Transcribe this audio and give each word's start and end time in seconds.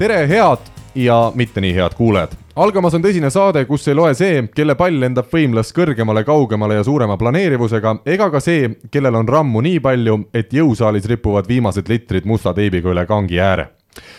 tere, 0.00 0.26
head 0.26 0.58
ja 0.94 1.32
mitte 1.34 1.60
nii 1.60 1.74
head 1.74 1.94
kuulajad. 1.96 2.30
algamas 2.56 2.94
on 2.94 3.02
tõsine 3.04 3.28
saade, 3.30 3.66
kus 3.68 3.84
ei 3.88 3.94
loe 3.94 4.14
see, 4.16 4.46
kelle 4.56 4.72
pall 4.74 4.96
lendab 4.96 5.26
võimlas 5.28 5.74
kõrgemale, 5.76 6.22
kaugemale 6.24 6.78
ja 6.78 6.84
suurema 6.84 7.18
planeerivusega, 7.20 7.98
ega 8.08 8.30
ka 8.32 8.40
see, 8.40 8.70
kellel 8.90 9.20
on 9.20 9.28
rammu 9.28 9.60
nii 9.60 9.82
palju, 9.84 10.16
et 10.32 10.56
jõusaalis 10.56 11.04
ripuvad 11.04 11.48
viimased 11.48 11.92
litrid 11.92 12.24
musta 12.24 12.54
teibiga 12.56 12.88
üle 12.94 13.04
kangi 13.06 13.40
ääre 13.44 13.68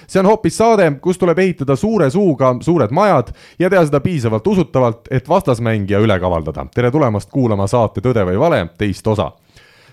see 0.05 0.20
on 0.20 0.27
hoopis 0.30 0.57
saade, 0.62 0.86
kus 1.02 1.17
tuleb 1.17 1.39
ehitada 1.39 1.75
suure 1.80 2.11
suuga 2.13 2.53
suured 2.61 2.91
majad 2.94 3.31
ja 3.59 3.70
teha 3.70 3.86
seda 3.88 4.03
piisavalt 4.05 4.48
usutavalt, 4.48 5.08
et 5.09 5.30
vastasmängija 5.30 6.00
üle 6.05 6.20
kavaldada. 6.20 6.67
tere 6.75 6.91
tulemast 6.91 7.31
kuulama 7.31 7.67
saate 7.67 8.05
Tõde 8.05 8.27
või 8.27 8.38
vale 8.38 8.67
teist 8.77 9.08
osa 9.08 9.31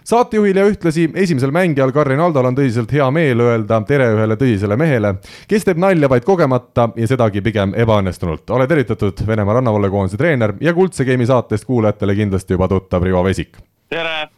saatejuhil 0.09 0.57
ja 0.57 0.65
ühtlasi 0.69 1.09
esimesel 1.15 1.53
mängijal 1.53 1.93
Karin 1.93 2.21
Aldol 2.25 2.49
on 2.49 2.57
tõsiselt 2.57 2.93
hea 2.93 3.07
meel 3.13 3.43
öelda 3.45 3.81
tere 3.89 4.09
ühele 4.15 4.39
tõsisele 4.41 4.79
mehele, 4.81 5.15
kes 5.51 5.67
teeb 5.69 5.81
nalja 5.83 6.09
vaid 6.09 6.25
kogemata 6.25 6.89
ja 6.97 7.09
sedagi 7.11 7.43
pigem 7.45 7.75
ebaõnnestunult. 7.77 8.49
ole 8.57 8.67
tervitatud, 8.67 9.21
Venemaa 9.27 9.59
rannavalvekoondise 9.59 10.21
treener 10.21 10.55
ja 10.65 10.75
Kuldse 10.75 11.05
Game'i 11.05 11.29
saatest 11.29 11.69
kuulajatele 11.69 12.17
kindlasti 12.23 12.57
juba 12.57 12.69
tuttav 12.69 13.05
Rivo 13.05 13.25
Vesik. 13.25 13.59
tere! 13.89 14.29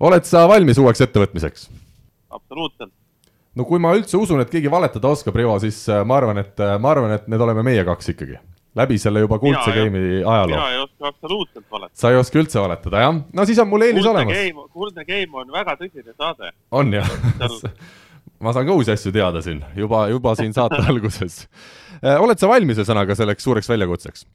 oled 0.00 0.24
sa 0.24 0.48
valmis 0.48 0.78
uueks 0.78 1.04
ettevõtmiseks? 1.04 1.68
absoluutselt. 2.30 2.92
no 3.54 3.64
kui 3.64 3.78
ma 3.78 3.92
üldse 3.96 4.16
usun, 4.16 4.40
et 4.40 4.50
keegi 4.50 4.70
valetada 4.72 5.12
oskab, 5.12 5.36
Rivo, 5.36 5.58
siis 5.60 5.88
äh, 5.88 6.04
ma 6.04 6.22
arvan, 6.22 6.40
et 6.40 6.60
äh, 6.60 6.78
ma 6.80 6.96
arvan, 6.96 7.12
et 7.12 7.28
need 7.28 7.40
oleme 7.40 7.62
meie 7.66 7.84
kaks 7.84 8.14
ikkagi 8.16 8.40
läbi 8.76 8.98
selle 9.00 9.22
juba 9.24 9.38
kuldse 9.42 9.72
game'i 9.72 10.22
ajaloo. 10.22 10.54
mina 10.54 10.70
ei 10.72 10.80
oska 10.82 11.10
absoluutselt 11.12 11.66
valetada. 11.70 12.00
sa 12.00 12.10
ei 12.10 12.18
oska 12.20 12.40
üldse 12.42 12.60
valetada, 12.60 13.04
jah? 13.06 13.20
no 13.32 13.46
siis 13.48 13.60
on 13.62 13.70
mul 13.72 13.86
eelis 13.86 14.04
kuldne 14.04 14.24
olemas. 14.24 14.72
kuldne 14.72 15.04
game 15.08 15.42
on 15.42 15.52
väga 15.52 15.76
tõsine 15.80 16.16
saade. 16.16 16.52
on 16.70 16.92
jah 16.92 17.10
ma 18.44 18.52
saan 18.52 18.68
ka 18.68 18.76
uusi 18.76 18.92
asju 18.92 19.12
teada 19.16 19.42
siin 19.44 19.62
juba, 19.76 20.06
juba 20.12 20.34
siin 20.38 20.52
saate 20.56 20.82
alguses. 20.90 21.46
Äh, 22.02 22.20
oled 22.20 22.40
sa 22.40 22.50
valmis 22.50 22.80
ühesõnaga 22.80 23.16
selleks 23.18 23.44
suureks 23.48 23.70
väljakutseks? 23.72 24.26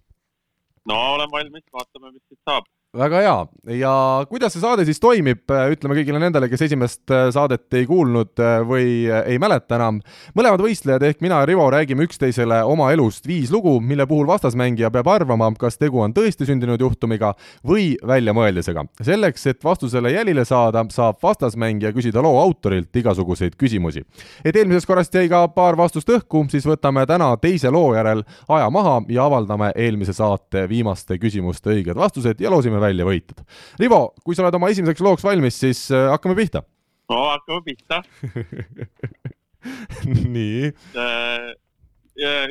no 0.89 1.01
olen 1.15 1.29
valmis, 1.31 1.65
vaatame, 1.73 2.15
mis 2.15 2.23
siit 2.25 2.39
saab 2.47 2.65
väga 2.91 3.19
hea 3.23 3.35
ja 3.79 3.91
kuidas 4.27 4.51
see 4.51 4.59
saade 4.59 4.83
siis 4.83 4.99
toimib, 4.99 5.45
ütleme 5.47 5.95
kõigile 5.95 6.19
nendele, 6.19 6.49
kes 6.51 6.65
esimest 6.65 7.11
äh, 7.13 7.29
saadet 7.31 7.71
ei 7.79 7.85
kuulnud 7.87 8.41
äh, 8.43 8.57
või 8.67 8.87
äh, 9.07 9.21
ei 9.31 9.39
mäleta 9.39 9.77
enam. 9.77 10.01
mõlemad 10.35 10.59
võistlejad 10.59 11.05
ehk 11.07 11.23
mina 11.23 11.39
ja 11.39 11.47
Rivo 11.47 11.69
räägime 11.71 12.03
üksteisele 12.03 12.57
oma 12.67 12.89
elust 12.91 13.27
viis 13.27 13.51
lugu, 13.51 13.77
mille 13.79 14.03
puhul 14.09 14.27
vastasmängija 14.27 14.89
peab 14.91 15.07
arvama, 15.07 15.47
kas 15.59 15.79
tegu 15.79 16.01
on 16.03 16.11
tõesti 16.11 16.49
sündinud 16.49 16.83
juhtumiga 16.83 17.31
või 17.63 17.93
väljamõeldisega. 18.07 18.83
selleks, 18.99 19.47
et 19.47 19.63
vastusele 19.63 20.11
jälile 20.11 20.43
saada, 20.45 20.83
saab 20.91 21.23
vastasmängija 21.23 21.93
küsida 21.95 22.19
loo 22.21 22.41
autorilt 22.43 22.91
igasuguseid 22.91 23.55
küsimusi. 23.55 24.03
et 24.43 24.55
eelmisest 24.55 24.87
korrast 24.87 25.15
jäi 25.15 25.29
ka 25.29 25.47
paar 25.47 25.77
vastust 25.79 26.09
õhku, 26.09 26.43
siis 26.51 26.67
võtame 26.67 27.07
täna 27.07 27.31
teise 27.37 27.71
loo 27.71 27.95
järel 27.95 28.25
aja 28.49 28.69
maha 28.69 28.99
ja 29.07 29.31
avaldame 29.31 29.71
eelmise 29.75 30.13
saate 30.13 30.67
viimaste 30.67 31.15
küsimuste 31.17 31.71
õiged 31.71 31.95
vastused 31.95 32.41
ja 32.41 32.51
loosime 32.51 32.80
välja 32.81 33.07
võitjad. 33.07 33.43
Rivo, 33.79 34.01
kui 34.25 34.37
sa 34.37 34.45
oled 34.45 34.57
oma 34.57 34.71
esimeseks 34.73 35.03
looks 35.05 35.25
valmis, 35.25 35.59
siis 35.63 35.85
äh, 35.93 36.09
hakkame 36.11 36.35
pihta. 36.37 36.63
no 37.11 37.21
hakkame 37.29 37.61
pihta 37.65 38.01
nii. 40.35 40.71
Äh, 40.97 41.47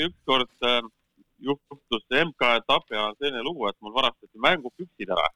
ükskord 0.06 0.51
äh, 0.67 0.81
juhtus 1.41 2.05
MK-etapi 2.11 2.97
ajal 2.97 3.14
selline 3.19 3.45
lugu, 3.45 3.69
et 3.69 3.77
mul 3.81 3.95
varastati 3.95 4.36
mängupüksid 4.41 5.13
ära 5.13 5.29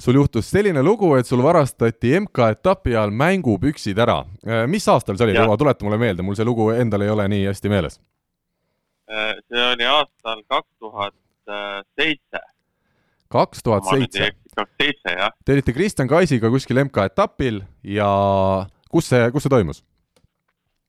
sul 0.00 0.16
juhtus 0.16 0.46
selline 0.48 0.80
lugu, 0.82 1.10
et 1.18 1.28
sul 1.28 1.42
varastati 1.44 2.14
MK-etapi 2.22 2.94
ajal 2.94 3.10
mängupüksid 3.12 3.98
ära. 4.00 4.22
mis 4.66 4.88
aastal 4.88 5.18
see 5.18 5.26
oli, 5.28 5.36
Rivo, 5.36 5.56
tuleta 5.60 5.84
mulle 5.84 5.98
meelde, 6.00 6.24
mul 6.24 6.38
see 6.38 6.46
lugu 6.48 6.70
endal 6.72 7.04
ei 7.04 7.10
ole 7.12 7.26
nii 7.28 7.42
hästi 7.50 7.68
meeles. 7.68 8.00
see 9.10 9.66
oli 9.72 9.84
aastal 9.84 10.40
kaks 10.48 10.70
tuhat 10.78 11.14
seitse 11.98 12.40
kaks 13.30 13.62
tuhat 13.62 13.86
seitse. 13.90 14.32
Te 15.44 15.54
olite 15.54 15.72
Kristjan 15.72 16.08
Kaisiga 16.10 16.50
kuskil 16.50 16.82
MK-etapil 16.84 17.62
ja 17.86 18.10
kus 18.90 19.10
see, 19.12 19.30
kus 19.32 19.46
see 19.46 19.52
toimus? 19.52 19.84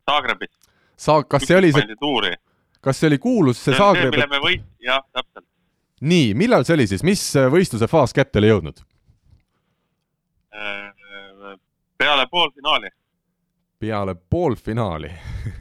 Zagrebis. 0.09 0.51
Sa-, 0.97 1.21
kas 1.29 1.45
see 1.47 1.57
oli 1.57 1.71
see, 1.75 2.33
kas 2.81 2.99
see 2.99 3.11
oli 3.11 3.19
kuulus 3.21 3.61
see 3.63 3.77
Zagreb? 3.77 4.11
mille 4.15 4.27
me 4.31 4.41
võit-, 4.43 4.65
jah, 4.83 5.03
täpselt. 5.13 5.45
nii, 6.01 6.33
millal 6.37 6.65
see 6.67 6.77
oli 6.79 6.87
siis, 6.89 7.05
mis 7.05 7.23
võistluse 7.53 7.89
faas 7.89 8.13
kätte 8.17 8.41
oli 8.41 8.51
jõudnud? 8.51 8.81
Äh, 10.51 11.55
peale 12.01 12.27
poolfinaali. 12.31 12.91
peale 13.81 14.15
poolfinaali 14.15 15.13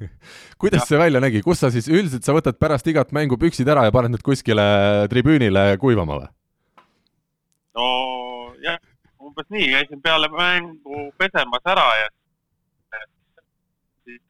kuidas 0.61 0.83
ja. 0.83 0.89
see 0.89 0.99
välja 1.01 1.21
nägi, 1.25 1.45
kus 1.45 1.61
sa 1.62 1.71
siis, 1.73 1.89
üldiselt 1.89 2.27
sa 2.27 2.35
võtad 2.37 2.59
pärast 2.61 2.89
igat 2.91 3.12
mängu 3.17 3.39
püksid 3.41 3.69
ära 3.69 3.87
ja 3.87 3.95
paned 3.95 4.17
need 4.17 4.25
kuskile 4.25 4.67
tribüünile 5.12 5.75
kuivama 5.81 6.21
või? 6.25 6.29
Nojah, 7.75 8.78
umbes 9.20 9.47
nii, 9.50 9.70
käisin 9.72 10.03
peale 10.03 10.28
mängu 10.28 11.12
pesemas 11.19 11.66
ära 11.66 11.88
ja 12.00 12.08
siis 14.04 14.22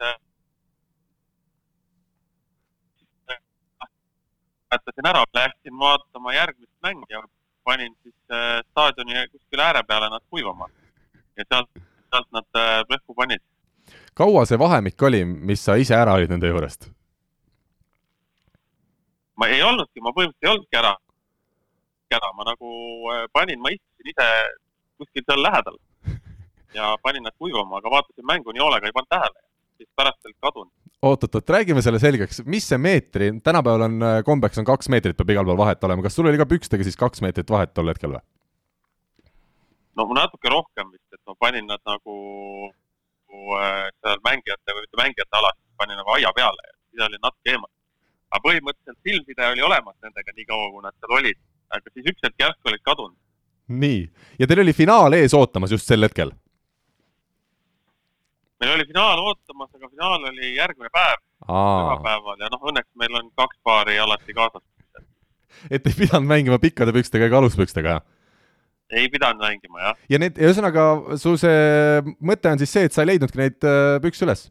jätasin 4.73 5.07
ära, 5.07 5.25
läksin 5.35 5.79
vaatama 5.79 6.35
järgmist 6.35 6.73
mängu 6.83 7.07
ja 7.11 7.23
panin 7.65 7.97
siis 8.03 8.15
äh, 8.33 8.61
staadioni 8.71 9.29
kuskile 9.29 9.63
ääre 9.63 9.83
peale 9.83 10.11
nad 10.11 10.23
kuivama. 10.31 10.69
ja 11.37 11.45
sealt, 11.49 11.71
sealt 12.11 12.29
nad 12.33 12.45
äh, 12.57 12.85
plehku 12.89 13.15
panid. 13.15 13.43
kaua 14.15 14.45
see 14.45 14.59
vahemik 14.59 15.03
oli, 15.03 15.25
mis 15.25 15.65
sa 15.65 15.75
ise 15.75 15.95
ära 15.95 16.13
olid 16.13 16.31
nende 16.31 16.49
juurest? 16.49 16.91
ma 19.37 19.47
ei 19.47 19.63
olnudki, 19.63 20.01
ma 20.01 20.13
põhimõtteliselt 20.13 20.49
ei 20.49 20.53
olnudki 20.53 20.77
ära 20.77 20.97
ära, 22.19 22.33
ma 22.37 22.47
nagu 22.49 22.73
äh, 23.13 23.25
panin, 23.33 23.61
ma 23.63 23.73
istusin 23.75 24.13
ise 24.13 24.27
kuskil 25.01 25.25
seal 25.27 25.43
lähedal 25.43 25.79
ja 26.79 26.97
panin 27.03 27.25
nad 27.27 27.37
kuivama, 27.39 27.81
aga 27.81 27.93
vaatasin 27.97 28.27
mängu 28.27 28.55
nii 28.55 28.65
hoolega, 28.65 28.87
ei 28.87 28.97
pannud 28.97 29.13
tähele. 29.15 29.47
siis 29.81 29.89
pärast 29.97 30.27
olid 30.27 30.37
kadunud. 30.45 30.73
oot-oot-oot, 31.03 31.55
räägime 31.57 31.83
selle 31.83 31.99
selgeks, 32.03 32.43
mis 32.45 32.67
see 32.69 32.79
meetri, 32.79 33.31
tänapäeval 33.45 33.87
on 33.89 34.03
äh, 34.03 34.19
kombeks 34.25 34.61
on 34.61 34.69
kaks 34.69 34.91
meetrit 34.93 35.17
peab 35.17 35.33
igal 35.37 35.49
pool 35.49 35.61
vahet 35.61 35.85
olema, 35.89 36.05
kas 36.05 36.19
sul 36.19 36.29
oli 36.29 36.41
ka 36.41 36.49
pükstega 36.51 36.85
siis 36.85 37.01
kaks 37.01 37.25
meetrit 37.25 37.51
vahet 37.51 37.75
tol 37.75 37.89
hetkel 37.93 38.17
või? 38.17 38.25
no 39.97 40.07
natuke 40.17 40.53
rohkem 40.53 40.93
vist, 40.93 41.09
et 41.13 41.21
ma 41.27 41.35
panin 41.39 41.67
nad 41.69 41.83
nagu, 41.89 42.17
äh, 43.57 43.87
seal 44.01 44.25
mängijate 44.27 44.77
või 44.77 44.87
mitte 44.87 45.03
mängijate 45.03 45.41
alas, 45.41 45.59
panin 45.81 46.01
nagu 46.01 46.17
aia 46.17 46.33
peale 46.37 46.67
ja 46.67 46.77
siis 46.91 47.07
oli 47.09 47.23
natuke 47.23 47.55
eemal. 47.55 47.73
aga 48.31 48.43
põhimõtteliselt 48.47 49.09
silmside 49.09 49.49
oli 49.55 49.63
olemas 49.69 49.97
nendega 50.05 50.37
nii 50.37 50.47
kaua, 50.53 50.69
kui 50.75 50.85
nad 50.85 50.97
seal 51.01 51.17
olid 51.19 51.41
aga 51.71 51.95
siis 51.95 52.13
üks 52.13 52.27
hetk 52.27 52.45
järsku 52.45 52.73
olid 52.73 52.85
kadunud. 52.87 53.17
nii, 53.81 54.05
ja 54.39 54.49
teil 54.51 54.65
oli 54.65 54.77
finaal 54.77 55.15
ees 55.19 55.35
ootamas 55.37 55.75
just 55.75 55.89
sel 55.91 56.07
hetkel? 56.07 56.33
meil 58.61 58.75
oli 58.77 58.87
finaal 58.89 59.23
ootamas, 59.25 59.71
aga 59.75 59.89
finaal 59.89 60.29
oli 60.31 60.55
järgmine 60.57 60.93
päev, 60.93 61.21
pühapäeval 61.47 62.45
ja 62.45 62.51
noh, 62.53 62.65
õnneks 62.73 62.91
meil 63.03 63.21
on 63.21 63.31
kaks 63.41 63.61
paari 63.65 63.99
alati 63.99 64.37
kaasas. 64.37 64.65
et 65.71 65.87
ei 65.87 65.97
pidanud 65.97 66.29
mängima 66.29 66.61
pikkade 66.63 66.95
pükstega 66.97 67.31
ega 67.31 67.41
aluspükstega? 67.41 68.01
ei 68.91 69.09
pidanud 69.09 69.43
mängima, 69.47 69.83
jah. 69.87 69.99
ja 70.11 70.21
need, 70.23 70.39
ühesõnaga, 70.39 71.17
sul 71.23 71.39
see 71.41 72.03
mõte 72.19 72.53
on 72.53 72.61
siis 72.61 72.75
see, 72.75 72.89
et 72.89 72.97
sa 72.97 73.05
ei 73.05 73.13
leidnudki 73.13 73.41
neid 73.41 73.69
äh, 73.69 73.97
pükse 74.05 74.27
üles? 74.27 74.49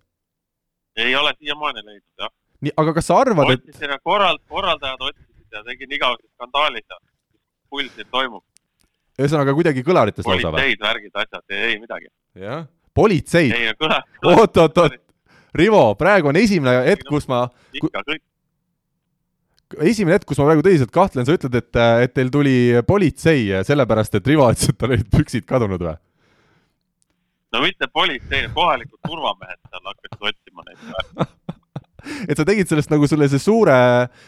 ei 0.99 1.15
ole 1.15 1.35
siiamaani 1.37 1.83
leidnud, 1.83 2.13
jah. 2.23 2.33
nii, 2.65 2.75
aga 2.81 2.95
kas 2.97 3.11
sa 3.11 3.19
arvad, 3.25 3.53
et 3.53 3.67
otsisin 3.67 3.93
ja 3.93 3.99
korrald-, 4.01 4.45
korraldajad 4.49 5.05
otsisid 5.11 5.57
ja 5.59 5.63
tegin 5.67 5.97
igavesed 5.99 6.29
skandaalid 6.33 6.85
ja 6.87 6.99
pull 7.69 7.89
siin 7.93 8.07
toimub. 8.11 8.43
ühesõnaga 9.19 9.53
kuidagi 9.57 9.83
kõlarites 9.85 10.27
lausa 10.27 10.51
või? 10.51 10.57
politseid, 10.57 10.81
värgid, 10.85 11.13
asjad, 11.23 11.45
ei 11.57 11.77
midagi. 11.81 12.09
jah, 12.39 12.65
politseid? 12.95 13.53
ei, 13.55 13.75
kõlar. 13.79 14.07
oot, 14.33 14.57
oot, 14.65 14.83
oot. 14.85 14.97
Rivo, 15.59 15.83
praegu 15.97 16.29
on 16.29 16.37
esimene 16.37 16.83
hetk, 16.85 17.07
kus 17.09 17.25
ma 17.29 17.47
ikka 17.73 18.03
kõik. 18.05 18.21
esimene 19.91 20.19
hetk, 20.19 20.27
kus 20.29 20.41
ma 20.41 20.49
praegu 20.51 20.65
tõsiselt 20.65 20.93
kahtlen, 20.93 21.25
sa 21.25 21.37
ütled, 21.39 21.57
et, 21.57 21.81
et 22.05 22.13
teil 22.13 22.29
tuli 22.33 22.59
politsei 22.87 23.63
sellepärast, 23.65 24.19
et 24.19 24.29
Rivo 24.29 24.45
ütles, 24.53 24.69
et 24.69 24.77
tal 24.77 24.93
olid 24.93 25.09
püksid 25.13 25.49
kadunud 25.49 25.81
või? 25.81 25.97
no 27.53 27.63
mitte 27.65 27.89
politsei, 27.93 28.47
kohalikud 28.53 28.99
turvamehed 29.07 29.59
seal 29.65 29.91
hakkasid 29.91 30.31
otsima 30.31 30.65
neid 30.67 31.37
et 32.29 32.37
sa 32.37 32.45
tegid 32.47 32.69
sellest 32.69 32.91
nagu 32.93 33.07
sellise 33.09 33.39
suure 33.41 33.77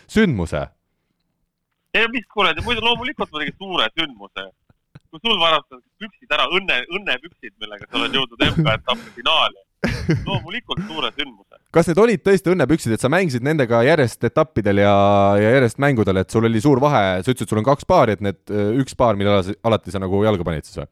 sündmuse 0.09 0.65
ei 1.93 2.07
mis 2.11 2.27
kuule, 2.33 2.53
muidu 2.65 2.83
loomulikult 2.85 3.31
ma 3.31 3.41
tegin 3.41 3.57
suure 3.57 3.87
sündmuse. 3.97 4.47
kui 5.11 5.19
sul 5.19 5.39
varastatakse 5.39 5.89
püksid 5.99 6.31
ära, 6.31 6.45
õnne, 6.55 6.77
õnnepüksid, 6.95 7.51
millega 7.59 7.83
sa 7.83 7.97
oled 7.99 8.13
jõudnud 8.15 8.45
MK-etappi 8.45 9.11
finaali. 9.17 9.59
loomulikult 10.27 10.85
suure 10.87 11.09
sündmuse. 11.17 11.59
kas 11.75 11.89
need 11.89 11.99
olid 11.99 12.23
tõesti 12.23 12.53
õnnepüksid, 12.53 12.95
et 12.95 13.03
sa 13.03 13.11
mängisid 13.11 13.43
nendega 13.43 13.81
järjest 13.83 14.23
etappidel 14.29 14.83
ja, 14.85 14.95
ja 15.41 15.53
järjest 15.57 15.81
mängudel, 15.83 16.21
et 16.21 16.31
sul 16.31 16.47
oli 16.47 16.63
suur 16.63 16.79
vahe, 16.83 17.19
sa 17.19 17.33
ütlesid, 17.33 17.49
sul 17.49 17.59
on 17.59 17.67
kaks 17.67 17.87
paari, 17.89 18.15
et 18.15 18.23
need 18.23 18.55
üks 18.79 18.95
paar, 18.95 19.19
mille 19.19 19.41
alati 19.67 19.91
sa 19.91 19.99
nagu 19.99 20.23
jalga 20.23 20.47
panid 20.47 20.69
siis 20.69 20.83
või? 20.83 20.91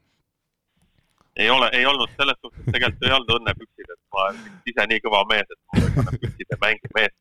ei 1.39 1.47
ole, 1.53 1.69
ei 1.71 1.85
olnud 1.87 2.11
selles 2.19 2.35
suhtes, 2.43 2.65
tegelikult 2.67 3.05
ei 3.07 3.15
olnud 3.15 3.35
õnnepüksid, 3.37 3.93
et 3.93 4.01
ma 4.11 4.25
ise 4.67 4.87
nii 4.91 5.03
kõva 5.05 5.21
mees, 5.29 5.47
et 5.47 5.77
võin 5.77 5.93
panna 5.95 6.17
püksid 6.17 6.51
ja 6.51 6.59
mängin 6.65 6.97
mees 6.97 7.19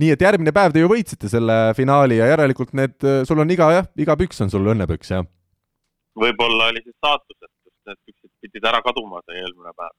nii 0.00 0.12
et 0.14 0.24
järgmine 0.24 0.52
päev 0.54 0.72
te 0.72 0.82
ju 0.82 0.90
võitsite 0.90 1.28
selle 1.28 1.58
finaali 1.76 2.18
ja 2.20 2.30
järelikult 2.32 2.72
need, 2.76 2.96
sul 3.28 3.42
on 3.42 3.50
iga 3.52 3.70
jah, 3.76 3.88
iga 4.00 4.16
püks 4.20 4.40
on 4.44 4.52
sul 4.52 4.70
õnnepüks, 4.72 5.12
jah? 5.14 5.26
võib-olla 6.18 6.70
oli 6.72 6.82
see 6.84 6.94
staatus, 6.94 7.36
et 7.42 7.90
need 7.90 8.00
püksid 8.06 8.32
pidid 8.44 8.68
ära 8.68 8.80
kaduma 8.84 9.22
see 9.26 9.42
eelmine 9.42 9.74
päev. 9.76 9.94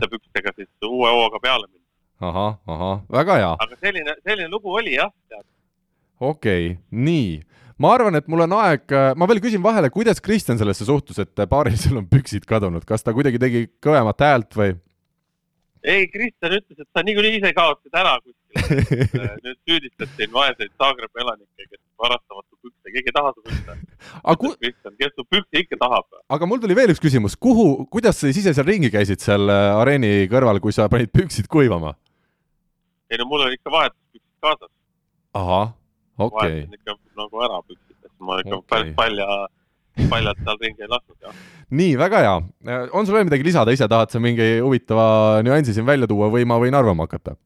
uute 0.00 0.10
pükstega 0.16 0.54
siis 0.56 0.88
uue 0.88 1.12
hooga 1.12 1.40
peale 1.42 1.68
minna. 1.68 1.84
ahah, 2.20 2.58
ahah, 2.66 3.04
väga 3.20 3.38
hea. 3.42 3.52
aga 3.66 3.78
selline, 3.82 4.16
selline 4.24 4.50
lugu 4.52 4.74
oli 4.80 4.96
jah, 4.96 5.12
tead. 5.28 5.46
okei 6.20 6.72
okay,, 6.72 6.82
nii 6.90 7.40
ma 7.78 7.94
arvan, 7.94 8.18
et 8.18 8.26
mul 8.30 8.44
on 8.46 8.56
aeg, 8.58 8.96
ma 9.16 9.28
veel 9.30 9.40
küsin 9.42 9.62
vahele, 9.62 9.90
kuidas 9.94 10.20
Kristjan 10.24 10.58
sellesse 10.60 10.86
suhtus, 10.88 11.20
et 11.22 11.46
paarilisel 11.50 12.00
on 12.00 12.08
püksid 12.10 12.46
kadunud, 12.48 12.84
kas 12.88 13.06
ta 13.06 13.14
kuidagi 13.16 13.40
tegi 13.42 13.66
kõvemat 13.84 14.26
häält 14.26 14.58
või? 14.58 14.74
Ei, 15.88 16.08
Kristjan 16.12 16.54
ütles, 16.58 16.78
et 16.82 16.88
sa 16.92 17.02
niikuinii 17.06 17.38
ise 17.38 17.52
kaotasid 17.56 17.96
ära 17.96 18.14
kuskil 18.20 18.38
nüüd 19.44 19.58
süüdistad 19.68 20.10
siin 20.16 20.32
vaeseid 20.34 20.72
Zagrebi 20.80 21.22
elanikke, 21.22 21.66
kes 21.68 21.80
varastavad 22.02 22.44
su 22.46 22.58
pükse, 22.62 22.92
keegi 22.94 23.12
ei 23.12 23.16
taha 23.16 23.32
su 23.34 23.44
pükse. 23.46 23.76
Ku... 24.42 24.52
Kristjan, 24.60 24.96
kes 25.00 25.14
su 25.16 25.24
pükse 25.32 25.62
ikka 25.64 25.80
tahab? 25.80 26.08
aga 26.36 26.50
mul 26.50 26.62
tuli 26.62 26.76
veel 26.78 26.92
üks 26.94 27.02
küsimus, 27.02 27.36
kuhu, 27.40 27.68
kuidas 27.92 28.20
sa 28.20 28.28
siis 28.28 28.42
ise 28.42 28.54
seal 28.56 28.68
ringi 28.68 28.92
käisid 28.94 29.24
seal 29.24 29.48
äh, 29.52 29.80
areeni 29.80 30.12
kõrval, 30.32 30.60
kui 30.64 30.76
sa 30.76 30.88
panid 30.92 31.12
püksid 31.14 31.48
kuivama? 31.52 31.94
ei 33.08 33.20
no 33.20 33.28
mul 33.30 33.46
oli 33.46 33.56
ikka 33.60 33.72
vahetuspüksid 33.72 34.44
kaasas. 34.44 34.72
ahah, 35.40 35.72
okei 36.16 36.28
okay.. 36.28 36.50
vahetasin 36.50 36.80
ikka 36.80 36.98
nagu 37.22 37.46
ära 37.48 37.62
püksid, 37.64 38.12
ma 38.20 38.42
ikka 38.44 38.60
okay. 38.60 38.68
päris 38.74 38.98
palja 38.98 39.28
paljalt 40.10 40.40
seal 40.44 40.60
ringi 40.62 40.84
ei 40.84 40.90
lasknud, 40.90 41.18
jah. 41.22 41.42
nii, 41.80 41.96
väga 42.00 42.22
hea. 42.24 42.36
on 42.92 43.06
sul 43.06 43.16
veel 43.16 43.26
midagi 43.28 43.46
lisada, 43.46 43.74
ise 43.74 43.88
tahad 43.90 44.12
sa 44.12 44.20
mingi 44.22 44.46
huvitava 44.64 45.42
nüansi 45.46 45.74
siin 45.76 45.86
välja 45.88 46.08
tuua 46.10 46.30
või 46.34 46.46
ma 46.48 46.60
võin 46.62 46.78
arvama 46.78 47.08
hakata? 47.08 47.36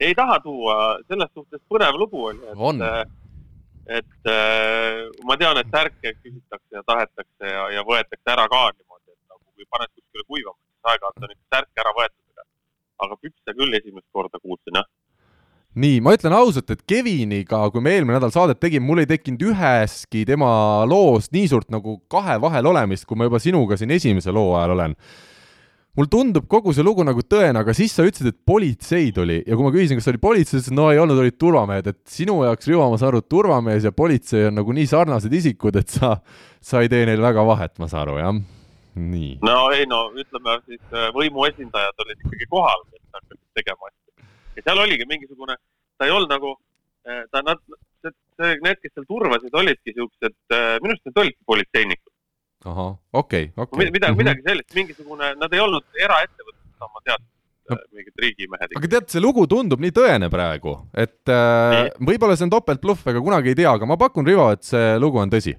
ei 0.00 0.14
taha 0.16 0.38
tuua, 0.44 0.76
selles 1.08 1.32
suhtes 1.34 1.62
põnev 1.72 1.98
lugu 2.00 2.22
oli, 2.30 2.40
et, 2.52 3.12
et 4.00 4.32
äh, 4.32 5.02
ma 5.28 5.36
tean, 5.40 5.60
et 5.60 5.74
särke 5.74 6.14
küsitakse 6.20 6.78
ja 6.78 6.84
tahetakse 6.86 7.52
ja, 7.56 7.66
ja 7.76 7.84
võetakse 7.88 8.34
ära 8.36 8.46
ka 8.52 8.64
niimoodi, 8.76 9.12
et 9.12 9.20
nagu 9.28 9.44
kui 9.54 9.68
paned 9.68 9.92
kuskile 9.94 10.26
kuivama, 10.28 10.58
siis 10.60 10.92
aeg-ajalt 10.92 11.28
on 11.28 11.36
ikka 11.36 11.56
särk 11.56 11.84
ära 11.84 11.94
võetud. 11.98 12.16
aga 13.00 13.16
pükse 13.16 13.52
küll 13.56 13.72
esimest 13.78 14.04
korda 14.12 14.36
kuulsin, 14.42 14.76
jah 14.76 14.84
nii, 15.78 16.00
ma 16.02 16.14
ütlen 16.16 16.34
ausalt, 16.34 16.70
et 16.72 16.82
Keviniga, 16.88 17.62
kui 17.70 17.82
me 17.84 17.94
eelmine 17.94 18.16
nädal 18.18 18.32
saadet 18.34 18.58
tegime, 18.62 18.88
mul 18.88 19.02
ei 19.02 19.10
tekkinud 19.10 19.44
üheski 19.52 20.24
tema 20.26 20.50
loost 20.88 21.34
nii 21.34 21.50
suurt 21.52 21.70
nagu 21.70 22.00
kahe 22.10 22.40
vahel 22.42 22.70
olemist, 22.72 23.06
kui 23.06 23.18
ma 23.18 23.28
juba 23.28 23.38
sinuga 23.42 23.78
siin 23.78 23.94
esimese 23.94 24.34
loo 24.34 24.56
ajal 24.58 24.74
olen. 24.76 24.96
mul 25.98 26.06
tundub 26.06 26.46
kogu 26.48 26.72
see 26.72 26.84
lugu 26.86 27.04
nagu 27.04 27.22
tõene, 27.26 27.60
aga 27.62 27.74
siis 27.74 27.92
sa 27.94 28.04
ütlesid, 28.06 28.30
et 28.30 28.38
politsei 28.46 29.10
tuli 29.14 29.40
ja 29.42 29.56
kui 29.58 29.66
ma 29.66 29.72
küsisin, 29.74 29.98
kas 29.98 30.08
oli 30.10 30.20
politsei, 30.22 30.58
ütlesid, 30.58 30.74
no 30.74 30.88
ei 30.90 31.00
olnud, 31.02 31.18
olid 31.18 31.38
turvamehed, 31.38 31.90
et 31.90 32.00
sinu 32.08 32.40
jaoks, 32.46 32.70
Rivo, 32.70 32.86
ma 32.90 32.98
saan 32.98 33.10
aru, 33.10 33.22
turvamees 33.26 33.86
ja 33.86 33.92
politsei 33.94 34.46
on 34.48 34.58
nagu 34.58 34.74
nii 34.74 34.86
sarnased 34.90 35.34
isikud, 35.34 35.78
et 35.82 35.90
sa, 35.90 36.16
sa 36.62 36.82
ei 36.82 36.90
tee 36.90 37.04
neil 37.10 37.22
väga 37.22 37.46
vahet, 37.46 37.74
ma 37.82 37.90
saan 37.90 38.08
aru, 38.08 38.18
jah? 38.22 38.40
nii. 39.00 39.32
no 39.46 39.56
ei 39.74 39.86
no 39.86 40.08
ütleme 40.18 40.56
siis 40.66 40.82
äh, 40.90 41.10
võimuesindajad 41.14 42.06
olid 42.06 42.24
ikkagi 42.24 42.48
kohal, 42.50 42.86
kes 42.90 43.02
hakkasid 43.14 43.60
tegema 43.60 43.86
asju 43.86 44.09
ja 44.56 44.64
seal 44.64 44.82
oligi 44.84 45.06
mingisugune, 45.08 45.56
ta 45.98 46.08
ei 46.08 46.14
olnud 46.14 46.30
nagu, 46.32 46.54
eh, 47.06 47.24
ta, 47.30 47.42
nad, 47.46 47.60
need, 48.04 48.80
kes 48.82 48.94
seal 48.94 49.06
turvasid, 49.08 49.54
olidki 49.62 49.94
siuksed, 49.96 50.36
eh, 50.54 50.76
minu 50.82 50.94
arust 50.94 51.10
need 51.10 51.20
olidki 51.24 51.46
politseinikud. 51.52 52.12
ahah, 52.70 52.94
okei 53.12 53.50
okay,, 53.50 53.62
okei 53.64 53.76
okay.. 53.76 53.90
midagi 53.90 54.12
mm, 54.12 54.18
-hmm. 54.18 54.24
midagi 54.24 54.42
sellist, 54.48 54.74
mingisugune, 54.74 55.34
nad 55.40 55.52
ei 55.52 55.60
olnud 55.64 56.02
eraettevõtted, 56.04 56.80
ma 56.80 57.04
tean 57.04 57.22
no 57.70 57.76
eh, 57.76 57.86
mingid 57.96 58.24
riigimehed. 58.24 58.76
aga 58.76 58.92
tead, 58.94 59.08
see 59.12 59.22
lugu 59.22 59.46
tundub 59.46 59.80
nii 59.80 59.94
tõene 59.96 60.28
praegu, 60.32 60.76
et 60.92 61.32
äh, 61.32 61.88
võib-olla 62.10 62.36
see 62.36 62.48
on 62.48 62.54
topeltbluff, 62.56 63.06
ega 63.08 63.22
kunagi 63.24 63.54
ei 63.54 63.60
tea, 63.62 63.72
aga 63.72 63.88
ma 63.88 63.96
pakun, 64.00 64.28
Rivo, 64.28 64.50
et 64.52 64.66
see 64.66 64.98
lugu 65.00 65.22
on 65.22 65.32
tõsi 65.32 65.56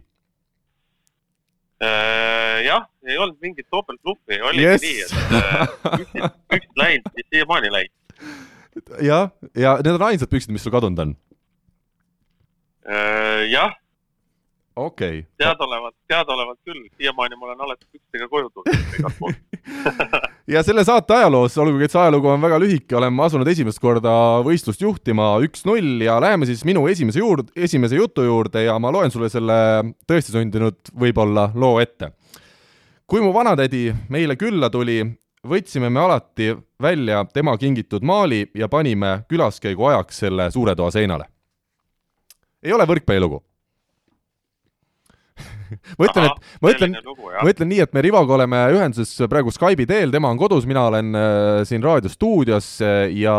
äh,. 1.82 2.62
jah, 2.68 2.86
ei 3.08 3.18
olnud 3.18 3.40
mingit 3.42 3.66
topeltbluffi, 3.74 4.38
oligi 4.46 4.68
yes. 4.68 4.86
nii, 4.86 5.02
et 5.02 5.12
äh, 5.42 5.66
üksid, 6.04 6.40
üksid 6.60 6.84
läinud 6.84 7.18
ja 7.18 7.30
siiamaani 7.32 7.74
läinud 7.74 7.98
jah, 9.02 9.30
ja 9.56 9.78
need 9.84 9.96
on 9.98 10.08
ainsad 10.12 10.32
püksid, 10.32 10.54
mis 10.56 10.66
sul 10.66 10.74
kadunud 10.74 11.00
on? 11.06 11.14
Äh, 12.88 13.46
jah. 13.52 13.76
okei 14.76 15.20
okay.. 15.20 15.30
teadaolevalt, 15.38 15.96
teadaolevalt 16.08 16.60
küll, 16.66 16.86
siiamaani 16.98 17.38
ma 17.38 17.52
olen 17.52 17.66
alati 17.68 17.86
pükstega 17.92 18.28
koju 18.32 18.50
tulnud 18.50 19.00
igalt 19.00 19.18
poolt 19.22 20.32
ja 20.52 20.64
selle 20.66 20.84
saate 20.88 21.16
ajaloos, 21.16 21.56
olgugi 21.62 21.86
et 21.86 21.94
see 21.94 22.02
ajalugu 22.02 22.32
on 22.32 22.42
väga 22.42 22.58
lühike, 22.62 22.96
oleme 22.98 23.24
asunud 23.26 23.48
esimest 23.52 23.80
korda 23.84 24.14
võistlust 24.46 24.82
juhtima 24.84 25.34
üks-null 25.46 26.04
ja 26.06 26.18
läheme 26.24 26.48
siis 26.50 26.64
minu 26.68 26.84
esimese 26.92 27.22
juurde, 27.22 27.52
esimese 27.56 28.00
jutu 28.00 28.26
juurde 28.26 28.66
ja 28.66 28.78
ma 28.82 28.92
loen 28.94 29.14
sulle 29.14 29.30
selle 29.32 29.58
tõesti 30.10 30.36
sündinud 30.36 30.94
võib-olla 31.04 31.50
loo 31.56 31.80
ette. 31.84 32.12
kui 33.06 33.22
mu 33.22 33.34
vanatädi 33.36 33.92
meile 34.10 34.38
külla 34.40 34.70
tuli, 34.72 35.02
võtsime 35.48 35.90
me 35.90 36.00
alati 36.00 36.56
välja 36.82 37.26
tema 37.34 37.58
kingitud 37.58 38.04
maali 38.04 38.46
ja 38.56 38.70
panime 38.70 39.22
külaskäigu 39.30 39.86
ajaks 39.86 40.20
selle 40.26 40.52
suure 40.52 40.76
toa 40.76 40.92
seinale. 40.92 41.26
ei 42.64 42.74
ole 42.74 42.86
võrkpallilugu 42.86 43.44
ma 46.00 46.06
ütlen, 46.06 46.26
et 46.26 46.62
ma 46.62 46.72
ütlen, 46.74 46.98
ma 47.42 47.50
ütlen 47.50 47.70
nii, 47.72 47.80
et 47.80 47.94
me 47.94 48.02
Rivoga 48.04 48.36
oleme 48.36 48.60
ühenduses 48.76 49.16
praegu 49.32 49.54
Skype'i 49.54 49.88
teel, 49.88 50.12
tema 50.12 50.30
on 50.30 50.38
kodus, 50.38 50.68
mina 50.70 50.84
olen 50.90 51.16
äh, 51.16 51.62
siin 51.68 51.84
raadiostuudios 51.84 52.74
äh, 52.86 53.08
ja 53.18 53.38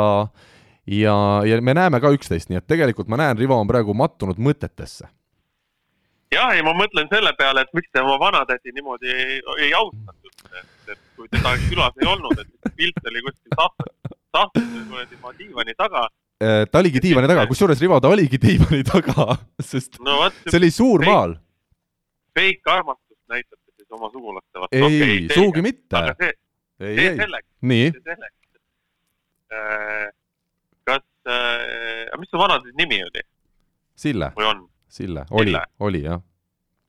ja, 0.86 1.42
ja 1.46 1.60
me 1.62 1.74
näeme 1.74 2.00
ka 2.02 2.10
üksteist, 2.14 2.50
nii 2.50 2.58
et 2.58 2.66
tegelikult 2.66 3.10
ma 3.12 3.20
näen, 3.20 3.38
Rivo 3.38 3.58
on 3.60 3.68
praegu 3.70 3.94
mattunud 3.94 4.40
mõtetesse. 4.42 5.06
jah, 6.32 6.54
ei 6.56 6.62
ma 6.64 6.74
mõtlen 6.74 7.10
selle 7.12 7.34
peale, 7.38 7.62
et 7.62 7.74
miks 7.76 7.92
te 7.92 8.02
oma 8.02 8.18
vanatädi 8.18 8.72
niimoodi 8.74 9.12
ei, 9.12 9.72
austanud, 9.76 10.32
et 10.58 10.81
kui 11.22 11.30
teda 11.30 11.54
külas 11.68 12.00
ei 12.02 12.08
olnud, 12.10 12.40
et 12.42 12.74
pilt 12.78 13.08
oli 13.10 13.22
kuskil 13.22 13.54
sahvris, 13.54 13.94
sahvris 14.34 14.86
kuradi 14.90 15.18
ma 15.22 15.34
diivani 15.38 15.74
taga 15.78 16.02
äh, 16.42 16.62
ta 16.70 16.80
oligi 16.82 17.02
diivani 17.04 17.30
taga, 17.30 17.44
kusjuures 17.50 17.82
Rivo, 17.82 18.00
ta 18.02 18.10
oligi 18.10 18.40
diivani 18.46 18.82
taga, 18.88 19.36
sest 19.62 20.00
no, 20.02 20.18
võt, 20.24 20.40
see 20.48 20.58
oli 20.58 20.70
suur 20.74 21.04
fake, 21.04 21.12
maal. 21.12 21.36
Fake 22.38 22.74
armastust 22.74 23.20
näitate 23.30 23.76
siis 23.76 23.98
oma 23.98 24.10
sugulaste 24.10 24.64
vastu. 24.64 24.80
ei 24.80 24.88
okay,, 24.88 25.20
sugugi 25.36 25.66
mitte. 25.68 26.00
aga 26.00 26.16
see, 26.18 26.34
see 26.82 27.12
selleks. 27.20 27.48
nii? 27.70 27.92
Äh, 29.52 30.08
kas 30.88 31.04
äh,, 31.28 32.08
mis 32.18 32.32
su 32.32 32.40
vanatädi 32.40 32.74
nimi 32.80 33.02
oli? 33.04 33.22
Sille. 34.02 34.32
või 34.34 34.48
on? 34.48 34.66
Sille, 34.92 35.22
oli, 35.30 35.54
oli 35.80 36.02
jah. 36.02 36.18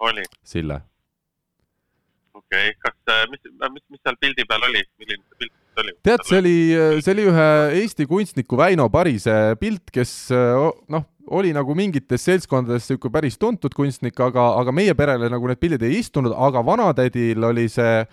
oli? 0.04 0.26
Sille 0.48 0.82
okei 2.34 2.70
okay., 2.70 2.76
kas, 2.84 2.98
äh, 3.14 3.26
mis, 3.32 3.44
äh, 3.50 3.72
mis, 3.74 3.84
mis 3.94 4.02
seal 4.04 4.18
pildi 4.22 4.46
peal 4.50 4.68
oli, 4.70 4.84
milline 5.02 5.24
see 5.24 5.46
pilt 5.46 5.84
oli? 5.84 5.96
tead, 6.06 6.26
see 6.28 6.42
oli, 6.42 6.58
see 7.06 7.16
oli 7.16 7.28
ühe 7.32 7.50
Eesti 7.82 8.08
kunstniku 8.10 8.60
Väino 8.60 8.90
Parise 8.94 9.38
pilt, 9.62 9.90
kes 9.94 10.14
noh, 10.34 11.08
oli 11.34 11.54
nagu 11.56 11.76
mingites 11.78 12.26
seltskondades 12.28 12.90
niisugune 12.90 13.14
päris 13.14 13.40
tuntud 13.40 13.74
kunstnik, 13.76 14.20
aga, 14.20 14.50
aga 14.60 14.76
meie 14.76 14.94
perele 14.98 15.30
nagu 15.32 15.50
need 15.50 15.62
pildid 15.62 15.86
ei 15.88 16.02
istunud, 16.02 16.36
aga 16.36 16.64
vanatädil 16.66 17.50
oli 17.50 17.70
see 17.72 18.04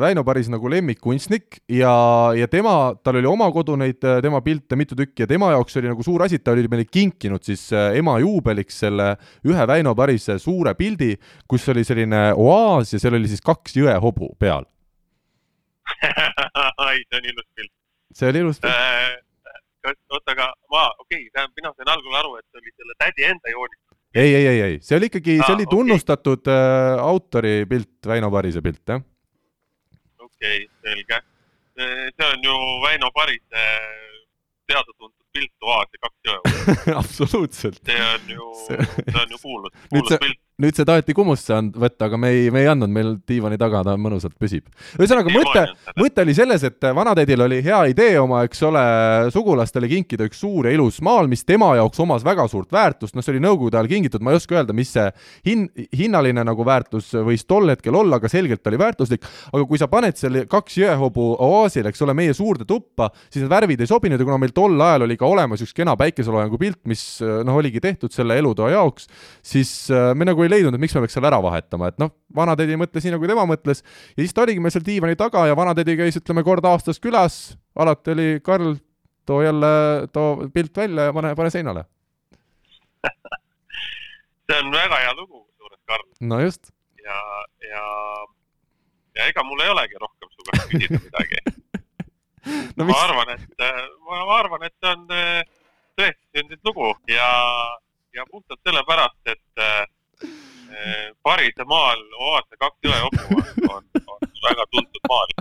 Väino 0.00 0.22
Paris 0.24 0.48
nagu 0.52 0.70
lemmikkunstnik 0.70 1.58
ja, 1.68 1.92
ja 2.36 2.48
tema, 2.48 2.94
tal 3.04 3.18
oli 3.20 3.28
oma 3.28 3.48
kodu 3.52 3.74
neid 3.80 4.00
tema 4.24 4.40
pilte 4.44 4.76
mitu 4.78 4.96
tükki 4.98 5.24
ja 5.24 5.28
tema 5.30 5.50
jaoks 5.52 5.76
oli 5.80 5.90
nagu 5.90 6.04
suur 6.06 6.24
asi, 6.24 6.38
et 6.38 6.44
ta 6.46 6.54
oli 6.54 6.68
meile 6.70 6.86
kinkinud 6.88 7.42
siis 7.44 7.66
äh, 7.76 7.96
ema 7.98 8.18
juubeliks 8.22 8.82
selle 8.84 9.12
ühe 9.48 9.66
Väino 9.68 9.94
Parise 9.98 10.38
suure 10.42 10.74
pildi, 10.78 11.12
kus 11.48 11.68
oli 11.72 11.84
selline 11.84 12.30
oaas 12.38 12.94
ja 12.94 13.02
seal 13.02 13.18
oli 13.18 13.30
siis 13.30 13.44
kaks 13.44 13.76
jõehobu 13.80 14.32
peal 14.40 14.66
ai, 16.86 17.02
see 17.02 17.18
on 17.18 17.30
ilus 17.34 17.48
pilt. 17.52 17.72
see 18.16 18.32
oli 18.32 18.44
ilus 18.46 18.62
pilt 18.62 18.72
äh,. 18.72 19.94
oota, 20.08 20.34
aga 20.34 20.50
ma, 20.72 20.88
okei 21.02 21.26
okay,, 21.26 21.30
tähendab, 21.34 21.56
mina 21.58 21.74
sain 21.76 21.94
algul 21.96 22.20
aru, 22.22 22.36
et 22.40 22.46
see 22.48 22.62
oli 22.62 22.76
selle 22.76 22.98
tädi 23.02 23.28
enda 23.28 23.54
joonistus. 23.54 23.96
ei, 24.14 24.34
ei, 24.34 24.44
ei, 24.46 24.60
ei, 24.68 24.82
see 24.82 24.98
oli 24.98 25.10
ikkagi 25.12 25.40
ah,, 25.40 25.46
see 25.46 25.60
oli 25.60 25.70
tunnustatud 25.70 26.44
okay. 26.44 26.68
äh, 26.98 27.06
autori 27.06 27.56
pilt, 27.68 27.96
Väino 28.06 28.30
Parise 28.32 28.62
pilt, 28.64 28.84
jah 28.88 29.02
okei 30.42 30.64
okay,, 30.64 30.68
selge. 30.82 31.22
see 32.16 32.26
on 32.32 32.42
ju 32.42 32.54
Väino 32.82 33.10
Parise 33.14 33.62
teada-tuntud 34.66 35.26
pilt 35.32 35.52
Oaas 35.62 35.88
ja 35.92 35.98
kaks 36.02 36.18
jõe 36.28 36.38
absoluutselt. 37.02 37.80
see 37.86 38.02
on 38.08 38.32
ju, 38.34 38.48
see 38.66 39.20
on 39.22 39.30
ju 39.30 39.38
kuulus, 39.42 39.72
kuulus 39.88 40.12
see, 40.12 40.18
pilt. 40.18 40.40
Nüüd 40.62 40.78
see 40.78 40.86
taheti 40.86 41.14
kumusse 41.16 41.54
and-, 41.56 41.76
võtta, 41.78 42.06
aga 42.08 42.18
me 42.20 42.30
ei, 42.32 42.50
me 42.54 42.62
ei 42.62 42.70
andnud, 42.70 42.90
meil 42.92 43.14
diivani 43.28 43.58
taga 43.60 43.82
ta 43.86 43.96
mõnusalt 44.00 44.36
püsib. 44.40 44.68
ühesõnaga, 44.98 45.32
mõte, 45.34 45.64
mõte 45.98 46.24
oli 46.24 46.34
selles, 46.36 46.64
et 46.68 46.88
vanatädil 46.94 47.44
oli 47.46 47.60
hea 47.64 47.80
idee 47.92 48.16
oma, 48.20 48.44
eks 48.46 48.62
ole, 48.68 48.84
sugulastele 49.34 49.90
kinkida 49.90 50.26
üks 50.28 50.42
suur 50.42 50.68
ja 50.68 50.74
ilus 50.74 51.00
maal, 51.04 51.30
mis 51.30 51.44
tema 51.48 51.72
jaoks 51.78 52.00
omas 52.02 52.26
väga 52.26 52.46
suurt 52.50 52.72
väärtust, 52.74 53.16
noh, 53.16 53.24
see 53.24 53.34
oli 53.34 53.42
Nõukogude 53.42 53.80
ajal 53.80 53.90
kingitud, 53.90 54.22
ma 54.22 54.32
ei 54.32 54.38
oska 54.38 54.54
öelda, 54.58 54.76
mis 54.76 54.92
see 54.94 55.08
hin-, 55.48 55.66
hinnaline 55.98 56.44
nagu 56.46 56.66
väärtus 56.66 57.10
võis 57.26 57.42
tol 57.48 57.72
hetkel 57.72 57.96
olla, 57.98 58.20
aga 58.20 58.30
selgelt 58.30 58.66
oli 58.70 58.78
väärtuslik, 58.80 59.26
aga 59.50 59.64
kui 59.66 59.80
sa 59.80 59.88
paned 59.90 60.18
selle 60.20 60.44
kaks 60.50 60.78
jõehobu 60.78 61.32
oaasil, 61.42 61.88
eks 61.90 62.04
ole, 62.06 62.14
meie 62.16 62.36
suurde 62.36 62.66
tuppa, 62.68 63.10
siis 63.28 63.42
need 63.42 63.52
värvid 63.52 63.82
ei 63.82 63.90
sobinud 63.90 64.20
ja 64.20 64.28
kuna 64.28 64.38
meil 64.42 64.54
tol 64.54 64.78
ajal 64.78 65.08
oli 65.08 65.18
ka 65.18 65.26
olemas 65.26 65.64
üks 65.64 65.74
kena 65.76 65.96
päikeseloojangu 65.98 66.60
pilt, 66.60 66.80
mis 66.88 67.04
noh, 67.20 67.58
oligi 67.58 67.82
tehtud 67.82 68.14
selle 68.14 68.38
elutoa 68.38 68.70
jaoks, 68.76 69.08
siis 69.46 69.72
äh, 69.90 70.12
me 70.18 70.28
nagu 70.28 70.44
ei 70.46 70.51
leidnud, 70.52 70.76
et 70.76 70.82
miks 70.82 70.94
me 70.96 71.02
peaks 71.04 71.16
selle 71.16 71.28
ära 71.30 71.40
vahetama, 71.44 71.90
et 71.92 71.98
noh, 72.02 72.12
vanatädi 72.36 72.76
mõtles 72.80 73.06
nii, 73.06 73.14
nagu 73.16 73.28
tema 73.30 73.44
mõtles, 73.48 73.82
ja 74.14 74.20
siis 74.20 74.34
ta 74.36 74.44
oligi 74.44 74.62
meil 74.62 74.74
seal 74.74 74.84
diivani 74.86 75.18
taga 75.20 75.46
ja 75.48 75.56
vanatädi 75.58 75.96
käis, 76.00 76.18
ütleme, 76.20 76.44
kord 76.46 76.66
aastas 76.68 77.00
külas, 77.02 77.38
alati 77.78 78.14
oli 78.14 78.28
Karl, 78.44 78.76
too 79.26 79.40
jälle, 79.42 79.72
too 80.12 80.48
pilt 80.54 80.76
välja 80.76 81.08
ja 81.08 81.16
pane, 81.16 81.34
pane 81.38 81.50
seinale. 81.54 81.86
See 84.46 84.58
on 84.58 84.72
väga 84.74 85.00
hea 85.00 85.16
lugu, 85.16 85.44
kusjuures, 85.46 85.80
Karl. 85.86 86.06
no 86.20 86.40
just. 86.42 86.72
ja, 87.04 87.18
ja, 87.68 87.86
ja 89.18 89.26
ega 89.30 89.44
mul 89.46 89.64
ei 89.64 89.72
olegi 89.72 90.00
rohkem 90.00 90.30
su 90.30 90.50
käest 90.50 90.70
küsida 90.76 91.02
midagi. 91.02 91.42
No, 92.74 92.88
ma 92.88 92.96
arvan, 93.04 93.28
et, 93.36 93.60
ma 94.02 94.22
arvan, 94.34 94.64
et 94.66 94.72
see 94.82 94.90
on 94.90 95.02
tõesti 95.06 96.24
sündinud 96.34 96.66
lugu 96.66 96.88
ja, 97.06 97.28
ja 98.16 98.24
puhtalt 98.30 98.58
sellepärast, 98.66 99.20
et 99.30 99.62
äh, 100.72 101.08
Parise 101.22 101.68
maal 101.68 102.02
Oase 102.18 102.58
kaks 102.58 102.88
jõehobu 102.88 103.38
on, 103.38 103.78
on, 103.78 103.88
on 104.16 104.36
väga 104.48 104.68
tuntud 104.72 105.10
maal 105.12 105.34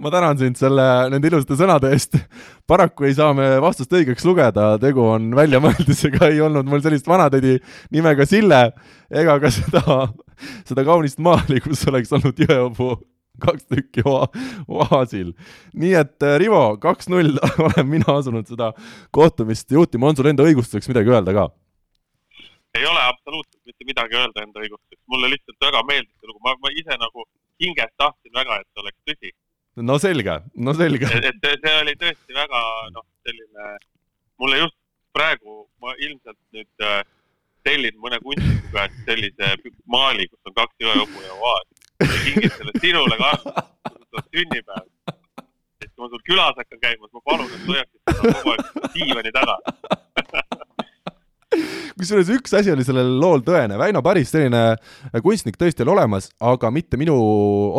ma 0.00 0.10
tänan 0.12 0.38
sind 0.38 0.58
selle, 0.60 0.84
nende 1.12 1.28
ilusate 1.30 1.56
sõnade 1.56 1.90
eest. 1.94 2.16
paraku 2.68 3.08
ei 3.08 3.14
saa 3.16 3.32
me 3.36 3.46
vastust 3.62 3.92
õigeks 3.96 4.24
lugeda, 4.28 4.74
tegu 4.82 5.04
on 5.14 5.30
väljamõeldisega, 5.36 6.28
ei 6.28 6.42
olnud 6.44 6.68
mul 6.68 6.82
sellist 6.84 7.08
vanatädi 7.08 7.58
nimega 7.94 8.26
Sille 8.28 8.60
ega 9.10 9.38
ka 9.42 9.52
seda, 9.54 10.00
seda 10.68 10.84
kaunist 10.86 11.20
maali, 11.24 11.60
kus 11.64 11.86
oleks 11.88 12.12
olnud 12.16 12.44
jõehobu 12.44 12.98
kaks 13.40 13.64
tükki 13.72 14.04
oa, 14.04 14.26
oaasil. 14.68 15.32
nii 15.72 15.94
et 15.96 16.26
äh, 16.26 16.36
Rivo, 16.42 16.76
kaks-null 16.82 17.38
olen 17.68 17.88
mina 17.88 18.18
asunud 18.18 18.48
seda 18.48 18.72
kohtumist 19.14 19.70
juhtima, 19.72 20.10
on 20.10 20.18
sul 20.18 20.28
enda 20.30 20.44
õigustuseks 20.44 20.90
midagi 20.92 21.12
öelda 21.14 21.36
ka? 21.36 21.48
Ei 22.78 22.86
ole 22.86 23.02
absoluutselt 23.02 23.62
mitte 23.66 23.84
midagi 23.84 24.16
öelda 24.16 24.44
enda 24.44 24.62
õigustuseks, 24.62 25.02
mulle 25.10 25.30
lihtsalt 25.32 25.66
väga 25.66 25.82
meeldis 25.88 26.16
see 26.18 26.30
lugu, 26.30 26.40
ma, 26.44 26.54
ma 26.62 26.72
ise 26.82 26.98
nagu 27.00 27.26
hingest 27.62 27.94
tahtsin 28.00 28.34
väga, 28.34 28.60
et 28.60 28.68
see 28.68 28.84
oleks 28.84 29.00
tõsi. 29.10 29.32
no 29.90 29.98
selge, 30.02 30.36
no 30.54 30.74
selge. 30.78 31.10
et 31.30 31.48
see 31.48 31.74
oli 31.82 31.96
tõesti 32.02 32.36
väga 32.36 32.60
noh, 32.96 33.06
selline, 33.26 33.72
mulle 34.42 34.62
just 34.62 34.76
praegu, 35.16 35.64
ma 35.82 35.94
ilmselt 35.98 36.38
nüüd 36.54 36.86
äh, 36.86 37.02
tellin 37.66 37.98
mõne 38.02 38.20
kunstniku 38.22 38.70
käest 38.76 39.02
sellise 39.08 39.50
maali, 39.90 40.28
kus 40.30 40.50
on 40.50 40.56
kaks 40.60 40.86
jõehobu 40.86 41.26
ja 41.26 41.36
oaas 41.42 41.68
kingin 42.24 42.54
selle 42.54 42.72
sinule 42.80 43.18
ka, 43.20 43.32
sul 43.90 44.22
on 44.22 44.28
sünnipäev. 44.30 44.86
et 45.80 45.90
kui 45.90 46.04
ma 46.04 46.12
sul 46.12 46.22
külas 46.28 46.56
hakkan 46.56 46.80
käima, 46.86 47.08
siis 47.08 47.18
ma 47.18 47.26
palun, 47.26 47.50
et 47.50 47.66
hoiaksid 47.66 48.14
seda 48.14 48.34
kogu 48.38 48.54
aeg 48.54 48.94
diivani 48.94 49.34
taga 49.34 49.58
kusjuures 52.00 52.32
üks 52.36 52.54
asi 52.58 52.72
oli 52.72 52.84
sellel 52.86 53.12
lool 53.22 53.44
tõene, 53.46 53.78
Väino 53.80 54.02
Paris, 54.04 54.32
selline 54.34 54.76
kunstnik 55.24 55.58
tõesti 55.60 55.84
oli 55.84 55.94
olemas, 55.94 56.30
aga 56.52 56.72
mitte 56.74 57.00
minu 57.00 57.16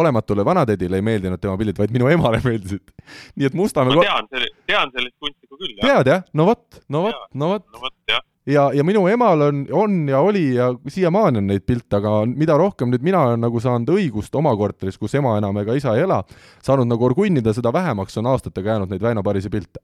olematule 0.01 0.45
vanatädile 0.47 1.01
ei 1.01 1.05
meeldinud 1.05 1.41
tema 1.41 1.57
pildid, 1.59 1.79
vaid 1.81 1.93
minu 1.95 2.09
emale 2.11 2.41
meeldisid. 2.47 2.93
nii 3.35 3.51
et 3.51 3.57
Mustamäe 3.57 3.97
ma 3.97 4.07
tean, 4.07 4.51
tean 4.69 4.93
sellist 4.95 5.17
kunstnikku 5.19 5.57
küll, 5.57 5.77
jah. 5.77 5.87
tead 5.87 6.13
jah? 6.15 6.27
no 6.33 6.49
vot, 6.49 6.83
no 6.89 7.07
vot, 7.07 7.23
no 7.33 7.55
vot. 7.55 7.71
no 7.73 7.87
vot, 7.87 7.97
jah 8.09 8.23
ja, 8.45 8.71
ja 8.73 8.83
minu 8.83 9.03
emal 9.07 9.41
on, 9.41 9.61
on 9.71 10.09
ja 10.09 10.19
oli 10.19 10.55
ja 10.55 10.71
siiamaani 10.87 11.37
on 11.37 11.47
neid 11.47 11.65
pilte, 11.67 11.99
aga 11.99 12.25
mida 12.25 12.57
rohkem 12.57 12.91
nüüd 12.91 13.03
mina 13.05 13.21
olen 13.27 13.41
nagu 13.43 13.61
saanud 13.61 13.89
õigust 13.93 14.35
oma 14.37 14.53
korteris, 14.57 14.97
kus 14.97 15.15
ema 15.19 15.37
enam 15.37 15.57
ega 15.61 15.75
isa 15.77 15.95
ei 15.97 16.05
ela, 16.07 16.21
saanud 16.65 16.89
nagu 16.89 17.05
orgunnida, 17.05 17.53
seda 17.53 17.73
vähemaks 17.73 18.17
on 18.17 18.29
aastatega 18.31 18.75
jäänud 18.75 18.93
neid 18.93 19.01
Väino 19.01 19.23
Parise 19.23 19.49
pilte. 19.49 19.83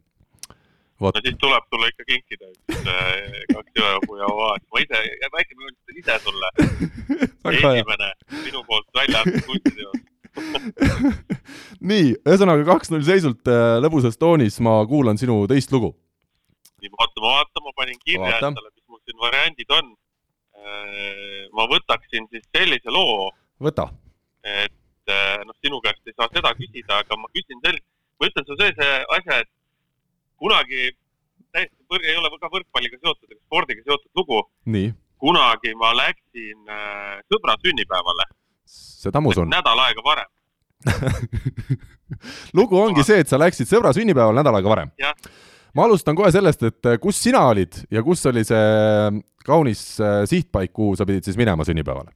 No 1.01 1.23
siis 1.23 1.37
tuleb 1.41 1.65
sulle 1.71 1.89
ikka 1.91 2.05
kinkida 2.09 2.49
üks 2.51 2.89
äh, 2.89 3.39
kaks 3.53 3.79
jõehobu 3.79 4.19
ja 4.21 4.29
oaas, 4.33 4.63
ma 4.73 4.83
ise, 4.83 5.01
väike 5.35 5.57
ma 5.57 5.71
ütlen 5.71 6.01
ise 6.01 6.19
sulle 6.25 6.51
esimene 7.53 8.11
minu 8.43 8.63
poolt 8.69 8.87
välja 8.97 9.21
antud 9.23 9.45
kunstiteos 9.49 10.05
nii, 11.89 12.09
ühesõnaga 12.25 12.65
kaks-null 12.67 13.05
seisult 13.05 13.49
äh, 13.51 13.77
lõbusas 13.83 14.19
toonis 14.21 14.59
ma 14.65 14.79
kuulan 14.89 15.17
sinu 15.17 15.39
teist 15.49 15.71
lugu. 15.73 15.93
Nii 16.81 16.91
vaatama, 16.93 17.31
vaatama, 17.39 17.73
panin 17.77 17.97
kirja 18.03 18.35
endale, 18.37 18.69
mis 18.69 18.85
mul 18.85 19.01
siin 19.01 19.17
variandid 19.21 19.73
on. 19.73 19.93
Äh, 20.57 21.47
ma 21.57 21.65
võtaksin 21.71 22.27
siis 22.33 22.45
sellise 22.53 22.93
loo. 22.93 23.31
võta. 23.63 23.87
et 24.47 24.73
noh, 25.47 25.55
sinu 25.63 25.79
käest 25.83 26.05
ei 26.07 26.13
saa 26.15 26.27
seda 26.33 26.51
küsida, 26.55 27.01
aga 27.01 27.17
ma 27.19 27.29
küsin 27.33 27.59
sel-, 27.63 27.81
ma 28.19 28.29
ütlen 28.29 28.45
sulle 28.45 28.67
sellise 28.67 28.89
asja, 29.17 29.39
et 29.41 29.49
kunagi 30.37 30.93
täiesti 31.51 31.83
võr-, 31.91 32.05
ei 32.05 32.15
ole 32.19 32.31
ka 32.37 32.49
võrkpalliga 32.53 32.99
seotud, 33.01 33.27
ega 33.29 33.41
spordiga 33.41 33.83
seotud 33.85 34.21
lugu. 34.21 34.41
kunagi 35.17 35.73
ma 35.75 35.93
läksin 35.97 36.69
äh, 36.69 37.19
sõbra 37.31 37.57
sünnipäevale. 37.63 38.27
seda 38.65 39.21
ma 39.21 39.33
usun. 39.33 39.49
nädal 39.49 39.79
aega 39.87 40.03
varem 40.05 40.31
lugu 42.57 42.77
ongi 42.77 43.03
see, 43.03 43.21
et 43.23 43.29
sa 43.29 43.39
läksid 43.41 43.69
sõbra 43.69 43.93
sünnipäeval 43.95 44.35
nädal 44.37 44.59
aega 44.59 44.69
varem. 44.69 44.91
ma 45.75 45.85
alustan 45.85 46.15
kohe 46.17 46.31
sellest, 46.33 46.63
et 46.63 46.89
äh, 46.89 46.99
kus 47.01 47.19
sina 47.21 47.43
olid 47.49 47.81
ja 47.91 48.03
kus 48.05 48.25
oli 48.29 48.43
see 48.47 48.61
äh, 48.61 49.19
kaunis 49.45 49.99
äh, 50.01 50.23
sihtpaik, 50.29 50.73
kuhu 50.73 50.95
sa 50.95 51.05
pidid 51.05 51.27
siis 51.27 51.39
minema 51.39 51.65
sünnipäevale? 51.67 52.13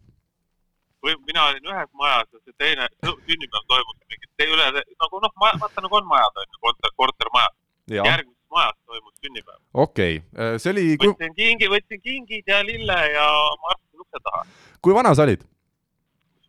või 1.01 1.15
mina 1.25 1.47
olin 1.49 1.71
ühes 1.73 1.89
majas 1.97 2.27
ja 2.29 2.39
see 2.43 2.57
teine 2.61 2.87
sünnipäev 3.01 3.65
toimus 3.67 3.97
mingit 4.11 4.45
üle, 4.45 4.67
nagu 4.77 5.23
noh, 5.23 5.33
vaata 5.41 5.81
nagu 5.81 5.97
on 5.97 6.07
majad 6.09 6.37
on 6.37 6.47
ju, 6.47 6.61
korter, 6.61 6.93
kortermajad. 6.97 7.57
Järgmises 7.99 8.49
majas 8.51 8.77
toimus 8.85 9.13
sünnipäev. 9.21 9.61
okei 9.73 10.19
okay., 10.23 10.59
see 10.59 10.73
oli. 10.73 10.85
võtsin 11.05 11.37
kingi, 11.37 11.71
võtsin 11.71 12.03
kingid 12.03 12.51
ja 12.51 12.61
lille 12.67 12.99
ja 13.13 13.29
ma 13.61 13.73
astusin 13.75 14.05
ukse 14.05 14.23
taha. 14.27 14.45
kui 14.81 14.95
vana 14.97 15.15
sa 15.15 15.27
olid? 15.27 15.43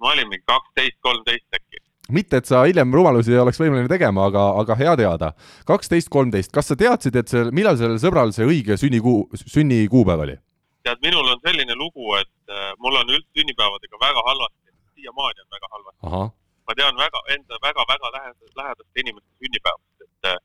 ma 0.02 0.12
olin 0.14 0.28
mingi 0.28 0.44
kaksteist, 0.46 0.98
kolmteist 1.00 1.60
äkki 1.60 1.82
mitte, 2.12 2.42
et 2.42 2.48
sa 2.48 2.64
hiljem 2.66 2.92
rumalusi 2.94 3.36
oleks 3.38 3.60
võimeline 3.60 3.88
tegema, 3.90 4.26
aga, 4.28 4.42
aga 4.62 4.76
hea 4.76 4.94
teada. 5.00 5.32
kaksteist, 5.68 6.10
kolmteist, 6.12 6.52
kas 6.52 6.72
sa 6.72 6.76
teadsid, 6.76 7.16
et 7.16 7.30
see, 7.30 7.44
millal 7.54 7.78
sellel 7.80 8.00
sõbral 8.02 8.34
see 8.36 8.46
õige 8.48 8.76
sünnikuu, 8.80 9.28
sünnikuupäev 9.46 10.26
oli? 10.26 10.36
tead, 10.82 10.98
minul 11.04 11.28
on 11.30 11.40
selline 11.46 11.74
lugu, 11.78 12.08
et 12.18 12.50
äh, 12.50 12.72
mul 12.82 12.98
on 12.98 13.10
üldse 13.14 13.38
sünnipäevadega 13.38 14.00
väga 14.02 14.24
halvasti, 14.28 14.72
siiamaani 14.98 15.44
on 15.44 15.50
väga 15.56 15.68
halvasti. 15.76 16.32
ma 16.66 16.76
tean 16.78 16.98
väga, 16.98 17.22
enda 17.36 17.60
väga-väga 17.62 18.10
lähedaste, 18.16 18.90
inimeste 19.04 19.30
sünnipäevast, 19.38 20.06
et 20.06 20.32
äh, 20.32 20.40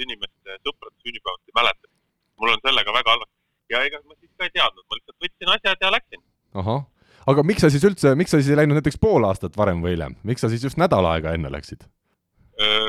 enamus 0.00 0.06
inimeste 0.06 0.56
sõprade 0.64 0.96
sünnipäevast 1.04 1.48
ei 1.48 1.56
mäleta. 1.56 1.88
mul 2.40 2.54
on 2.54 2.62
sellega 2.64 2.92
väga 2.92 3.10
halvasti 3.10 3.36
ja 3.70 3.82
ega 3.84 4.00
ma 4.04 4.14
siis 4.16 4.32
ka 4.36 4.44
ei 4.44 4.54
teadnud, 4.54 4.84
ma 4.88 4.96
lihtsalt 4.96 5.24
võtsin 5.24 5.52
asjad 5.54 5.84
ja 5.84 5.92
läksin. 5.92 6.22
ahah 6.54 6.84
aga 7.26 7.42
miks 7.44 7.60
sa 7.60 7.70
siis 7.70 7.84
üldse, 7.84 8.14
miks 8.16 8.32
sa 8.32 8.40
siis 8.40 8.50
ei 8.50 8.60
läinud 8.60 8.78
näiteks 8.78 8.98
pool 9.00 9.24
aastat 9.28 9.56
varem 9.56 9.82
või 9.84 9.94
hiljem, 9.94 10.16
miks 10.24 10.40
sa 10.40 10.48
siis 10.48 10.64
just 10.64 10.80
nädal 10.80 11.06
aega 11.06 11.34
enne 11.36 11.50
läksid? 11.52 11.84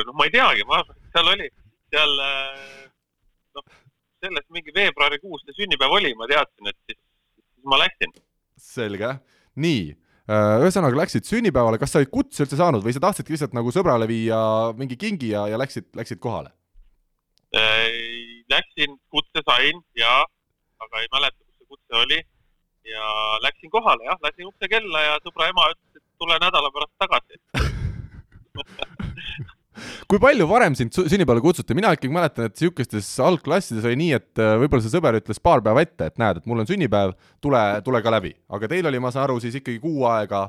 noh, 0.06 0.15
ma 0.15 0.27
ei 0.27 0.34
teagi, 0.34 0.65
ma 0.68 0.82
seal 1.13 1.32
oli, 1.34 1.48
seal 1.94 2.15
noh, 3.56 3.65
selles 4.24 4.48
mingi 4.51 4.74
veebruarikuus 4.75 5.46
see 5.46 5.63
sünnipäev 5.63 5.98
oli, 6.00 6.13
ma 6.20 6.27
teadsin, 6.32 6.72
et 6.72 6.80
siis, 6.88 7.00
siis 7.36 7.68
ma 7.68 7.80
läksin. 7.80 8.15
selge, 8.62 9.15
nii 9.56 9.91
ühesõnaga 10.32 10.96
läksid 10.96 11.27
sünnipäevale, 11.27 11.80
kas 11.82 11.91
sa 11.91 12.00
olid 12.00 12.12
kutse 12.12 12.46
üldse 12.46 12.60
saanud 12.60 12.84
või 12.86 12.94
sa 12.96 13.01
tahtsidki 13.03 13.34
lihtsalt 13.34 13.56
nagu 13.58 13.72
sõbrale 13.74 14.08
viia 14.08 14.39
mingi 14.80 14.96
kingi 15.00 15.34
ja, 15.34 15.48
ja 15.51 15.60
läksid, 15.60 15.89
läksid 15.98 16.22
kohale? 16.24 16.53
Läksin, 17.51 18.93
kutse 19.12 19.41
sain 19.43 19.81
ja, 20.00 20.22
aga 20.79 21.01
ei 21.01 21.10
mäleta, 21.12 21.36
kus 21.43 21.58
see 21.58 21.67
kutse 21.67 21.98
oli 22.00 22.20
ja 22.88 23.03
läksin 23.43 23.70
kohale 23.74 24.08
jah, 24.08 24.15
lasin 24.24 24.48
ukse 24.48 24.70
kella 24.72 25.01
ja 25.03 25.17
sõbra 25.25 25.50
ema 25.51 25.67
ütles, 25.74 26.00
et 26.00 26.05
tule 26.22 26.38
nädala 26.41 26.72
pärast 26.74 26.96
tagasi 27.03 27.41
kui 30.12 30.20
palju 30.22 30.48
varem 30.50 30.75
sind 30.77 30.93
sünnipäevale 30.96 31.43
kutsuti, 31.43 31.75
mina 31.77 31.93
ikkagi 31.96 32.13
mäletan, 32.13 32.50
et 32.50 32.58
niisugustes 32.58 33.10
algklassides 33.24 33.86
oli 33.88 34.00
nii, 34.01 34.12
et 34.17 34.41
äh, 34.41 34.55
võib-olla 34.62 34.86
see 34.86 34.93
sõber 34.93 35.17
ütles 35.22 35.39
paar 35.43 35.63
päeva 35.65 35.84
ette, 35.86 36.10
et 36.12 36.20
näed, 36.22 36.41
et 36.41 36.50
mul 36.50 36.63
on 36.63 36.70
sünnipäev, 36.70 37.13
tule, 37.43 37.62
tule 37.86 38.01
ka 38.03 38.13
läbi. 38.13 38.34
aga 38.51 38.70
teil 38.72 38.89
oli, 38.89 39.00
ma 39.00 39.13
saan 39.13 39.29
aru, 39.29 39.39
siis 39.43 39.55
ikkagi 39.62 39.79
kuu 39.84 40.05
aega, 40.10 40.48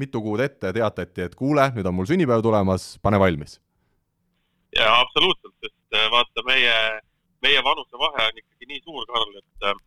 mitu 0.00 0.22
kuud 0.24 0.42
ette 0.42 0.72
teatati, 0.74 1.28
et 1.28 1.36
kuule, 1.38 1.68
nüüd 1.76 1.90
on 1.90 1.98
mul 1.98 2.08
sünnipäev 2.08 2.42
tulemas, 2.44 2.94
pane 3.04 3.20
valmis. 3.20 3.58
jaa, 4.78 4.96
absoluutselt, 5.04 5.54
sest 5.60 5.76
äh, 5.94 6.10
vaata, 6.12 6.46
meie, 6.46 6.76
meie 7.42 7.64
vanusevahe 7.64 8.28
on 8.28 8.40
ikkagi 8.42 8.70
nii 8.70 8.80
suur, 8.84 9.06
Karl, 9.10 9.36
et 9.40 9.68
äh, 9.70 9.82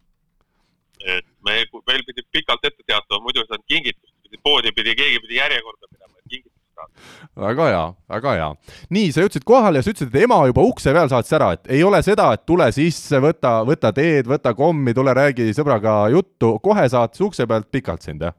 et 1.05 1.25
me, 1.45 1.57
meil 1.87 2.03
pidi 2.07 2.23
pikalt 2.33 2.65
ette 2.65 2.83
teatama, 2.85 3.21
muidu 3.25 3.43
ei 3.43 3.49
saanud 3.49 3.65
kingitust, 3.69 4.13
pidi 4.25 4.39
poodi 4.43 4.73
pidi, 4.75 4.95
keegi 4.97 5.21
pidi 5.23 5.37
järjekorda 5.37 5.89
pidama, 5.91 6.15
et 6.17 6.31
kingitust 6.31 6.63
saada. 6.73 7.11
väga 7.47 7.67
hea, 7.71 7.83
väga 8.15 8.33
hea. 8.39 8.49
nii, 8.97 9.11
sa 9.13 9.25
jõudsid 9.25 9.45
kohale 9.47 9.81
ja 9.81 9.85
sa 9.85 9.93
ütlesid, 9.93 10.13
et 10.13 10.25
ema 10.25 10.39
juba 10.49 10.65
ukse 10.67 10.93
peal 10.97 11.11
saatis 11.11 11.37
ära, 11.37 11.51
et 11.57 11.71
ei 11.77 11.83
ole 11.85 12.01
seda, 12.05 12.31
et 12.35 12.45
tule 12.49 12.69
sisse, 12.75 13.21
võta, 13.23 13.53
võta 13.67 13.93
teed, 13.95 14.29
võta 14.29 14.53
kommi, 14.57 14.95
tule 14.97 15.13
räägi 15.17 15.49
sõbraga 15.57 15.99
juttu, 16.13 16.55
kohe 16.63 16.87
saatis 16.91 17.23
ukse 17.29 17.47
pealt 17.49 17.69
pikalt 17.73 18.05
sind, 18.05 18.25
jah? 18.25 18.37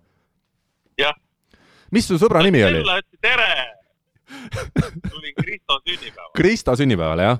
jah, 0.98 1.18
mis 1.94 2.08
su 2.10 2.18
sõbra 2.20 2.42
nimi 2.46 2.64
oli? 2.66 2.84
tere. 3.22 3.52
tulin 4.28 5.32
Kristo 5.38 5.78
sünnipäeval 5.87 6.34
Krista 6.37 6.75
sünnipäevale, 6.76 7.30
jah 7.30 7.38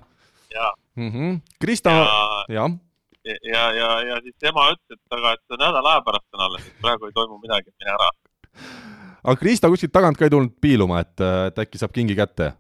ja, 0.55 0.73
mm 0.97 1.11
-hmm.? 1.11 1.41
Krista, 1.61 1.91
ja, 1.91 2.07
jah, 2.49 2.71
ja, 3.25 3.65
ja, 3.73 3.91
ja 4.09 4.21
siis 4.23 4.35
tema 4.41 4.71
ütles, 4.73 4.99
et 4.99 5.19
aga, 5.19 5.33
et 5.33 5.59
nädala 5.59 5.97
aja 5.97 6.05
pärast 6.07 6.35
on 6.35 6.47
alles, 6.47 6.67
et 6.67 6.81
praegu 6.83 7.07
ei 7.07 7.13
toimu 7.13 7.39
midagi, 7.39 7.71
mine 7.79 7.93
ära. 7.97 8.11
aga 9.25 9.37
Krista 9.37 9.69
kuskilt 9.69 9.93
tagant 9.93 10.17
ka 10.17 10.25
ei 10.25 10.31
tulnud 10.31 10.57
piiluma, 10.61 11.01
et, 11.01 11.21
et 11.21 11.59
äkki 11.59 11.79
saab 11.79 11.93
kingi 11.93 12.17
kätte? 12.17 12.53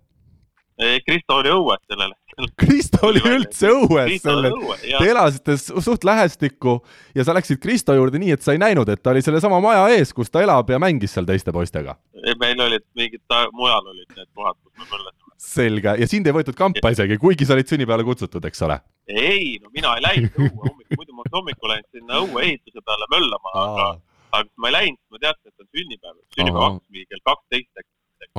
Kristo 0.78 1.40
oli 1.40 1.50
õues 1.50 1.80
sellel 1.90 2.12
hetkel. 2.14 2.48
Krista 2.62 3.00
oli 3.08 3.22
üldse 3.26 3.70
õues 3.74 4.20
sellel, 4.22 4.54
jah 4.86 5.02
te. 5.02 5.10
elasite 5.10 5.56
su- 5.58 5.82
suht 5.82 6.04
lähestikku 6.06 6.76
ja 7.18 7.24
sa 7.26 7.34
läksid 7.34 7.58
Kristo 7.58 7.94
juurde 7.96 8.20
nii, 8.22 8.36
et 8.36 8.42
sa 8.46 8.54
ei 8.54 8.62
näinud, 8.62 8.88
et 8.88 9.02
ta 9.02 9.10
oli 9.10 9.22
sellesama 9.24 9.58
maja 9.64 9.88
ees, 9.96 10.12
kus 10.14 10.30
ta 10.30 10.42
elab 10.44 10.70
ja 10.70 10.78
mängis 10.78 11.16
seal 11.16 11.26
teiste 11.26 11.52
poistega. 11.52 11.96
meil 12.38 12.60
olid 12.60 12.84
mingid, 12.94 13.22
mujal 13.52 13.90
olid 13.90 14.14
need 14.14 14.30
kohad, 14.34 14.54
kus 14.62 14.72
me 14.78 14.86
möllasime. 14.92 15.17
selge, 15.38 15.94
ja 16.00 16.06
sind 16.10 16.26
ei 16.26 16.34
võetud 16.34 16.56
kampa 16.58 16.90
isegi, 16.94 17.18
kuigi 17.22 17.46
sa 17.46 17.54
olid 17.54 17.70
sünnipäevale 17.70 18.06
kutsutud, 18.06 18.44
eks 18.50 18.64
ole? 18.66 18.80
ei, 19.08 19.56
no 19.62 19.70
mina 19.72 19.94
ei 19.96 20.04
läinud 20.04 20.34
õue 20.36 20.50
hommikul, 20.66 20.98
muidu 20.98 21.14
ma 21.14 21.22
oleks 21.22 21.36
hommikul 21.38 21.72
läinud 21.72 21.88
sinna 21.94 22.20
õue 22.24 22.44
ehituse 22.44 22.82
peale 22.84 23.08
möllama, 23.14 23.52
aga, 23.62 23.86
aga 24.34 24.50
ma 24.60 24.70
ei 24.70 24.76
läinud, 24.76 25.00
ma 25.14 25.22
teadsin, 25.22 25.52
et 25.52 25.62
on 25.62 25.68
sünnipäev. 25.78 26.18
sünnipäev 26.36 26.64
hakkas 26.66 26.96
mingi 26.96 27.08
kell 27.08 27.24
kaksteist 27.30 27.82
äkki. 27.82 27.90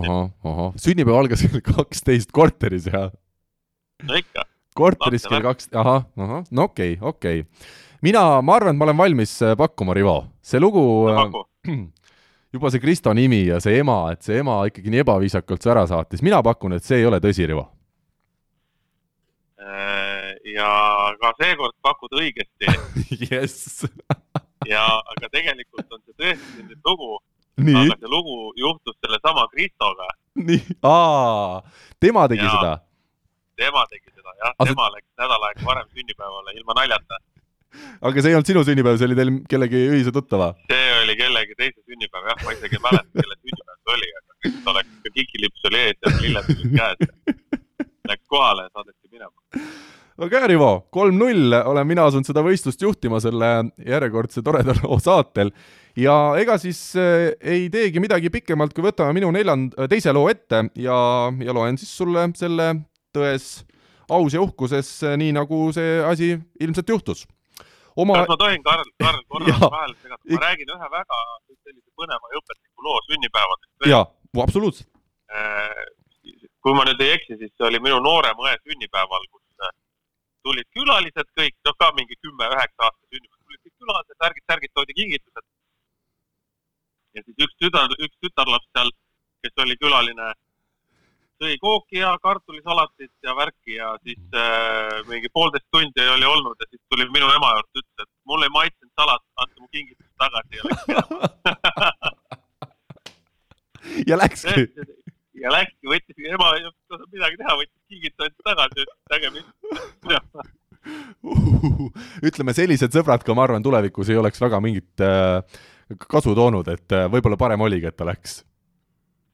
ahah, 0.03 0.29
ahah, 0.51 0.71
sünnipäev 0.85 1.21
algas 1.21 1.45
kell 1.45 1.65
kaksteist 1.71 2.33
korteris 2.35 2.89
ja 2.91 3.05
no 4.05 4.19
ikka, 4.19 4.45
korteris 4.77 5.27
kell 5.31 5.45
kaks, 5.47 5.71
ahah, 5.73 6.03
ahah, 6.19 6.43
no 6.51 6.67
okei 6.69 6.97
okay,, 6.99 7.13
okei 7.13 7.45
okay.. 7.45 7.71
mina, 8.05 8.25
ma 8.43 8.59
arvan, 8.59 8.75
et 8.75 8.81
ma 8.81 8.89
olen 8.89 8.99
valmis 8.99 9.39
äh, 9.41 9.55
pakkuma, 9.59 9.95
Rivo, 9.97 10.19
see 10.43 10.61
lugu 10.61 10.83
äh, 11.13 11.23
paku. 11.23 11.47
juba 12.53 12.71
see 12.73 12.79
Kristo 12.81 13.13
nimi 13.13 13.43
ja 13.47 13.59
see 13.63 13.79
ema, 13.83 13.99
et 14.13 14.21
see 14.25 14.39
ema 14.41 14.59
ikkagi 14.69 14.89
nii 14.93 15.03
ebaviisakalt 15.03 15.67
ära 15.69 15.83
saatis, 15.89 16.23
mina 16.25 16.41
pakun, 16.43 16.73
et 16.77 16.83
see 16.85 16.97
ei 17.01 17.05
ole 17.09 17.19
tõsi, 17.23 17.45
Rivo. 17.49 17.67
Äh, 19.59 20.35
ja 20.55 20.69
ka 21.19 21.33
seekord 21.41 21.75
pakud 21.83 22.13
õigesti 22.15 22.69
jess. 23.29 23.83
ja, 24.73 24.85
aga 25.13 25.29
tegelikult 25.33 25.91
on 25.91 26.01
see 26.05 26.15
tõesti 26.15 26.53
sündinud 26.55 26.87
lugu, 26.87 27.09
aga, 27.59 27.97
see 27.99 28.11
lugu 28.13 28.37
juhtus 28.59 28.95
sellesama 29.03 29.45
Kristoga. 29.51 30.07
nii, 30.39 30.61
aa, 30.87 31.59
tema 31.99 32.27
tegi 32.31 32.45
Jaa. 32.45 32.53
seda. 32.55 32.73
tema 33.59 33.83
tegi 33.91 34.07
seda 34.15 34.31
jah, 34.39 34.53
Aga 34.55 34.69
see- 34.69 34.73
tema 34.77 34.87
läks 34.95 35.09
nädal 35.19 35.47
aega 35.49 35.67
varem 35.67 35.89
sünnipäevale 35.91 36.55
ilma 36.55 36.77
naljata. 36.79 37.19
aga 38.01 38.21
see 38.23 38.31
ei 38.31 38.37
olnud 38.39 38.47
sinu 38.53 38.63
sünnipäev, 38.63 38.97
see 39.01 39.09
oli 39.11 39.17
teil 39.19 39.33
kellegi 39.51 39.81
ühise 39.91 40.15
tuttava? 40.15 40.53
see 40.71 40.88
kellegi 41.19 41.57
teise 41.59 41.83
sünnipäev, 41.83 42.31
jah, 42.31 42.45
ma 42.45 42.55
isegi 42.55 42.79
ei 42.79 42.85
mäleta, 42.85 43.11
kelle 43.19 43.37
sünnipäev 43.39 43.79
see 43.79 43.97
oli, 43.97 44.09
aga 44.19 44.37
Kristo 44.39 44.75
läks, 44.77 44.97
kikilips 45.13 45.69
oli 45.69 45.83
ees 45.83 46.01
ja 46.05 46.15
lilled 46.21 46.51
olid 46.55 46.75
käes. 46.77 47.45
Läks 48.09 48.25
kohale 48.31 48.65
ja 48.67 48.73
saadeti 48.73 49.11
minema. 49.11 49.65
väga 50.19 50.41
hea, 50.41 50.47
Rivo, 50.51 50.71
kolm-null 50.91 51.55
olen 51.59 51.87
mina 51.87 52.05
asunud 52.09 52.27
seda 52.27 52.43
võistlust 52.43 52.81
juhtima 52.83 53.21
selle 53.23 53.51
järjekordse 53.85 54.43
toreda 54.43 54.75
loo 54.81 54.97
saatel 54.99 55.51
ja 55.99 56.15
ega 56.39 56.57
siis 56.59 56.81
äh, 56.99 57.29
ei 57.39 57.69
teegi 57.71 58.01
midagi 58.03 58.31
pikemalt, 58.33 58.73
kui 58.75 58.83
võtame 58.83 59.15
minu 59.15 59.31
neljand-, 59.35 59.77
teise 59.91 60.13
loo 60.15 60.27
ette 60.31 60.65
ja, 60.75 60.99
ja 61.39 61.55
loen 61.55 61.79
siis 61.79 61.91
sulle 62.01 62.29
selle 62.39 62.73
tões 63.15 63.49
aus 64.09 64.33
ja 64.33 64.41
uhkuses, 64.41 64.89
nii 65.21 65.33
nagu 65.37 65.67
see 65.75 65.99
asi 66.05 66.33
ilmselt 66.59 66.89
juhtus. 66.89 67.27
Oma 68.03 68.15
kas, 68.19 68.29
ma 68.31 68.37
tohin, 68.41 68.63
Karl, 68.63 68.89
Karl 69.03 69.21
korra 69.33 69.55
vahele 69.63 69.95
segada, 70.01 70.21
ma 70.33 70.41
räägin 70.45 70.73
ühe 70.75 70.89
väga 70.95 71.19
sellise 71.47 71.89
põneva 71.99 72.31
ja 72.33 72.41
õpetliku 72.41 72.87
loo 72.87 73.01
sünnipäevadest. 73.09 73.89
jaa, 73.93 74.05
absoluutselt. 74.45 74.89
kui 76.63 76.75
ma 76.75 76.85
nüüd 76.87 77.01
ei 77.05 77.13
eksi, 77.17 77.37
siis 77.41 77.51
see 77.55 77.67
oli 77.69 77.79
minu 77.83 77.99
noorema 78.03 78.47
õe 78.47 78.55
sünnipäeval, 78.63 79.27
kus 79.31 79.67
äh, 79.67 79.75
tulid 80.47 80.67
külalised 80.75 81.29
kõik, 81.39 81.55
noh 81.67 81.77
ka 81.83 81.91
mingi 81.97 82.17
kümme-üheksa 82.23 82.87
aasta 82.87 83.05
sünnipäev, 83.13 83.41
tulid 83.45 83.61
kõik 83.63 83.75
külalised, 83.83 84.17
särgid, 84.23 84.45
särgid, 84.51 84.73
toodi 84.75 84.97
kingitused. 84.99 85.47
ja 87.17 87.25
siis 87.25 87.45
üks 87.47 87.55
tütar, 87.63 87.95
üks 87.97 88.17
tütarlaps 88.23 88.69
seal, 88.75 88.91
kes 89.43 89.63
oli 89.65 89.77
külaline, 89.83 90.33
sõi 91.39 91.55
kooki 91.61 92.01
ja 92.01 92.11
kartulisalatit 92.23 93.13
ja 93.23 93.35
värki 93.37 93.77
ja 93.77 93.93
siis 94.03 94.19
äh, 94.35 94.99
mingi 95.07 95.31
poolteist 95.33 95.67
tundi 95.71 96.07
oli 96.15 96.27
olnud 96.27 96.59
ja 96.59 96.67
siis 96.69 96.81
tuli 96.91 97.07
minu 97.13 97.31
ema 97.31 97.53
juurde, 97.55 97.83
ütles, 97.83 98.05
et 98.05 98.11
mulle 98.31 98.49
ei 98.49 98.55
maitsenud 98.55 98.93
salat, 98.99 99.23
andke 99.39 99.57
mu 99.61 99.67
kingitus 99.71 100.11
tagasi 100.19 100.59
ja 100.59 100.63
läks 100.69 100.83
minema. 100.87 101.09
ja 104.09 104.17
läkski. 104.19 104.67
ja 105.39 105.51
läkski, 105.53 105.87
võttis, 105.93 106.21
ema 106.27 106.53
ei 106.57 106.67
osanud 106.67 107.09
midagi 107.13 107.39
teha, 107.41 107.57
võttis 107.61 107.81
kingituse 107.93 108.47
tagasi, 108.47 108.85
ütles 108.85 109.01
nägemist. 109.15 109.51
ütleme, 112.29 112.55
sellised 112.55 112.95
sõbrad 112.95 113.23
ka, 113.25 113.35
ma 113.35 113.45
arvan, 113.47 113.63
tulevikus 113.63 114.11
ei 114.11 114.19
oleks 114.19 114.41
väga 114.41 114.61
mingit 114.63 115.03
äh, 115.03 115.41
kasu 116.07 116.35
toonud, 116.37 116.67
et 116.71 116.95
äh, 116.95 117.07
võib-olla 117.11 117.37
parem 117.39 117.61
oligi, 117.65 117.89
et 117.89 117.97
ta 117.97 118.07
läks. 118.07 118.41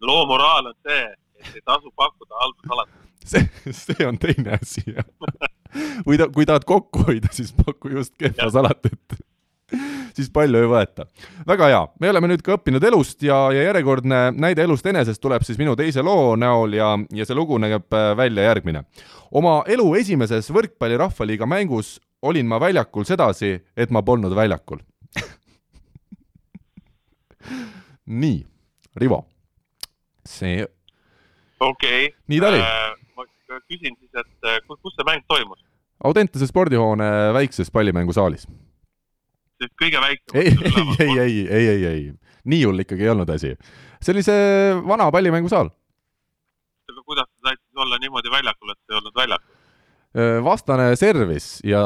loo 0.05 0.25
moraal 0.29 0.71
on 0.71 0.77
see, 0.85 1.05
et 1.49 1.59
ei 1.59 1.65
tasu 1.65 1.91
pakkuda 1.95 2.41
halba 2.41 2.71
salatut. 2.71 3.11
see, 3.25 3.73
see 3.83 4.07
on 4.07 4.17
teine 4.21 4.57
asi, 4.61 4.83
jah. 4.87 5.05
kui 6.05 6.17
ta, 6.17 6.29
kui 6.33 6.47
tahad 6.47 6.67
kokku 6.67 7.05
hoida, 7.07 7.31
siis 7.35 7.53
paku 7.57 7.95
just 7.97 8.15
kehva 8.19 8.49
salatit. 8.53 9.17
siis 10.15 10.29
palju 10.33 10.61
ei 10.61 10.69
võeta. 10.69 11.07
väga 11.47 11.69
hea, 11.71 11.83
me 11.99 12.11
oleme 12.13 12.31
nüüd 12.31 12.45
ka 12.45 12.57
õppinud 12.59 12.83
elust 12.91 13.23
ja, 13.25 13.47
ja 13.55 13.67
järjekordne 13.69 14.23
näide 14.37 14.65
elust 14.67 14.85
enesest 14.85 15.21
tuleb 15.23 15.43
siis 15.47 15.59
minu 15.61 15.75
teise 15.75 16.05
loo 16.05 16.35
näol 16.39 16.77
ja, 16.77 16.93
ja 17.13 17.27
see 17.27 17.37
lugu 17.37 17.59
näeb 17.61 17.93
äh, 17.93 18.11
välja 18.17 18.49
järgmine. 18.51 18.85
oma 19.31 19.61
elu 19.67 19.87
esimeses 20.01 20.51
võrkpalli 20.53 20.99
rahvaliiga 21.01 21.49
mängus 21.49 21.97
olin 22.25 22.47
ma 22.49 22.59
väljakul 22.61 23.05
sedasi, 23.05 23.53
et 23.77 23.91
ma 23.93 24.01
polnud 24.05 24.33
väljakul. 24.35 24.81
nii, 28.21 28.39
Rivo, 28.95 29.19
see, 30.25 30.65
okei 31.59 32.07
okay.. 32.07 32.17
Nii 32.31 32.41
ta 32.41 32.51
oli. 32.51 32.61
ma 33.15 33.25
küsin 33.69 33.95
siis, 33.99 34.11
et 34.11 34.49
äh, 34.49 34.59
kus, 34.67 34.79
kus 34.83 34.95
see 34.97 35.07
mäng 35.07 35.25
toimus? 35.29 35.61
Audentese 36.05 36.47
spordihoone 36.49 37.07
väikses 37.35 37.71
pallimängusaalis. 37.71 38.47
kõige 39.81 40.01
väiksem. 40.01 40.39
ei, 40.41 40.51
ei, 40.99 41.17
ei, 41.19 41.47
ei, 41.47 41.67
ei, 41.67 41.85
ei, 41.91 42.05
nii 42.45 42.63
hull 42.67 42.83
ikkagi 42.83 43.07
ei 43.07 43.13
olnud 43.13 43.29
asi. 43.33 43.55
see 44.01 44.15
oli 44.15 44.23
see 44.25 44.75
vana 44.87 45.09
pallimängusaal. 45.11 45.71
aga 46.91 47.01
kuidas 47.05 47.29
sa 47.29 47.49
said 47.49 47.61
siis 47.61 47.85
olla 47.85 47.99
niimoodi 48.01 48.33
väljakul, 48.33 48.75
et 48.75 48.91
ei 48.91 48.99
olnud 49.01 49.15
väljakul? 49.15 49.51
vastane 50.43 50.93
servis 50.95 51.57
ja 51.67 51.81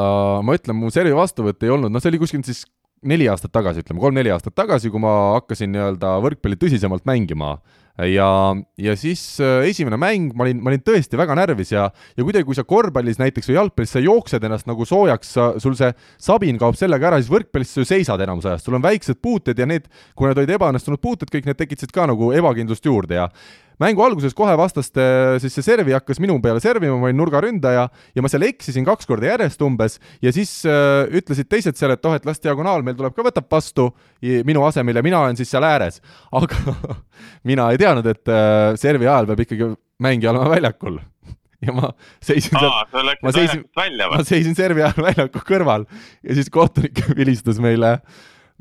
ma 0.46 0.54
ütlen, 0.54 0.76
mu 0.78 0.90
servi 0.94 1.14
vastuvõtt 1.16 1.64
ei 1.66 1.72
olnud, 1.74 1.90
noh, 1.90 2.02
see 2.02 2.12
oli 2.12 2.20
kuskil 2.22 2.44
siis 2.46 2.62
neli 3.02 3.26
aastat 3.32 3.52
tagasi, 3.52 3.82
ütleme 3.82 4.02
kolm-neli 4.02 4.30
aastat 4.30 4.54
tagasi, 4.54 4.90
kui 4.92 5.00
ma 5.02 5.12
hakkasin 5.38 5.72
nii-öelda 5.72 6.12
võrkpalli 6.22 6.58
tõsisemalt 6.60 7.06
mängima 7.08 7.56
ja, 8.08 8.30
ja 8.80 8.96
siis 8.98 9.22
äh, 9.42 9.66
esimene 9.68 9.98
mäng, 10.00 10.30
ma 10.36 10.46
olin, 10.46 10.60
ma 10.62 10.72
olin 10.72 10.82
tõesti 10.84 11.18
väga 11.20 11.36
närvis 11.38 11.72
ja, 11.74 11.88
ja 12.16 12.26
kuidagi, 12.26 12.46
kui 12.48 12.58
sa 12.58 12.64
korvpallis 12.68 13.20
näiteks 13.20 13.50
või 13.50 13.56
jalgpallis, 13.58 13.94
sa 13.96 14.02
jooksed 14.04 14.44
ennast 14.46 14.68
nagu 14.70 14.86
soojaks, 14.88 15.32
sul 15.62 15.78
see 15.78 15.90
sabin 16.20 16.60
kaob 16.60 16.78
sellega 16.78 17.10
ära, 17.10 17.20
siis 17.20 17.32
võrkpallis 17.32 17.74
sa 17.74 17.84
ju 17.84 17.90
seisad 17.90 18.22
enamus 18.24 18.48
ajast, 18.48 18.68
sul 18.68 18.78
on 18.78 18.84
väiksed 18.84 19.20
puuted 19.22 19.58
ja 19.58 19.68
need, 19.68 19.90
kui 20.14 20.30
need 20.30 20.42
olid 20.42 20.54
ebaõnnestunud 20.56 21.02
puuted, 21.02 21.32
kõik 21.32 21.50
need 21.50 21.60
tekitasid 21.60 21.94
ka 21.94 22.08
nagu 22.10 22.32
ebakindlust 22.36 22.86
juurde 22.86 23.20
ja 23.20 23.28
mängu 23.80 24.04
alguses 24.04 24.34
kohe 24.36 24.54
vastaste 24.60 25.04
siis 25.42 25.54
see 25.56 25.64
servi 25.64 25.94
hakkas 25.96 26.20
minu 26.22 26.36
peale 26.42 26.60
servima, 26.62 26.98
ma 27.00 27.08
olin 27.08 27.18
nurgaründaja 27.20 27.86
ja 27.88 28.24
ma 28.24 28.30
seal 28.32 28.44
eksisin 28.48 28.86
kaks 28.88 29.08
korda 29.08 29.30
järjest 29.32 29.62
umbes 29.64 29.98
ja 30.24 30.32
siis 30.34 30.52
äh, 30.68 31.08
ütlesid 31.20 31.48
teised 31.50 31.78
seal, 31.80 31.94
et 31.96 32.06
oh, 32.06 32.16
et 32.16 32.26
las 32.28 32.42
diagonaal 32.42 32.84
meil 32.86 32.98
tuleb 32.98 33.16
ka, 33.16 33.24
võtab 33.26 33.48
vastu 33.50 33.90
minu 34.20 34.64
asemel 34.68 35.00
ja 35.00 35.04
mina 35.04 35.22
olen 35.24 35.38
siis 35.38 35.50
seal 35.52 35.64
ääres. 35.66 36.00
aga 36.40 36.58
mina 37.48 37.70
ei 37.72 37.80
teadnud, 37.80 38.06
et 38.10 38.32
äh, 38.32 38.74
servi 38.80 39.08
ajal 39.08 39.30
peab 39.30 39.44
ikkagi 39.46 39.70
mängija 40.02 40.34
olema 40.34 40.52
väljakul. 40.54 41.00
ja 41.66 41.74
ma 41.76 41.92
seisin 42.24 42.56
seal, 42.56 42.70
aa, 42.70 43.04
läksid 43.08 43.26
ma 43.26 43.34
seisin- 43.36 43.66
ma 44.16 44.24
seisin 44.26 44.56
servi 44.58 44.84
ajal 44.84 45.04
väljaku 45.10 45.44
kõrval 45.46 45.86
ja 46.24 46.36
siis 46.36 46.52
kohtunik 46.52 47.04
vilistas 47.20 47.60
meile, 47.62 47.98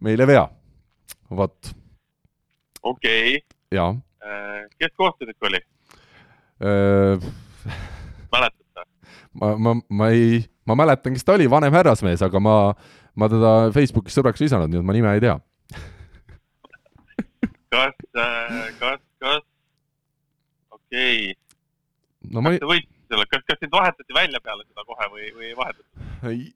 meile 0.04 0.28
vea. 0.28 0.46
vot, 1.30 1.74
okei 2.84 3.40
jaa 3.72 3.92
okay., 3.92 4.09
kes 4.80 4.96
kohtunik 4.98 5.44
oli? 5.44 5.60
Öö, 6.64 7.18
mäletad 8.32 8.66
sa? 8.74 8.86
ma, 9.34 9.58
ma, 9.58 9.76
ma 9.90 10.10
ei, 10.10 10.44
ma 10.68 10.76
mäletan, 10.76 11.14
kes 11.14 11.26
ta 11.28 11.36
oli, 11.38 11.50
vanem 11.52 11.74
härrasmees, 11.74 12.24
aga 12.26 12.42
ma, 12.44 12.56
ma 13.16 13.30
teda 13.32 13.54
Facebookis 13.76 14.18
sõbraks 14.18 14.44
lisanud, 14.44 14.72
nii 14.72 14.82
et 14.82 14.88
ma 14.88 14.96
nime 14.96 15.14
ei 15.16 15.24
tea. 15.24 15.36
kas, 17.70 17.96
kas, 18.80 19.02
kas, 19.22 19.44
okei 20.72 21.32
okay.. 21.32 21.36
no 22.34 22.42
ma 22.42 22.56
ei. 22.56 22.60
kas 22.60 22.66
te 22.66 22.72
võite 22.74 22.96
selle, 23.10 23.26
kas, 23.30 23.44
kas 23.48 23.62
sind 23.62 23.74
vahetati 23.74 24.16
välja 24.16 24.42
peale 24.44 24.66
seda 24.66 24.86
kohe 24.88 25.10
või, 25.14 25.30
või 25.36 25.52
ei 25.52 25.58
vahetatud? 25.58 26.08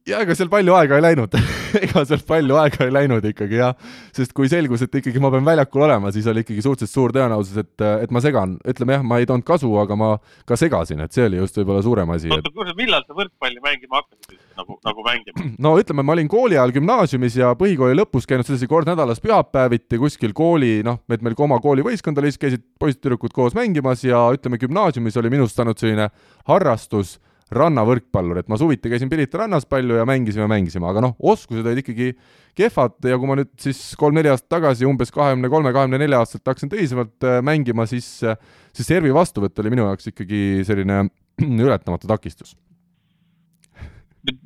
Ja 0.08 0.22
ega 0.24 0.36
seal 0.38 0.50
palju 0.52 0.76
aega 0.76 0.98
ei 0.98 1.04
läinud 1.06 1.36
ega 1.86 2.04
seal 2.08 2.22
palju 2.28 2.58
aega 2.60 2.88
ei 2.88 2.94
läinud 2.94 3.26
ikkagi 3.30 3.60
jah, 3.60 3.74
sest 4.16 4.34
kui 4.36 4.50
selgus, 4.52 4.84
et 4.86 4.96
ikkagi 5.00 5.22
ma 5.24 5.32
pean 5.34 5.46
väljakul 5.48 5.86
olema, 5.88 6.12
siis 6.14 6.28
oli 6.30 6.44
ikkagi 6.44 6.64
suhteliselt 6.66 6.94
suur 6.94 7.14
tõenäosus, 7.16 7.60
et, 7.64 7.86
et 8.04 8.14
ma 8.14 8.22
segan, 8.24 8.58
ütleme 8.70 8.98
jah, 8.98 9.06
ma 9.08 9.20
ei 9.22 9.30
toonud 9.30 9.46
kasu, 9.48 9.72
aga 9.82 9.98
ma 10.00 10.12
ka 10.50 10.58
segasin, 10.60 11.04
et 11.06 11.16
see 11.16 11.28
oli 11.30 11.40
just 11.42 11.58
võib-olla 11.60 11.84
suurem 11.86 12.14
asi. 12.16 12.32
oota 12.34 12.52
et..., 12.52 12.78
millal 12.78 13.06
sa 13.08 13.18
võrkpalli 13.18 13.64
mängima 13.64 14.02
hakkasid 14.02 14.36
üldse 14.36 14.62
nagu, 14.62 14.78
nagu 14.90 15.08
mängima? 15.08 15.50
no 15.66 15.76
ütleme, 15.82 16.06
ma 16.06 16.16
olin 16.18 16.32
kooli 16.32 16.60
ajal 16.60 16.76
gümnaasiumis 16.78 17.40
ja 17.42 17.54
põhikooli 17.60 17.98
lõpus 17.98 18.30
käinud 18.30 18.48
sedasi 18.48 18.70
kord 18.72 18.90
nädalas 18.90 19.24
pühapäeviti 19.24 20.02
kuskil 20.02 20.36
kooli, 20.38 20.76
noh, 20.86 21.02
et 21.12 21.26
meil 21.26 21.38
oma 21.44 21.60
koolivõistkond 21.64 22.20
oli, 22.22 22.34
siis 22.34 22.42
käisid 22.42 22.66
poisid-tüdrukud 22.82 23.36
koos 23.36 23.58
mängimas 23.58 24.04
ja 24.06 24.26
ütleme, 24.36 24.62
gümnaasiumis 24.62 25.18
oli 25.22 25.34
minust 25.34 25.60
saanud 25.60 25.80
selline 25.80 26.10
harrastus 26.50 27.18
rannavõrkpallur, 27.58 28.40
et 28.42 28.50
ma 28.52 28.58
suviti 28.60 28.92
käisin 28.92 29.12
Pirita 29.12 29.44
rannas 29.44 29.68
palju 29.70 30.00
ja 30.00 30.06
mängisime, 30.10 30.48
mängisime, 30.52 30.88
aga 30.90 31.04
noh, 31.06 31.14
oskused 31.34 31.66
olid 31.66 31.84
ikkagi 31.84 32.12
kehvad 32.58 32.98
ja 33.10 33.20
kui 33.20 33.30
ma 33.30 33.38
nüüd 33.40 33.52
siis 33.62 33.80
kolm-neli 34.00 34.32
aastat 34.32 34.52
tagasi 34.58 34.88
umbes 34.90 35.14
kahekümne 35.14 35.50
kolme, 35.54 35.74
kahekümne 35.76 36.02
nelja 36.02 36.22
aastaselt 36.24 36.52
hakkasin 36.52 36.74
tõsisemalt 36.74 37.30
äh, 37.30 37.40
mängima, 37.46 37.88
siis, 37.90 38.10
äh, 38.28 38.38
siis 38.76 38.90
servi 38.90 39.14
vastuvõtt 39.16 39.64
oli 39.64 39.74
minu 39.74 39.88
jaoks 39.88 40.12
ikkagi 40.14 40.44
selline 40.68 41.06
ületamatu 41.68 42.10
takistus. 42.10 42.58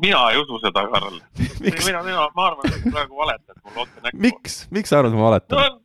mina 0.01 0.21
ei 0.31 0.39
usu 0.41 0.61
seda, 0.63 0.87
Karl. 0.93 1.19
mina, 1.63 2.03
mina, 2.03 2.29
ma 2.35 2.47
arvan, 2.51 2.71
et 2.71 2.87
praegu 2.87 3.19
valetad 3.19 3.59
mulle 3.63 3.83
otse 3.83 4.05
näkku. 4.05 4.23
miks, 4.27 4.63
miks 4.71 4.93
sa 4.93 5.03
arvad, 5.03 5.17
ma 5.17 5.29
valetan 5.31 5.59
no,? 5.59 5.83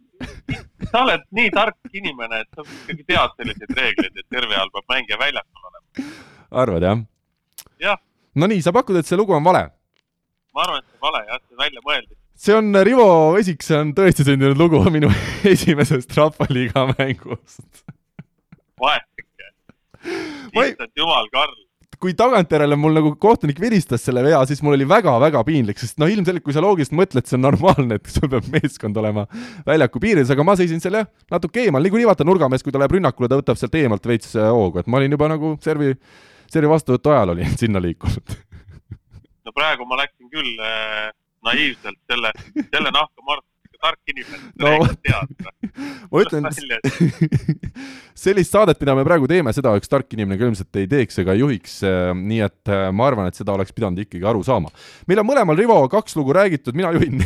sa 0.90 1.02
oled 1.02 1.24
nii 1.34 1.50
tark 1.54 1.94
inimene, 1.94 2.42
et 2.44 2.50
sa 2.56 2.64
ikkagi 2.66 3.06
tead 3.08 3.38
selliseid 3.38 3.78
reegleid, 3.78 4.18
et 4.18 4.28
terve 4.30 4.54
ajal 4.54 4.70
peab 4.74 4.94
mängija 4.94 5.18
väljakul 5.20 5.70
olema. 5.70 6.10
arvad 6.62 6.86
jah? 6.86 7.02
Jah. 7.82 8.00
no 8.34 8.48
nii, 8.50 8.62
sa 8.64 8.74
pakud, 8.74 8.98
et 9.00 9.08
see 9.08 9.18
lugu 9.18 9.36
on 9.36 9.44
vale? 9.44 9.66
ma 10.54 10.66
arvan, 10.66 10.82
et 10.82 10.90
see 10.90 11.00
on 11.00 11.08
vale 11.08 11.24
jah, 11.28 11.40
see 11.40 11.56
on 11.56 11.64
välja 11.64 11.86
mõeldud. 11.88 12.18
see 12.44 12.58
on 12.58 12.84
Rivo 12.90 13.08
Vesik, 13.36 13.66
see 13.66 13.80
on 13.80 13.94
tõesti 13.96 14.28
sündinud 14.28 14.60
lugu 14.60 14.82
minu 14.96 15.10
esimesest 15.48 16.16
Rahvaliiga 16.18 16.86
mängust. 16.94 17.84
vaeseke. 18.80 19.52
issand 20.02 20.96
jumal, 20.98 21.28
Karl 21.34 21.58
kui 22.02 22.16
tagantjärele 22.18 22.74
mul 22.78 22.96
nagu 22.96 23.12
kohtunik 23.22 23.60
vilistas 23.62 24.02
selle 24.02 24.24
vea, 24.26 24.40
siis 24.48 24.58
mul 24.66 24.74
oli 24.74 24.86
väga-väga 24.90 25.44
piinlik, 25.46 25.78
sest 25.78 26.00
no 26.02 26.08
ilmselgelt, 26.10 26.42
kui 26.42 26.54
sa 26.54 26.62
loogiliselt 26.64 26.96
mõtled, 26.98 27.28
see 27.28 27.38
on 27.38 27.44
normaalne, 27.46 27.98
et 28.00 28.10
sul 28.10 28.26
peab 28.32 28.48
meeskond 28.50 28.98
olema 28.98 29.28
väljaku 29.68 30.02
piirides, 30.02 30.32
aga 30.34 30.46
ma 30.46 30.56
seisin 30.58 30.82
seal 30.82 30.98
jah, 30.98 31.06
natuke 31.30 31.62
eemal, 31.62 31.84
niikuinii 31.86 32.08
vaata 32.08 32.26
nurgamees, 32.26 32.64
kui 32.66 32.74
ta 32.74 32.82
läheb 32.82 32.96
rünnakule, 32.96 33.30
ta 33.30 33.38
võtab 33.38 33.60
sealt 33.60 33.78
eemalt 33.78 34.08
veits 34.10 34.34
äh, 34.34 34.50
hoogu, 34.50 34.82
et 34.82 34.90
ma 34.90 34.98
olin 34.98 35.14
juba 35.14 35.30
nagu 35.30 35.54
servi, 35.62 35.94
servi 36.52 36.70
vastuvõtu 36.72 37.12
ajal 37.14 37.34
olin 37.36 37.56
sinna 37.62 37.82
liikunud. 37.82 38.36
no 39.44 39.54
praegu 39.56 39.86
ma 39.88 40.02
läksin 40.02 40.30
küll 40.32 40.60
äh, 40.60 41.08
naiivselt 41.46 41.98
selle, 42.10 42.32
selle 42.68 42.92
nahka 42.94 43.26
Mart 43.26 43.46
tark 43.82 43.98
inimene 44.06 44.52
no,. 44.62 44.86
Ma 46.12 46.22
ütlen, 46.22 46.48
sellist 48.24 48.52
saadet, 48.52 48.80
mida 48.82 48.94
me 48.96 49.04
praegu 49.06 49.28
teeme, 49.30 49.52
seda 49.56 49.72
üks 49.78 49.90
tark 49.90 50.12
inimene 50.14 50.38
ka 50.38 50.48
ilmselt 50.48 50.80
ei 50.80 50.88
teeks 50.90 51.22
ega 51.22 51.36
juhiks, 51.38 51.78
äh, 51.86 52.10
nii 52.16 52.42
et 52.46 52.72
äh, 52.72 52.84
ma 52.94 53.08
arvan, 53.08 53.30
et 53.30 53.38
seda 53.38 53.54
oleks 53.56 53.74
pidanud 53.76 54.02
ikkagi 54.04 54.26
aru 54.28 54.44
saama. 54.46 54.72
meil 55.08 55.22
on 55.22 55.28
mõlemal 55.28 55.58
Rivo 55.58 55.78
kaks 55.92 56.16
lugu 56.18 56.36
räägitud, 56.36 56.76
mina 56.78 56.92
juhin 56.96 57.22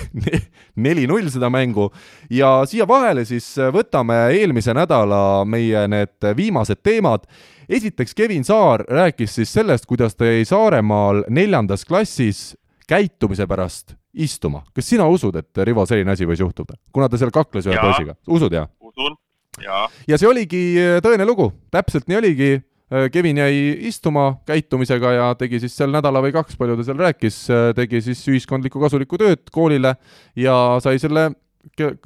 neli-null 0.86 1.30
seda 1.32 1.50
mängu 1.52 1.90
ja 2.30 2.60
siia 2.68 2.86
vahele 2.88 3.26
siis 3.28 3.52
äh, 3.58 3.72
võtame 3.74 4.18
eelmise 4.36 4.74
nädala 4.76 5.44
meie 5.48 5.86
need 5.90 6.32
viimased 6.36 6.82
teemad. 6.86 7.26
Esiteks 7.66 8.14
Kevin 8.14 8.44
Saar 8.46 8.84
rääkis 8.86 9.40
siis 9.40 9.50
sellest, 9.56 9.88
kuidas 9.90 10.14
ta 10.14 10.28
jäi 10.28 10.44
Saaremaal 10.46 11.24
neljandas 11.26 11.82
klassis 11.84 12.52
käitumise 12.86 13.48
pärast 13.50 13.95
istuma. 14.16 14.62
kas 14.74 14.88
sina 14.88 15.06
usud, 15.10 15.36
et 15.36 15.64
Rivo 15.68 15.84
selline 15.86 16.14
asi 16.14 16.28
võis 16.28 16.40
juhtuda, 16.40 16.78
kuna 16.92 17.08
ta 17.08 17.20
seal 17.20 17.32
kakles 17.34 17.68
ühe 17.68 17.76
poisiga? 17.80 18.16
usud, 18.26 18.52
jah? 18.52 18.70
usun, 18.80 19.16
jaa. 19.62 19.84
ja 20.08 20.18
see 20.20 20.30
oligi 20.30 20.62
äh, 20.80 20.98
tõene 21.04 21.28
lugu, 21.28 21.50
täpselt 21.74 22.08
nii 22.08 22.20
oligi. 22.20 22.50
Äh, 22.86 23.08
Kevin 23.10 23.40
jäi 23.42 23.72
istuma 23.90 24.36
käitumisega 24.46 25.12
ja 25.16 25.30
tegi 25.38 25.60
siis 25.62 25.74
seal 25.76 25.90
nädala 25.94 26.22
või 26.22 26.34
kaks, 26.36 26.58
palju 26.58 26.78
ta 26.78 26.86
seal 26.86 27.00
rääkis, 27.02 27.40
äh, 27.50 27.70
tegi 27.78 28.02
siis 28.04 28.22
ühiskondlikku 28.30 28.82
kasulikku 28.82 29.18
tööd 29.20 29.48
koolile 29.52 29.96
ja 30.38 30.56
sai 30.84 31.00
selle 31.02 31.32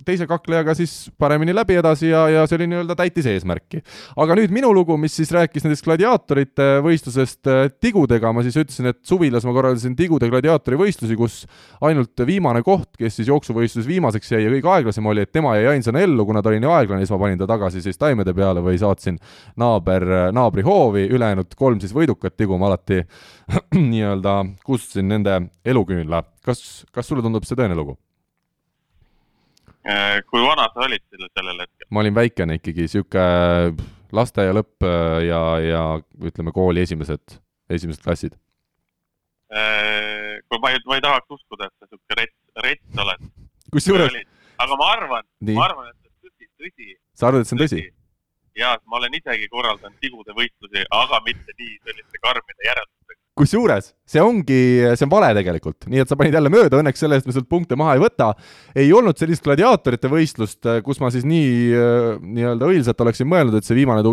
teise 0.05 0.27
kaklejaga 0.29 0.75
siis 0.79 1.11
paremini 1.21 1.55
läbi 1.55 1.77
edasi 1.81 2.09
ja, 2.11 2.25
ja 2.33 2.45
see 2.49 2.57
oli 2.59 2.69
nii-öelda 2.71 2.97
täitis 2.99 3.27
eesmärki. 3.31 3.83
aga 4.21 4.37
nüüd 4.39 4.55
minu 4.55 4.73
lugu, 4.75 4.97
mis 5.01 5.15
siis 5.19 5.31
rääkis 5.35 5.67
nendest 5.67 5.85
gladiaatorite 5.87 6.69
võistlusest 6.85 7.51
äh, 7.51 7.63
tigudega, 7.83 8.33
ma 8.33 8.45
siis 8.47 8.57
ütlesin, 8.61 8.91
et 8.93 9.01
suvilas 9.07 9.47
ma 9.47 9.55
korraldasin 9.57 9.97
tigude 9.99 10.31
gladiaatori 10.33 10.79
võistlusi, 10.81 11.19
kus 11.19 11.39
ainult 11.87 12.25
viimane 12.27 12.65
koht, 12.67 12.93
kes 12.99 13.21
siis 13.21 13.31
jooksuvõistluses 13.31 13.89
viimaseks 13.89 14.35
jäi 14.35 14.45
ja 14.47 14.53
kõige 14.57 14.75
aeglasem 14.77 15.11
oli, 15.13 15.27
et 15.27 15.33
tema 15.33 15.55
jäi 15.59 15.75
ainsana 15.77 16.03
ellu, 16.05 16.27
kuna 16.29 16.43
ta 16.43 16.53
oli 16.53 16.61
nii 16.63 16.73
aeglane, 16.75 17.05
siis 17.05 17.15
ma 17.15 17.23
panin 17.25 17.41
ta 17.41 17.49
tagasi 17.51 17.85
siis 17.85 18.01
taimede 18.01 18.35
peale 18.37 18.65
või 18.65 18.81
saatsin 18.81 19.21
naaber, 19.61 20.07
naabri 20.37 20.67
hoovi, 20.67 21.07
ülejäänud 21.13 21.57
kolm 21.59 21.81
siis 21.83 21.95
võidukat 21.97 22.39
tigu 22.41 22.59
ma 22.61 22.71
alati 22.71 23.03
nii-öelda 23.93 24.37
kustutasin 24.65 25.11
nende 25.11 25.41
eluküünla. 25.65 26.25
kas, 26.45 26.87
kas 26.93 27.11
sulle 27.11 27.23
tundub 27.23 27.45
see 27.47 27.59
tõene 27.59 27.77
lugu? 27.77 27.99
Äh, 29.81 30.21
kui 30.29 30.43
vana 30.45 30.67
sa 30.75 30.85
olid 30.85 31.01
sellel, 31.09 31.63
hetkel? 31.63 31.87
ma 31.89 32.03
olin 32.03 32.17
väikene 32.17 32.59
ikkagi, 32.59 32.85
sihuke 32.93 33.23
lasteaia 34.13 34.53
lõpp 34.53 34.85
äh, 34.85 35.21
ja, 35.25 35.41
ja 35.65 35.85
ütleme, 36.21 36.53
kooli 36.53 36.83
esimesed, 36.85 37.39
esimesed 37.73 38.05
klassid. 38.05 38.37
Äh, 39.49 40.37
kui 40.53 40.61
ma 40.61 40.75
ei, 40.75 40.83
ma 40.85 40.99
ei 40.99 41.05
tahaks 41.07 41.33
uskuda, 41.33 41.71
et 41.71 41.81
sa 41.81 41.89
sihuke 41.89 42.19
rets, 42.21 42.37
rets 42.67 43.01
oled. 43.07 43.25
kusjuures. 43.73 44.19
aga 44.61 44.77
ma 44.77 44.91
arvan, 44.99 45.25
ma 45.49 45.65
arvan, 45.71 45.89
et 45.89 45.97
see 46.05 46.13
on 46.13 46.29
tõsi, 46.29 46.51
tõsi. 46.61 46.93
sa 47.17 47.31
arvad, 47.31 47.47
et 47.47 47.49
see 47.49 47.57
on 47.57 47.65
tõsi? 47.65 47.83
ja, 48.61 48.77
ma 48.85 49.01
olen 49.01 49.17
isegi 49.17 49.49
korraldanud 49.49 49.97
tigude 50.05 50.37
võistlusi, 50.37 50.85
aga 50.93 51.23
mitte 51.25 51.57
nii 51.57 51.79
selliste 51.89 52.21
karmide 52.21 52.69
järeldustega 52.69 53.20
kusjuures 53.39 53.93
see 54.11 54.23
ongi, 54.23 54.61
see 54.99 55.07
on 55.07 55.13
vale 55.13 55.31
tegelikult, 55.37 55.87
nii 55.91 56.03
et 56.03 56.11
sa 56.11 56.19
panid 56.19 56.35
jälle 56.37 56.53
mööda, 56.53 56.81
õnneks 56.81 57.03
selle 57.03 57.19
eest 57.19 57.29
me 57.29 57.35
sult 57.37 57.49
punkte 57.51 57.79
maha 57.79 57.97
ei 57.97 58.03
võta. 58.03 58.33
ei 58.75 58.93
olnud 58.93 59.19
sellist 59.19 59.45
gladiaatorite 59.47 60.11
võistlust, 60.11 60.69
kus 60.85 61.01
ma 61.01 61.13
siis 61.15 61.27
nii 61.29 61.73
nii-öelda 62.21 62.71
õilsalt 62.71 63.07
oleksin 63.07 63.31
mõelnud, 63.31 63.57
et 63.57 63.69
see 63.69 63.79
viimane 63.79 64.05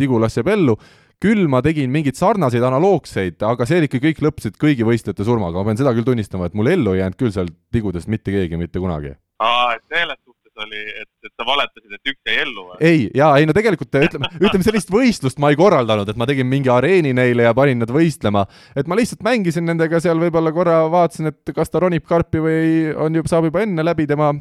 tigulas 0.00 0.38
jääb 0.38 0.52
ellu. 0.54 0.78
küll 1.20 1.50
ma 1.52 1.60
tegin 1.60 1.90
mingeid 1.92 2.16
sarnaseid 2.16 2.64
analoogseid, 2.64 3.42
aga 3.44 3.66
see 3.68 3.82
ikka 3.84 3.98
kõik 4.00 4.22
lõppesid 4.24 4.54
kõigi 4.56 4.86
võistlejate 4.88 5.26
surmaga, 5.28 5.58
ma 5.60 5.68
pean 5.68 5.76
seda 5.76 5.92
küll 5.92 6.06
tunnistama, 6.06 6.48
et 6.48 6.56
mul 6.56 6.70
ellu 6.72 6.94
ei 6.94 7.02
jäänud 7.02 7.18
küll 7.20 7.34
seal 7.34 7.50
tigudest 7.74 8.08
mitte 8.08 8.32
keegi 8.32 8.56
mitte 8.56 8.80
kunagi. 8.80 9.12
aa, 9.44 9.74
et 9.76 9.84
selles 9.92 10.16
oli, 10.64 10.80
et, 11.02 11.09
et 11.30 11.40
sa 11.42 11.46
valetasid, 11.46 11.96
et 11.96 12.12
üks 12.12 12.30
jäi 12.30 12.38
ellu 12.44 12.66
või? 12.66 12.78
ei, 12.84 13.04
jaa, 13.16 13.32
ei 13.38 13.48
no 13.48 13.56
tegelikult 13.56 14.00
ütleme, 14.00 14.30
ütleme 14.46 14.66
sellist 14.66 14.90
võistlust 14.92 15.40
ma 15.42 15.52
ei 15.52 15.58
korraldanud, 15.60 16.10
et 16.10 16.18
ma 16.20 16.28
tegin 16.28 16.50
mingi 16.50 16.72
areeni 16.72 17.14
neile 17.16 17.46
ja 17.48 17.54
panin 17.56 17.80
nad 17.82 17.92
võistlema. 17.94 18.46
et 18.76 18.90
ma 18.90 18.98
lihtsalt 18.98 19.22
mängisin 19.26 19.68
nendega 19.70 20.02
seal 20.02 20.20
võib-olla 20.20 20.52
korra, 20.56 20.82
vaatasin, 20.92 21.32
et 21.32 21.54
kas 21.56 21.72
ta 21.72 21.82
ronib 21.82 22.06
karpi 22.08 22.42
või 22.42 22.66
on 22.96 23.20
juba, 23.20 23.30
saab 23.30 23.48
juba 23.50 23.64
enne 23.64 23.86
läbi 23.86 24.08
tema 24.10 24.34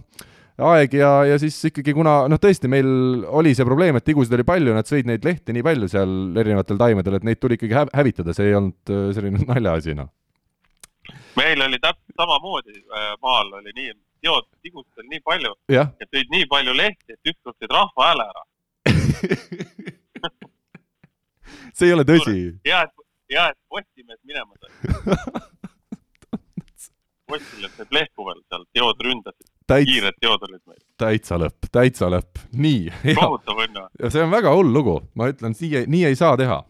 aeg 0.60 0.94
ja, 0.98 1.12
ja 1.28 1.38
siis 1.42 1.58
ikkagi, 1.70 1.94
kuna 1.96 2.22
noh, 2.32 2.40
tõesti 2.42 2.70
meil 2.72 2.90
oli 3.40 3.54
see 3.56 3.68
probleem, 3.68 3.98
et 3.98 4.06
tigusid 4.08 4.36
oli 4.36 4.46
palju, 4.48 4.76
nad 4.76 4.88
sõid 4.90 5.08
neid 5.10 5.26
lehti 5.26 5.56
nii 5.56 5.66
palju 5.66 5.90
seal 5.92 6.16
erinevatel 6.40 6.80
taimedel, 6.82 7.20
et 7.20 7.28
neid 7.28 7.40
tuli 7.42 7.60
ikkagi 7.60 7.78
hä 7.78 7.86
hävitada, 7.96 8.36
see 8.36 8.50
ei 8.50 8.58
olnud 8.60 8.94
äh, 8.94 9.06
selline 9.16 9.46
naljaasi, 9.48 9.96
noh. 10.00 10.12
meil 11.40 11.64
oli 11.66 11.80
täpselt 11.82 12.20
samamoodi, 12.20 12.76
äh, 12.84 13.12
maal 13.24 13.54
oli 13.62 13.76
nii, 13.76 13.96
teod 14.24 14.46
tigusid 14.64 15.02
oli 15.02 15.10
nii 15.16 15.24
palju, 15.26 15.54
et 15.70 16.10
tõid 16.12 16.34
nii 16.34 16.46
palju 16.52 16.74
lehti, 16.78 17.16
et 17.16 17.34
ükskord 17.34 17.58
tõid 17.60 17.76
rahva 17.76 18.10
hääle 18.10 18.26
ära 18.34 18.44
see 21.78 21.90
ei 21.90 21.96
ole 21.96 22.06
tõsi. 22.08 22.36
ja, 22.68 22.84
et, 22.88 23.06
ja, 23.34 23.50
et 23.52 23.60
Postimees 23.72 24.20
minema 24.24 24.54
sai 24.60 24.72
Postimees 27.30 27.74
sai 27.78 27.88
plehku 27.90 28.28
veel 28.28 28.42
seal, 28.48 28.68
teod 28.76 29.06
ründasid 29.06 29.48
Täits.... 29.70 29.92
kiired 29.92 30.18
teod 30.18 30.46
olid 30.48 30.62
meil. 30.66 30.82
täitsa 30.98 31.38
lõpp, 31.38 31.70
täitsa 31.72 32.10
lõpp, 32.10 32.42
nii. 32.58 32.90
kohutav 33.14 33.64
on 33.66 33.82
ju. 33.82 33.86
ja 34.02 34.12
see 34.14 34.26
on 34.26 34.34
väga 34.34 34.54
hull 34.58 34.74
lugu, 34.74 35.00
ma 35.20 35.30
ütlen, 35.32 35.56
nii, 35.58 35.86
nii 35.94 36.08
ei 36.10 36.20
saa 36.20 36.34
teha 36.40 36.64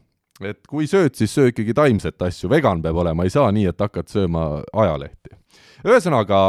et 0.43 0.61
kui 0.67 0.87
sööd, 0.87 1.15
siis 1.17 1.33
söö 1.35 1.51
ikkagi 1.53 1.75
taimset 1.75 2.21
asju, 2.29 2.49
vegan 2.51 2.81
peab 2.83 3.01
olema, 3.01 3.25
ei 3.27 3.33
saa 3.33 3.51
nii, 3.51 3.69
et 3.73 3.85
hakkad 3.87 4.11
sööma 4.11 4.49
ajalehti 4.73 5.39
ühesõnaga, 5.87 6.39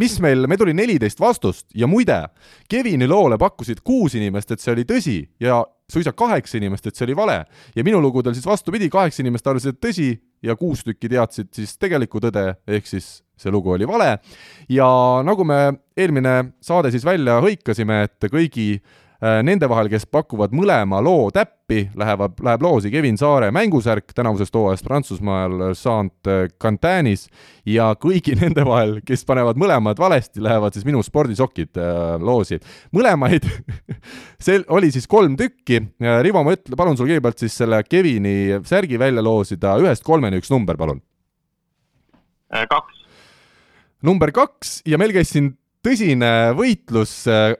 mis 0.00 0.16
meil, 0.24 0.46
meil 0.48 0.60
tuli 0.60 0.74
neliteist 0.76 1.20
vastust 1.20 1.66
ja 1.76 1.88
muide, 1.90 2.22
Kevini 2.70 3.08
loole 3.08 3.38
pakkusid 3.40 3.82
kuus 3.84 4.16
inimest, 4.18 4.54
et 4.54 4.62
see 4.62 4.72
oli 4.72 4.84
tõsi 4.88 5.18
ja 5.42 5.60
suisa 5.92 6.12
kaheksa 6.16 6.58
inimest, 6.58 6.88
et 6.88 6.96
see 6.96 7.06
oli 7.08 7.16
vale. 7.16 7.38
ja 7.76 7.84
minu 7.84 8.00
lugudel 8.00 8.34
siis 8.36 8.46
vastupidi, 8.46 8.90
kaheksa 8.92 9.22
inimest 9.22 9.46
arvasid, 9.46 9.76
et 9.76 9.80
tõsi, 9.84 10.10
ja 10.42 10.56
kuus 10.56 10.84
tükki 10.84 11.08
teadsid 11.08 11.50
siis 11.54 11.76
tegelikku 11.78 12.20
tõde, 12.20 12.54
ehk 12.66 12.86
siis 12.86 13.22
see 13.38 13.52
lugu 13.52 13.72
oli 13.76 13.88
vale. 13.88 14.18
ja 14.68 14.88
nagu 15.24 15.44
me 15.44 15.78
eelmine 15.96 16.54
saade 16.60 16.90
siis 16.90 17.04
välja 17.04 17.40
hõikasime, 17.44 18.02
et 18.08 18.30
kõigi 18.32 18.80
nende 19.18 19.66
vahel, 19.66 19.88
kes 19.90 20.04
pakuvad 20.06 20.52
mõlema 20.54 21.00
loo 21.02 21.24
täppi, 21.34 21.88
lähevad, 21.98 22.36
läheb 22.44 22.62
loosi 22.62 22.90
Kevin 22.92 23.16
Saare 23.18 23.48
mängusärk 23.50 24.12
tänavusest 24.14 24.54
hooajast 24.54 24.86
Prantsusmaal 24.86 25.72
saant 25.74 26.30
Cantanis 26.62 27.26
ja 27.66 27.90
kõigi 27.98 28.36
nende 28.42 28.64
vahel, 28.66 28.98
kes 29.06 29.24
panevad 29.28 29.58
mõlemad 29.60 29.98
valesti, 29.98 30.42
lähevad 30.44 30.76
siis 30.76 30.86
minu 30.88 31.02
spordisokid 31.04 31.80
äh, 31.80 32.14
loosi. 32.22 32.60
mõlemaid 32.94 33.46
see 34.44 34.62
oli 34.68 34.92
siis 34.94 35.08
kolm 35.10 35.36
tükki. 35.38 35.82
Rivo, 36.22 36.42
ma 36.46 36.54
ütlen, 36.54 36.76
palun 36.78 36.98
sul 36.98 37.10
kõigepealt 37.10 37.42
siis 37.42 37.56
selle 37.58 37.82
Kevini 37.86 38.60
särgi 38.68 39.00
välja 39.00 39.24
loosida, 39.24 39.76
ühest 39.82 40.06
kolmeni 40.06 40.40
üks 40.40 40.52
number, 40.54 40.78
palun. 40.78 41.02
Äh, 42.54 42.64
kaks. 42.70 42.94
number 44.02 44.32
kaks 44.32 44.78
ja 44.86 44.98
meil 45.00 45.12
käis 45.12 45.34
siin 45.34 45.52
tõsine 45.84 46.30
võitlus, 46.58 47.12
äh, 47.30 47.54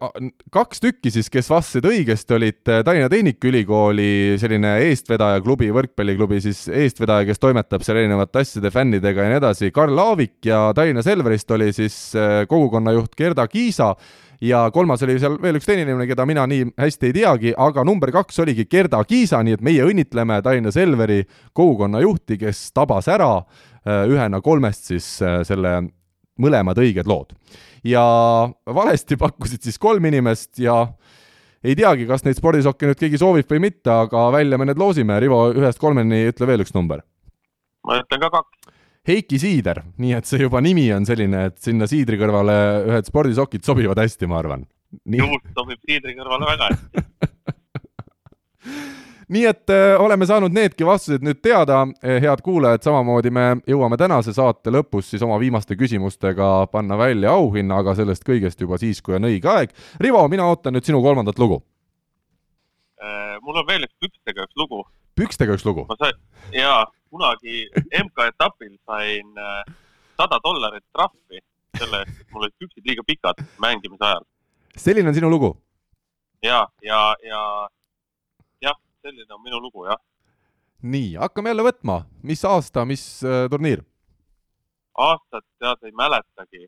kaks 0.54 0.82
tükki 0.82 1.10
siis, 1.14 1.28
kes 1.30 1.48
vastasid 1.50 1.86
õigesti, 1.88 2.34
olid 2.34 2.70
äh, 2.70 2.82
Tallinna 2.86 3.08
Tehnikaülikooli 3.12 4.38
selline 4.40 4.74
eestvedaja 4.88 5.40
klubi, 5.44 5.70
võrkpalliklubi 5.74 6.40
siis 6.42 6.64
eestvedaja, 6.66 7.28
kes 7.28 7.42
toimetab 7.42 7.84
seal 7.86 8.00
erinevate 8.02 8.42
asjade, 8.42 8.72
fännidega 8.74 9.24
ja 9.26 9.32
nii 9.32 9.40
edasi, 9.40 9.72
Karl 9.74 10.02
Aavik 10.02 10.48
ja 10.48 10.68
Tallinna 10.76 11.04
Selverist 11.06 11.54
oli 11.54 11.70
siis 11.76 11.98
äh, 12.18 12.42
kogukonnajuht 12.50 13.14
Gerda 13.18 13.46
Kiisa 13.50 13.92
ja 14.42 14.64
kolmas 14.74 15.02
oli 15.06 15.18
seal 15.22 15.38
veel 15.42 15.60
üks 15.60 15.68
teine 15.68 15.86
inimene, 15.86 16.08
keda 16.10 16.26
mina 16.26 16.46
nii 16.50 16.72
hästi 16.78 17.10
ei 17.10 17.16
teagi, 17.20 17.54
aga 17.54 17.86
number 17.86 18.12
kaks 18.14 18.42
oligi 18.42 18.66
Gerda 18.70 19.02
Kiisa, 19.06 19.44
nii 19.46 19.58
et 19.58 19.64
meie 19.66 19.86
õnnitleme 19.86 20.42
Tallinna 20.42 20.74
Selveri 20.74 21.22
kogukonnajuhti, 21.54 22.40
kes 22.42 22.66
tabas 22.74 23.10
ära 23.10 23.36
ühena 23.88 24.42
kolmest 24.44 24.90
siis 24.90 25.06
selle 25.48 25.70
mõlemad 26.38 26.78
õiged 26.78 27.10
lood 27.10 27.34
ja 27.86 28.02
valesti 28.74 29.16
pakkusid 29.18 29.62
siis 29.62 29.78
kolm 29.78 30.04
inimest 30.08 30.58
ja 30.62 30.80
ei 31.64 31.74
teagi, 31.78 32.06
kas 32.06 32.24
neid 32.24 32.38
spordisokke 32.38 32.88
nüüd 32.88 33.00
keegi 33.00 33.20
soovib 33.20 33.50
või 33.50 33.60
mitte, 33.68 33.90
aga 33.90 34.28
välja 34.34 34.58
me 34.58 34.68
need 34.68 34.78
loosime. 34.78 35.18
Rivo, 35.20 35.48
ühest 35.58 35.80
kolmeni 35.82 36.28
ütle 36.30 36.46
veel 36.46 36.62
üks 36.62 36.74
number. 36.74 37.02
ma 37.86 38.00
ütlen 38.02 38.22
ka 38.22 38.30
kaks. 38.38 38.74
Heiki 39.08 39.38
Siider, 39.40 39.80
nii 39.96 40.12
et 40.18 40.28
see 40.28 40.42
juba 40.42 40.60
nimi 40.60 40.84
on 40.92 41.06
selline, 41.08 41.46
et 41.48 41.56
sinna 41.64 41.86
Siidri 41.88 42.18
kõrvale 42.20 42.56
ühed 42.90 43.06
spordisokid 43.08 43.64
sobivad 43.64 43.98
hästi, 44.02 44.28
ma 44.28 44.42
arvan. 44.42 44.66
juust 45.08 45.48
sobib 45.56 45.80
Siidri 45.88 46.12
kõrvale 46.18 46.50
väga 46.50 46.72
hästi 46.72 47.02
nii 49.28 49.44
et 49.48 49.70
äh, 49.70 50.00
oleme 50.00 50.26
saanud 50.26 50.54
needki 50.54 50.86
vastused 50.86 51.24
nüüd 51.24 51.40
teada, 51.44 51.82
äh, 52.02 52.18
head 52.22 52.42
kuulajad, 52.44 52.84
samamoodi 52.86 53.32
me 53.34 53.46
jõuame 53.68 53.98
tänase 54.00 54.32
saate 54.36 54.72
lõpus 54.74 55.10
siis 55.12 55.24
oma 55.24 55.38
viimaste 55.40 55.76
küsimustega 55.78 56.68
panna 56.72 56.98
välja 56.98 57.34
auhinna, 57.36 57.82
aga 57.82 57.94
sellest 57.98 58.26
kõigest 58.28 58.60
juba 58.60 58.78
siis, 58.80 59.02
kui 59.02 59.18
on 59.18 59.28
õige 59.28 59.50
aeg. 59.52 59.74
Rivo, 60.00 60.22
mina 60.32 60.48
ootan 60.48 60.76
nüüd 60.76 60.88
sinu 60.88 61.02
kolmandat 61.04 61.38
lugu 61.38 61.60
äh,. 63.02 63.36
mul 63.42 63.60
on 63.60 63.68
veel 63.68 63.84
üks 63.86 63.96
pükstega 64.00 64.48
üks 64.48 64.56
lugu. 64.56 64.84
pükstega 65.14 65.58
üks 65.58 65.66
lugu? 65.68 65.86
ma 65.88 65.98
sain, 66.00 66.16
jaa, 66.56 66.82
kunagi 67.10 67.68
MK-etapil 68.04 68.74
sain 68.86 69.36
sada 70.18 70.40
dollarit 70.44 70.84
trahvi 70.92 71.40
selle 71.78 72.02
eest, 72.02 72.20
et 72.20 72.34
mul 72.34 72.46
olid 72.46 72.54
püksid 72.58 72.86
liiga 72.88 73.04
pikad 73.06 73.40
mängimise 73.62 74.04
ajal. 74.04 74.24
selline 74.76 75.12
on 75.12 75.16
sinu 75.16 75.30
lugu? 75.30 75.52
ja, 76.42 76.66
ja, 76.82 77.02
ja 77.22 77.42
selline 79.02 79.34
on 79.34 79.42
minu 79.42 79.60
lugu, 79.62 79.84
jah. 79.86 80.00
nii, 80.82 81.14
hakkame 81.22 81.52
jälle 81.52 81.64
võtma, 81.66 82.00
mis 82.22 82.44
aasta, 82.44 82.84
mis 82.88 83.04
äh, 83.26 83.46
turniir? 83.50 83.84
aastat 84.98 85.46
tead 85.62 85.86
ei 85.86 85.94
mäletagi, 85.94 86.66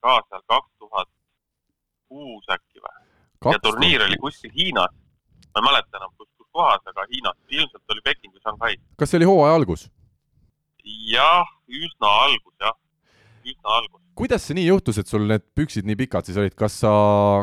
ka 0.00 0.16
seal 0.28 0.44
kaks 0.48 0.72
tuhat 0.80 1.10
kuus 2.08 2.48
äkki 2.54 2.80
või? 2.80 2.96
ja 3.52 3.60
turniir 3.62 4.04
oli 4.06 4.16
kuskil 4.20 4.52
Hiinas. 4.54 4.94
ma 5.52 5.60
ei 5.60 5.68
mäleta 5.68 6.00
enam, 6.00 6.12
kus, 6.16 6.28
kus 6.36 6.48
kohas, 6.52 6.82
aga 6.86 7.06
Hiinas, 7.12 7.36
ilmselt 7.48 7.96
oli 7.96 8.04
Peking 8.04 8.34
või 8.34 8.44
Shanghai. 8.44 8.76
kas 8.96 9.12
see 9.12 9.20
oli 9.20 9.30
hooaja 9.30 9.60
algus? 9.60 9.88
jah, 11.12 11.48
üsna 11.68 12.12
algus 12.24 12.54
jah, 12.64 12.76
üsna 13.44 13.76
algus 13.80 14.02
kuidas 14.18 14.48
see 14.48 14.56
nii 14.58 14.66
juhtus, 14.66 14.98
et 14.98 15.10
sul 15.10 15.26
need 15.30 15.44
püksid 15.56 15.86
nii 15.86 15.98
pikad 16.00 16.26
siis 16.26 16.38
olid, 16.40 16.54
kas 16.58 16.80
sa, 16.82 16.92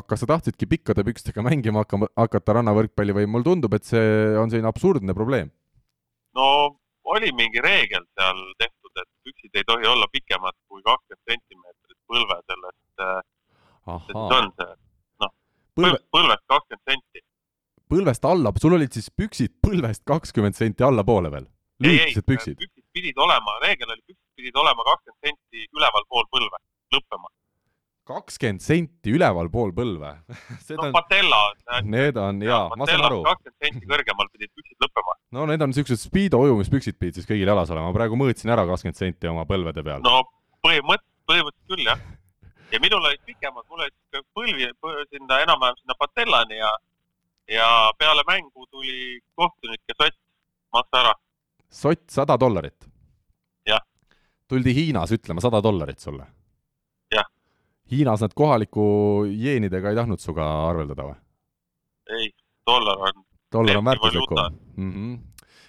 kas 0.10 0.24
sa 0.24 0.28
tahtsidki 0.34 0.68
pikkade 0.74 1.06
pükstega 1.08 1.44
mängima 1.46 1.86
hakkama, 1.86 2.10
hakata 2.20 2.58
rannavõrkpalli 2.58 3.16
või 3.16 3.30
mulle 3.32 3.48
tundub, 3.48 3.76
et 3.78 3.88
see 3.88 4.08
on 4.42 4.52
selline 4.52 4.72
absurdne 4.72 5.16
probleem? 5.18 5.54
no 6.36 6.48
oli 7.16 7.32
mingi 7.38 7.64
reegel 7.64 8.04
seal 8.18 8.42
tehtud, 8.60 8.92
et 9.00 9.10
püksid 9.24 9.62
ei 9.62 9.68
tohi 9.70 9.88
olla 9.88 10.10
pikemad 10.12 10.58
kui 10.68 10.84
kakskümmend 10.84 11.32
sentimeetrit 11.32 12.00
põlve 12.12 12.40
sellest, 12.44 12.84
see 14.10 14.26
on 14.26 14.52
see, 14.60 14.76
noh, 15.24 15.34
Põlve... 15.80 16.04
põlvest 16.12 16.46
kakskümmend 16.52 16.92
senti. 16.92 17.26
põlvest 17.92 18.28
alla, 18.28 18.52
sul 18.60 18.76
olid 18.80 19.00
siis 19.00 19.08
püksid 19.16 19.56
põlvest 19.64 20.04
kakskümmend 20.12 20.60
senti 20.60 20.84
allapoole 20.84 21.32
veel? 21.32 21.48
lühikesed 21.80 22.28
püksid? 22.28 22.60
püksid 22.60 22.84
pidid 22.96 23.18
olema, 23.20 23.60
reegel 23.64 23.92
oli, 23.92 24.02
püksid 24.08 24.42
pidid 24.42 24.60
olema 24.60 24.84
kakskümmend 24.92 25.32
senti 25.32 25.68
ülevalpool 25.76 26.28
põlve. 26.32 26.65
Kakskümmend 28.26 28.64
senti 28.64 29.14
ülevalpool 29.14 29.72
põlve 29.78 30.12
no 30.78 30.88
on... 30.88 30.92
patella. 30.96 31.42
Need 31.86 32.18
on 32.22 32.42
jaa, 32.46 32.70
ma 32.78 32.88
saan 32.90 33.06
aru. 33.08 33.22
kakskümmend 33.28 33.68
senti 33.68 33.90
kõrgemal 33.92 34.32
pidid 34.34 34.52
püksid 34.58 34.86
lõppema. 34.86 35.16
no 35.38 35.46
need 35.52 35.66
on 35.66 35.72
niisugused 35.74 36.02
Speedo 36.02 36.42
ujumispüksid 36.46 36.98
pidid 37.00 37.20
siis 37.20 37.30
kõigil 37.30 37.52
jalas 37.52 37.74
olema, 37.74 37.94
praegu 37.96 38.18
mõõtsin 38.20 38.54
ära 38.56 38.66
kakskümmend 38.70 39.02
senti 39.02 39.32
oma 39.32 39.46
põlvede 39.50 39.86
peal. 39.86 40.02
no 40.06 40.24
põhimõtteliselt, 40.66 41.12
põhimõtteliselt 41.30 41.76
küll 41.76 41.92
jah. 41.92 42.02
ja 42.74 42.82
minul 42.84 43.06
olid 43.12 43.22
pikemad, 43.30 43.68
mul 43.70 43.86
olid 43.86 44.26
põlvi 44.38 44.72
sinna 45.14 45.40
enam-vähem 45.46 45.80
sinna 45.84 46.00
patellani 46.02 46.60
ja 46.60 46.74
ja 47.60 47.70
peale 48.02 48.26
mängu 48.26 48.66
tuli 48.74 49.22
kohtunik 49.38 49.82
ja 49.94 50.00
sott 50.02 50.20
maksa 50.74 51.04
ära. 51.04 51.16
sott 51.70 52.10
sada 52.10 52.40
dollarit 52.42 52.90
tuldi 54.48 54.76
Hiinas 54.76 55.14
ütlema 55.16 55.42
sada 55.42 55.62
dollarit 55.64 56.00
sulle? 56.00 56.26
Hiinas 57.96 58.24
nad 58.26 58.34
kohaliku 58.36 58.88
jeenidega 59.30 59.92
ei 59.92 60.00
tahtnud 60.00 60.22
sinuga 60.22 60.50
arveldada 60.70 61.08
või? 61.08 61.16
ei, 62.16 62.28
dollar 62.68 63.08
on 63.08 63.24
dollar 63.56 63.80
on 63.80 63.86
väärtuslikum 63.86 64.44
mm. 64.76 64.92
-hmm. 64.92 65.16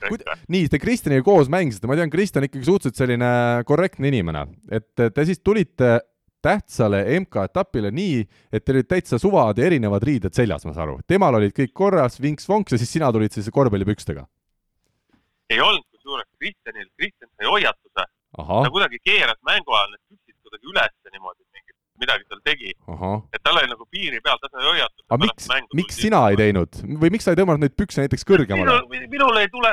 Kud, 0.08 0.22
nii, 0.52 0.68
te 0.68 0.78
Kristjaniga 0.78 1.24
koos 1.24 1.48
mängisite, 1.48 1.88
ma 1.88 1.96
tean, 1.96 2.10
Kristjan 2.12 2.44
ikkagi 2.44 2.66
suhteliselt 2.66 2.98
selline 3.00 3.30
korrektne 3.66 4.10
inimene, 4.10 4.42
et 4.70 4.92
te 4.92 5.24
siis 5.24 5.40
tulite 5.40 5.96
tähtsale 6.44 7.00
MK-etapile 7.20 7.90
nii, 7.90 8.20
et 8.52 8.64
teil 8.64 8.76
olid 8.76 8.90
täitsa 8.90 9.18
suvad 9.18 9.58
ja 9.58 9.66
erinevad 9.66 10.04
riided 10.04 10.36
seljas, 10.36 10.66
ma 10.68 10.74
saan 10.76 10.84
aru. 10.84 10.98
temal 11.08 11.38
olid 11.40 11.56
kõik 11.56 11.72
korras, 11.72 12.20
vinks-vonks 12.22 12.76
ja 12.76 12.78
siis 12.82 12.92
sina 12.92 13.08
tulid 13.12 13.32
siis 13.32 13.48
korvpallipükstega? 13.50 14.26
ei 15.50 15.60
olnud 15.60 15.86
kusjuures 15.90 16.28
Kristjanil, 16.38 16.88
Kristjan 17.00 17.30
sai 17.32 17.50
hoiatuse 17.50 18.06
ta 18.36 18.70
kuidagi 18.70 19.00
keeras 19.00 19.40
mängu 19.48 19.72
ajal 19.72 19.90
need 19.94 20.04
püksid 20.12 20.36
kuidagi 20.44 20.72
ülesse 20.74 21.14
niimoodi, 21.14 21.42
midagi 22.02 22.26
seal 22.28 22.40
tegi. 22.46 22.72
et 23.34 23.42
tal 23.42 23.58
oli 23.60 23.70
nagu 23.70 23.86
piiri 23.90 24.20
peal, 24.24 24.38
ta 24.42 24.50
sai 24.52 24.64
hoiatuse. 24.66 25.04
aga 25.08 25.20
miks, 25.24 25.48
miks 25.80 26.00
sina 26.04 26.22
ei 26.30 26.38
teinud 26.40 26.80
või 27.02 27.12
miks 27.14 27.26
sa 27.26 27.34
ei 27.34 27.40
tõmmanud 27.40 27.64
neid 27.64 27.76
pükse 27.78 28.04
näiteks 28.04 28.26
kõrgemale? 28.28 28.78
minul 29.12 29.40
ei 29.40 29.50
tule, 29.52 29.72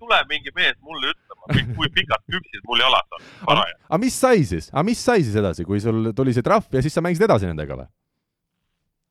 tule 0.00 0.20
mingi 0.32 0.54
mees 0.56 0.76
mulle 0.80 1.12
ütlema, 1.14 1.68
kui 1.78 1.92
pikad 2.00 2.26
püksid 2.30 2.66
mul 2.68 2.84
jalas 2.84 3.16
on 3.46 3.62
aga 3.62 4.00
mis 4.02 4.18
sai 4.18 4.44
siis, 4.48 4.70
aga 4.74 4.86
mis 4.90 5.04
sai 5.10 5.24
siis 5.24 5.38
edasi, 5.38 5.66
kui 5.68 5.80
sul 5.84 6.12
tuli 6.16 6.36
see 6.36 6.46
trahv 6.46 6.68
ja 6.74 6.84
siis 6.84 6.94
sa 6.94 7.04
mängisid 7.04 7.28
edasi 7.28 7.50
nendega 7.50 7.80
või? 7.82 7.88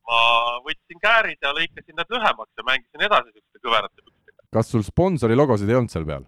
ma 0.08 0.22
võtsin 0.64 1.04
käärid 1.04 1.42
ja 1.44 1.54
lõikasin 1.56 1.98
need 2.00 2.16
lühemaks 2.16 2.54
ja 2.56 2.68
mängisin 2.68 3.08
edasi 3.10 3.32
niisuguste 3.34 3.64
kõverate 3.66 4.00
pükstega. 4.04 4.50
kas 4.56 4.72
sul 4.72 4.86
sponsori 4.88 5.36
logosid 5.36 5.70
ei 5.70 5.80
olnud 5.80 5.94
seal 5.94 6.08
peal? 6.08 6.28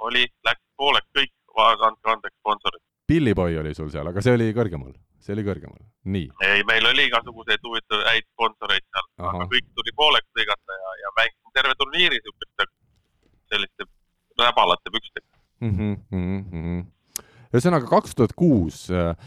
oli, 0.00 0.24
läks 0.46 0.64
pooleks 0.80 1.10
kõik 1.16 1.34
andke 1.60 2.10
andeks 2.10 2.36
sponsorid. 2.40 2.82
Pilliboi 3.10 3.56
oli 3.58 3.72
sul 3.74 3.90
seal, 3.90 4.06
aga 4.06 4.22
see 4.22 4.36
oli 4.36 4.52
kõrgemal, 4.54 4.92
see 5.18 5.34
oli 5.34 5.42
kõrgemal, 5.46 5.80
nii. 6.14 6.28
ei, 6.46 6.62
meil 6.68 6.86
oli 6.92 7.08
igasuguseid 7.08 7.64
huvitavaid 7.66 8.06
häid 8.06 8.28
sponsoreid 8.28 8.86
seal, 8.86 9.08
aga 9.32 9.48
kõik 9.50 9.66
tuli 9.80 9.94
pooleks 9.98 10.38
lõigata 10.38 10.78
ja, 10.78 10.94
ja 11.02 11.12
mängisin 11.18 11.56
terve 11.58 11.74
turniiri 11.80 12.20
niisuguste 12.20 12.68
selliste 13.50 13.88
räbalate 14.38 14.94
pükstega 14.94 15.28
mm. 15.66 15.76
-hmm, 15.76 16.00
mm 16.14 16.40
-hmm 16.54 16.88
ühesõnaga 17.50 17.88
kaks 17.90 18.14
tuhat 18.14 18.32
kuus, 18.38 18.84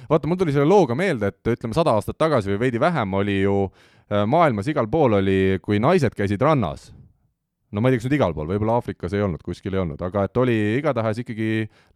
vaata, 0.09 0.27
mul 0.27 0.37
tuli 0.39 0.53
selle 0.55 0.69
looga 0.69 0.95
meelde, 0.95 1.27
et 1.27 1.49
ütleme, 1.57 1.75
sada 1.75 1.91
aastat 1.91 2.15
tagasi 2.17 2.53
või 2.53 2.59
veidi 2.61 2.79
vähem 2.79 3.13
oli 3.19 3.41
ju 3.41 3.55
äh, 3.67 4.23
maailmas 4.23 4.69
igal 4.71 4.87
pool 4.87 5.19
oli, 5.19 5.59
kui 5.59 5.81
naised 5.83 6.15
käisid 6.15 6.41
rannas 6.41 6.93
no 7.73 7.81
ma 7.81 7.89
ei 7.89 7.95
tea, 7.95 8.03
kas 8.03 8.07
nüüd 8.07 8.17
igal 8.19 8.35
pool, 8.37 8.49
võib-olla 8.51 8.77
Aafrikas 8.77 9.15
ei 9.17 9.23
olnud, 9.25 9.41
kuskil 9.45 9.73
ei 9.73 9.81
olnud, 9.81 10.01
aga 10.05 10.27
et 10.27 10.39
oli 10.39 10.57
igatahes 10.77 11.23
ikkagi 11.23 11.49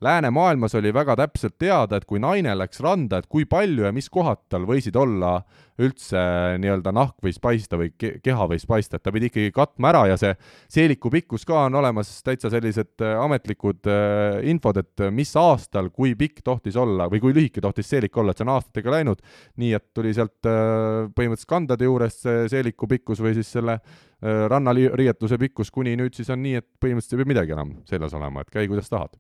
läänemaailmas 0.04 0.76
oli 0.80 0.94
väga 0.96 1.16
täpselt 1.22 1.58
teada, 1.62 2.00
et 2.00 2.08
kui 2.10 2.22
naine 2.24 2.56
läks 2.58 2.82
randa, 2.84 3.22
et 3.22 3.30
kui 3.30 3.46
palju 3.50 3.86
ja 3.86 3.94
mis 3.96 4.10
kohad 4.10 4.42
tal 4.50 4.66
võisid 4.70 4.98
olla 4.98 5.38
üldse 5.84 6.22
nii-öelda 6.62 6.94
nahk 6.96 7.22
võis 7.24 7.38
paista 7.42 7.78
või 7.80 7.92
ke 7.98 8.16
keha 8.24 8.48
võis 8.50 8.66
paista, 8.70 8.98
et 8.98 9.06
ta 9.06 9.14
pidi 9.14 9.30
ikkagi 9.30 9.52
katma 9.56 9.92
ära 9.92 10.04
ja 10.12 10.18
see 10.20 10.34
seeliku 10.74 11.12
pikkus 11.14 11.46
ka 11.48 11.68
on 11.68 11.78
olemas 11.78 12.10
täitsa 12.26 12.50
sellised 12.54 13.04
äh, 13.06 13.14
ametlikud 13.22 13.90
äh, 13.92 14.40
infod, 14.50 14.82
et 14.82 15.06
mis 15.14 15.34
aastal, 15.38 15.92
kui 15.94 16.16
pikk 16.18 16.42
tohtis 16.46 16.78
olla 16.80 17.10
või 17.12 17.22
kui 17.24 17.36
lühike 17.38 17.62
tohtis 17.64 17.90
seelik 17.94 18.18
olla, 18.18 18.34
et 18.34 18.42
see 18.42 18.48
on 18.48 18.54
aastatega 18.56 18.96
läinud, 18.98 19.22
nii 19.62 19.74
et 19.78 19.88
tuli 19.94 20.16
sealt 20.18 20.50
äh, 20.50 21.06
põhimõtteliselt 21.14 21.54
kandade 21.54 21.88
juurest 21.88 22.26
see 22.26 22.50
seeliku 22.52 22.90
pikkus 22.90 23.22
või 23.24 23.36
siis 23.38 23.54
selle 23.54 23.78
äh, 23.78 24.44
rannariietuse 24.52 25.38
pikkus, 25.42 25.72
kuni 25.74 25.96
nüüd 26.00 26.18
siis 26.18 26.30
on 26.34 26.42
nii, 26.44 26.58
et 26.62 26.68
põhimõtteliselt 26.82 27.18
ei 27.18 27.24
pea 27.24 27.34
midagi 27.36 27.58
enam 27.58 27.78
seljas 27.90 28.18
olema, 28.18 28.42
et 28.42 28.54
käi 28.54 28.68
kuidas 28.70 28.90
tahad. 28.90 29.14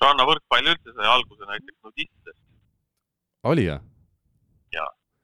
rannavõrkpall 0.00 0.70
üldse 0.72 0.94
sai 0.96 1.08
alguse 1.12 1.48
näiteks 1.48 1.78
nudistidest. 1.84 2.38
oli 3.50 3.66
jah? 3.66 3.82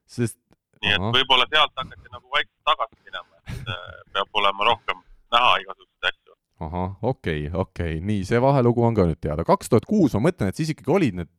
Sest 0.07 0.39
nii 0.83 0.95
et 0.97 1.07
võib-olla 1.19 1.47
sealt 1.51 1.73
hakati 1.77 2.13
nagu 2.13 2.31
vaikselt 2.35 2.69
tagasi 2.69 2.99
minema, 3.05 3.41
et 3.53 3.73
äh, 3.73 3.87
peab 4.15 4.41
olema 4.41 4.69
rohkem 4.71 5.01
näha 5.35 5.55
igasuguseid 5.65 6.11
asju. 6.11 6.37
ahah, 6.67 6.93
okei 7.03 7.47
okay,, 7.49 7.61
okei 7.61 7.97
okay., 7.97 8.05
nii, 8.11 8.27
see 8.29 8.43
vahelugu 8.43 8.85
on 8.87 8.99
ka 8.99 9.09
nüüd 9.09 9.21
teada. 9.23 9.47
kaks 9.49 9.73
tuhat 9.73 9.89
kuus, 9.89 10.15
ma 10.17 10.29
mõtlen, 10.29 10.53
et 10.53 10.61
siis 10.61 10.73
ikkagi 10.75 10.93
olid 10.99 11.21
need 11.23 11.33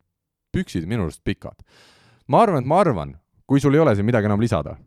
püksid 0.56 0.88
minu 0.90 1.08
arust 1.08 1.24
pikad. 1.28 1.64
ma 2.28 2.44
arvan, 2.46 2.64
et 2.64 2.70
ma 2.70 2.82
arvan, 2.84 3.16
kui 3.48 3.64
sul 3.64 3.76
ei 3.76 3.84
ole 3.84 3.96
siin 3.96 4.08
midagi 4.10 4.30
enam 4.30 4.42
lisada. 4.44 4.78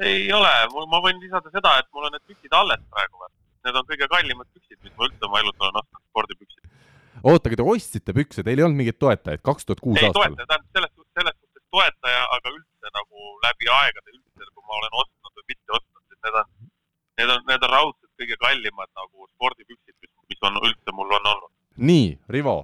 ei 0.00 0.30
ole, 0.32 0.54
ma 0.94 1.02
võin 1.04 1.20
lisada 1.22 1.52
seda, 1.52 1.78
et 1.82 1.90
mul 1.92 2.08
on 2.08 2.16
need 2.16 2.26
püksid 2.30 2.56
alles 2.56 2.80
praegu 2.94 3.20
veel. 3.20 3.34
Need 3.66 3.76
on 3.76 3.84
kõige 3.84 4.06
kallimad 4.08 4.48
püksid, 4.54 4.78
mis 4.80 4.94
ma 4.96 5.04
üldse 5.04 5.26
oma 5.28 5.42
elus 5.42 5.58
olen 5.60 5.82
ostnud, 5.82 6.02
spordipüksid. 6.08 6.62
oota, 7.22 7.50
aga 7.50 7.60
te 7.60 7.68
ostsite 7.74 8.16
pükse, 8.16 8.46
teil 8.46 8.62
ei 8.62 8.64
olnud 8.64 8.80
mingeid 8.80 9.00
toetajaid 9.02 9.42
kaks 9.44 9.68
tuhat 9.68 9.82
kuus 9.84 9.98
aastal? 9.98 10.08
ei 10.08 10.32
toeta, 10.32 10.46
tähendab 10.46 10.78
selles 10.78 10.94
toetaja, 11.74 12.22
aga 12.36 12.52
üldse 12.54 12.92
nagu 12.96 13.26
läbi 13.44 13.70
aegade 13.76 14.14
üldse, 14.14 14.48
kui 14.54 14.64
ma 14.66 14.78
olen 14.80 14.96
ostnud 15.02 15.36
või 15.38 15.46
mitte 15.52 15.76
ostnud, 15.78 16.02
siis 16.08 16.24
need 16.26 16.40
on, 16.40 16.48
need 17.20 17.34
on, 17.34 17.44
need 17.50 17.68
on 17.68 17.74
raudselt 17.74 18.12
kõige 18.22 18.40
kallimad 18.40 18.90
nagu 18.98 19.28
spordipüksid, 19.34 19.96
mis, 20.02 20.12
mis 20.32 20.48
on 20.48 20.58
üldse 20.62 20.96
mul 20.96 21.14
on 21.18 21.30
olnud. 21.34 21.52
nii, 21.90 22.10
Rivo. 22.28 22.58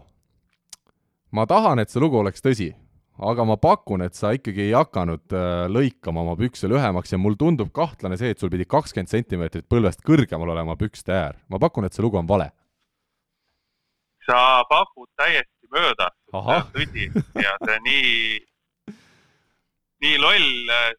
ma 1.30 1.46
tahan, 1.46 1.82
et 1.82 1.92
see 1.92 2.02
lugu 2.02 2.18
oleks 2.20 2.44
tõsi, 2.44 2.70
aga 3.30 3.46
ma 3.48 3.56
pakun, 3.60 4.04
et 4.04 4.18
sa 4.18 4.32
ikkagi 4.36 4.66
ei 4.66 4.74
hakanud 4.76 5.32
äh, 5.32 5.64
lõikama 5.72 6.24
oma 6.24 6.36
pükse 6.36 6.68
lühemaks 6.68 7.14
ja 7.14 7.20
mul 7.20 7.38
tundub 7.40 7.72
kahtlane 7.76 8.18
see, 8.20 8.34
et 8.34 8.42
sul 8.42 8.52
pidi 8.52 8.68
kakskümmend 8.68 9.12
sentimeetrit 9.12 9.68
põlvest 9.70 10.04
kõrgemal 10.06 10.52
olema 10.56 10.76
pükste 10.76 11.14
äär. 11.16 11.40
ma 11.48 11.60
pakun, 11.62 11.86
et 11.86 11.96
see 11.96 12.04
lugu 12.04 12.18
on 12.20 12.28
vale. 12.28 12.50
sa 14.26 14.64
pakud 14.68 15.08
täiesti 15.16 15.70
mööda, 15.70 16.10
see 16.26 16.58
on 16.58 16.68
tõsi 16.74 17.08
ja 17.46 17.54
see 17.62 17.80
nii 17.86 18.12
nii 20.04 20.18
loll 20.20 20.72
äh, 20.72 20.90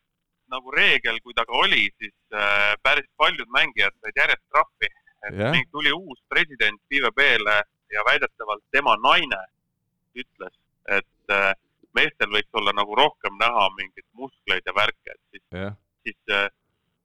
nagu 0.52 0.72
reegel, 0.72 1.20
kui 1.24 1.36
ta 1.38 1.46
ka 1.48 1.58
oli, 1.60 1.88
siis 2.00 2.16
äh, 2.34 2.74
päris 2.84 3.08
paljud 3.20 3.50
mängijad 3.54 3.96
said 4.02 4.22
järjest 4.24 4.46
trahvi. 4.54 4.92
et 5.28 5.34
yeah. 5.34 5.56
tuli 5.72 5.92
uus 5.92 6.20
president 6.30 6.80
Peele 7.16 7.56
ja 7.92 8.04
väidetavalt 8.06 8.64
tema 8.72 8.94
naine 9.02 9.40
ütles, 10.16 10.54
et 10.88 11.34
äh, 11.34 11.54
meestel 11.98 12.30
võiks 12.30 12.54
olla 12.54 12.72
nagu 12.74 12.96
rohkem 12.96 13.34
näha 13.42 13.66
mingeid 13.80 14.06
muskleid 14.14 14.62
ja 14.66 14.74
värke, 14.78 15.16
et 15.16 15.24
siis 15.32 15.44
yeah., 15.54 15.76
siis 16.06 16.52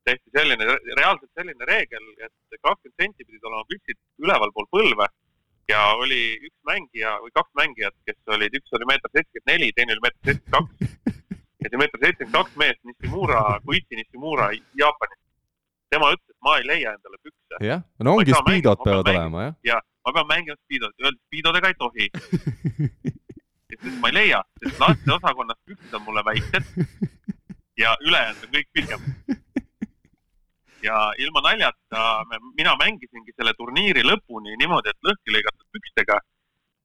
tehti 0.05 0.31
selline, 0.37 0.67
reaalselt 0.99 1.31
selline 1.35 1.67
reegel, 1.67 2.05
et 2.23 2.61
kakskümmend 2.61 3.01
senti 3.01 3.25
pidid 3.25 3.45
olema 3.49 3.65
püksid 3.71 3.99
ülevalpool 4.23 4.69
põlve 4.71 5.09
ja 5.71 5.83
oli 5.99 6.23
üks 6.43 6.59
mängija 6.69 7.17
või 7.23 7.33
kaks 7.35 7.53
mängijat, 7.59 7.97
kes 8.07 8.35
olid, 8.37 8.55
üks 8.59 8.77
oli 8.79 8.89
meeter 8.91 9.13
seitsekümmend 9.15 9.53
neli, 9.53 9.71
teine 9.77 9.97
oli 9.97 10.05
meeter 10.07 10.31
seitsekümmend 10.31 10.59
kaks 10.59 10.99
meeter 11.83 12.05
seitsekümmend 12.05 12.39
kaks 12.39 12.57
meest, 12.63 12.81
Nishimura, 12.89 13.43
Koichi 13.67 13.99
Nishimura 13.99 14.51
Jaapanist, 14.81 15.23
tema 15.93 16.13
ütles, 16.15 16.33
et 16.33 16.47
ma 16.47 16.59
ei 16.59 16.69
leia 16.69 16.95
endale 16.97 17.19
pükse. 17.23 17.65
jah, 17.69 17.83
no 18.01 18.17
ongi 18.17 18.37
spiidod 18.39 18.85
peavad 18.85 19.11
olema, 19.13 19.49
jah. 19.49 19.57
ja 19.73 19.81
ma 20.07 20.15
pean 20.17 20.31
mängima 20.31 20.59
spiidod, 20.63 20.95
öeldi 21.05 21.21
spiidodega 21.29 21.73
ei 21.73 21.79
tohi 21.79 22.09
ütles, 23.73 23.99
ma 24.01 24.11
ei 24.11 24.19
leia, 24.19 24.43
sest 24.63 24.81
lasteosakonnas 24.83 25.61
püksed 25.69 25.97
on 25.99 26.05
mulle 26.07 26.25
väiksed 26.29 26.65
ja 27.83 27.95
ülejäänud 28.09 28.45
on 28.47 28.53
kõik 28.57 28.69
pikemad. 28.79 29.39
ja 30.83 30.99
ilma 31.23 31.45
naljata, 31.47 32.05
mina 32.59 32.75
mängisingi 32.81 33.35
selle 33.37 33.55
turniiri 33.59 34.05
lõpuni 34.07 34.57
niimoodi, 34.59 34.91
et 34.93 35.09
lõhki 35.09 35.37
lõigatud 35.37 35.67
pükstega. 35.77 36.21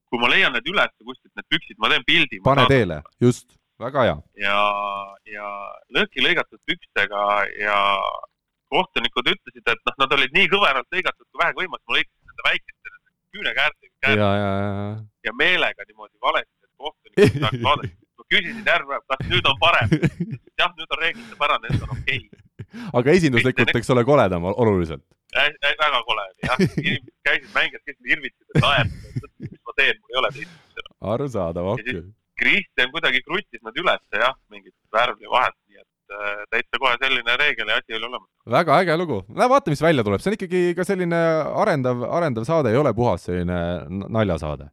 kui 0.07 0.19
ma 0.21 0.29
leian 0.31 0.53
need 0.55 0.67
üles 0.71 0.91
kuskilt, 1.03 1.33
need 1.35 1.47
püksid, 1.51 1.77
ma 1.83 1.89
teen 1.91 2.03
pildi. 2.07 2.39
pane 2.43 2.67
teele, 2.71 3.01
just 3.19 3.56
väga 3.81 4.05
hea. 4.07 4.15
ja, 4.41 4.57
ja 5.29 5.49
lõhki 5.93 6.23
lõigatud 6.25 6.59
pükstega 6.69 7.23
ja 7.61 7.77
kohtunikud 8.73 9.29
ütlesid, 9.31 9.63
et 9.63 9.83
noh, 9.87 9.97
nad 10.01 10.15
olid 10.17 10.33
nii 10.35 10.49
kõveralt 10.51 10.89
lõigatud 10.93 11.25
kui 11.27 11.41
vähegi 11.41 11.61
võimalik, 11.61 11.83
ma 11.85 11.97
lõikasin 11.97 12.31
nende 12.31 12.47
väikeste 12.49 12.95
küünekäärtega 13.37 14.15
ja, 14.17 14.31
ja, 14.41 14.49
ja. 14.63 14.89
ja 15.29 15.35
meelega 15.37 15.87
niimoodi 15.87 16.17
valesti, 16.23 16.57
et 16.65 16.73
kohtunikud 16.81 17.39
saaks 17.45 17.63
vaadata. 17.69 17.93
ma 18.17 18.27
küsisin 18.33 18.65
järve, 18.65 18.99
kas 19.13 19.23
nüüd 19.29 19.51
on 19.51 19.61
parem. 19.61 19.95
jah, 20.61 20.73
nüüd 20.73 20.97
on 20.97 21.01
reeglitepärane, 21.03 21.73
nüüd 21.73 21.87
on 21.87 21.95
okei 21.95 22.21
okay. 22.25 22.83
aga 22.99 23.17
esinduslikult, 23.19 23.75
eks 23.81 23.95
ole, 23.95 24.05
koledam 24.09 24.51
oluliselt 24.51 25.05
äh,. 25.37 25.51
väga 25.69 26.03
kole 26.09 26.27
oli 26.27 26.49
jah, 26.49 26.63
inimesed 26.65 27.13
käisid, 27.29 27.51
mängijad 27.55 27.83
käisid 27.85 28.15
irvitasid, 28.15 29.27
et 29.27 29.51
mis 29.51 29.59
ma 29.61 29.77
teen, 29.79 29.99
mul 30.01 30.15
ei 30.15 30.23
ole 30.23 30.37
teist. 30.39 30.87
arusaadav, 31.15 31.75
okei 31.77 31.99
okay 31.99 32.07
Kristjan 32.37 32.91
kuidagi 32.93 33.21
kruttis 33.25 33.61
nad 33.65 33.77
üles 33.81 34.01
jah, 34.13 34.35
mingit 34.53 34.75
värvi 34.93 35.29
vahet, 35.31 35.55
nii 35.67 35.81
et 35.81 36.15
äh, 36.15 36.43
täitsa 36.53 36.81
kohe 36.81 36.95
selline 37.01 37.37
reegel 37.41 37.71
ja 37.71 37.79
asi 37.81 37.97
oli 37.97 38.09
olemas. 38.09 38.29
väga 38.57 38.79
äge 38.83 38.97
lugu, 38.97 39.21
no 39.29 39.49
vaata, 39.53 39.73
mis 39.73 39.81
välja 39.81 40.05
tuleb, 40.05 40.21
see 40.21 40.31
on 40.31 40.37
ikkagi 40.37 40.61
ka 40.77 40.85
selline 40.87 41.21
arendav, 41.63 42.03
arendav 42.19 42.45
saade, 42.49 42.73
ei 42.73 42.81
ole 42.81 42.93
puhas 42.97 43.25
selline 43.29 43.57
naljasaade. 44.19 44.69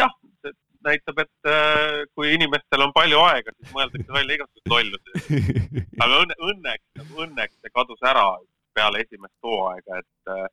jah, 0.00 0.14
see 0.40 0.56
näitab, 0.88 1.20
et 1.26 1.52
äh, 1.52 2.00
kui 2.16 2.32
inimestel 2.38 2.86
on 2.86 2.96
palju 2.96 3.20
aega, 3.26 3.54
siis 3.58 3.76
mõeldakse 3.76 4.16
välja 4.16 4.38
igasuguseid 4.40 4.72
lollusi. 4.72 5.44
aga 6.02 6.24
õnne, 6.24 6.40
õnneks, 6.48 7.06
õnneks 7.26 7.60
see 7.60 7.76
kadus 7.76 8.10
ära 8.14 8.26
peale 8.72 9.04
esimest 9.04 9.36
hooaega, 9.44 10.00
et 10.00 10.32
äh, 10.32 10.48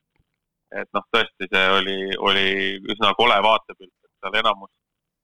et 0.76 0.90
noh, 0.94 1.06
tõesti, 1.14 1.48
see 1.50 1.70
oli, 1.80 1.98
oli 2.22 2.50
üsna 2.94 3.16
kole 3.18 3.40
vaatepilt, 3.42 3.94
et 4.06 4.12
seal 4.22 4.36
enamus 4.44 4.70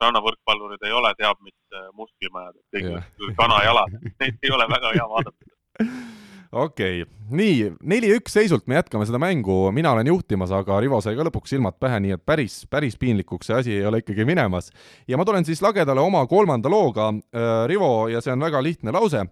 rannavõrkpallurid 0.04 0.84
ei 0.86 0.94
ole 0.96 1.14
teab 1.20 1.40
mis 1.46 1.56
äh, 1.74 1.88
musklimajad, 1.94 2.56
et 2.60 2.86
kõik 2.86 3.36
kanajalad, 3.40 3.98
neid 4.20 4.38
ei 4.44 4.54
ole 4.56 4.68
väga 4.72 4.94
hea 4.98 5.10
vaadata 5.12 5.86
okei 6.66 7.02
okay., 7.04 7.12
nii, 7.36 7.72
neli-üks 7.84 8.36
seisult 8.38 8.68
me 8.70 8.78
jätkame 8.78 9.08
seda 9.08 9.20
mängu, 9.22 9.72
mina 9.76 9.92
olen 9.96 10.08
juhtimas, 10.08 10.54
aga 10.56 10.80
Rivo 10.84 11.02
sai 11.04 11.18
ka 11.18 11.26
lõpuks 11.28 11.56
silmad 11.56 11.78
pähe, 11.82 12.00
nii 12.04 12.16
et 12.16 12.24
päris, 12.26 12.62
päris 12.72 12.98
piinlikuks 13.02 13.50
see 13.50 13.60
asi 13.60 13.76
ei 13.80 13.86
ole 13.88 14.04
ikkagi 14.04 14.28
minemas. 14.28 14.72
ja 15.08 15.18
ma 15.18 15.26
tulen 15.26 15.46
siis 15.46 15.64
lagedale 15.66 16.04
oma 16.04 16.26
kolmanda 16.32 16.72
looga, 16.72 17.12
äh, 17.36 17.66
Rivo, 17.72 18.08
ja 18.12 18.22
see 18.22 18.34
on 18.36 18.46
väga 18.46 18.64
lihtne 18.64 18.94
lause. 18.96 19.26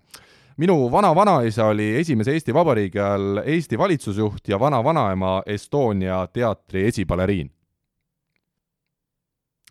minu 0.57 0.91
vana-vanaisa 0.91 1.65
oli 1.65 1.95
esimese 1.97 2.31
Eesti 2.31 2.53
Vabariigi 2.53 2.99
ajal 2.99 3.41
Eesti 3.45 3.77
valitsusjuht 3.77 4.47
ja 4.47 4.59
vana-vanaema 4.59 5.41
Estonia 5.45 6.27
teatri 6.33 6.87
esibaleriin 6.87 7.51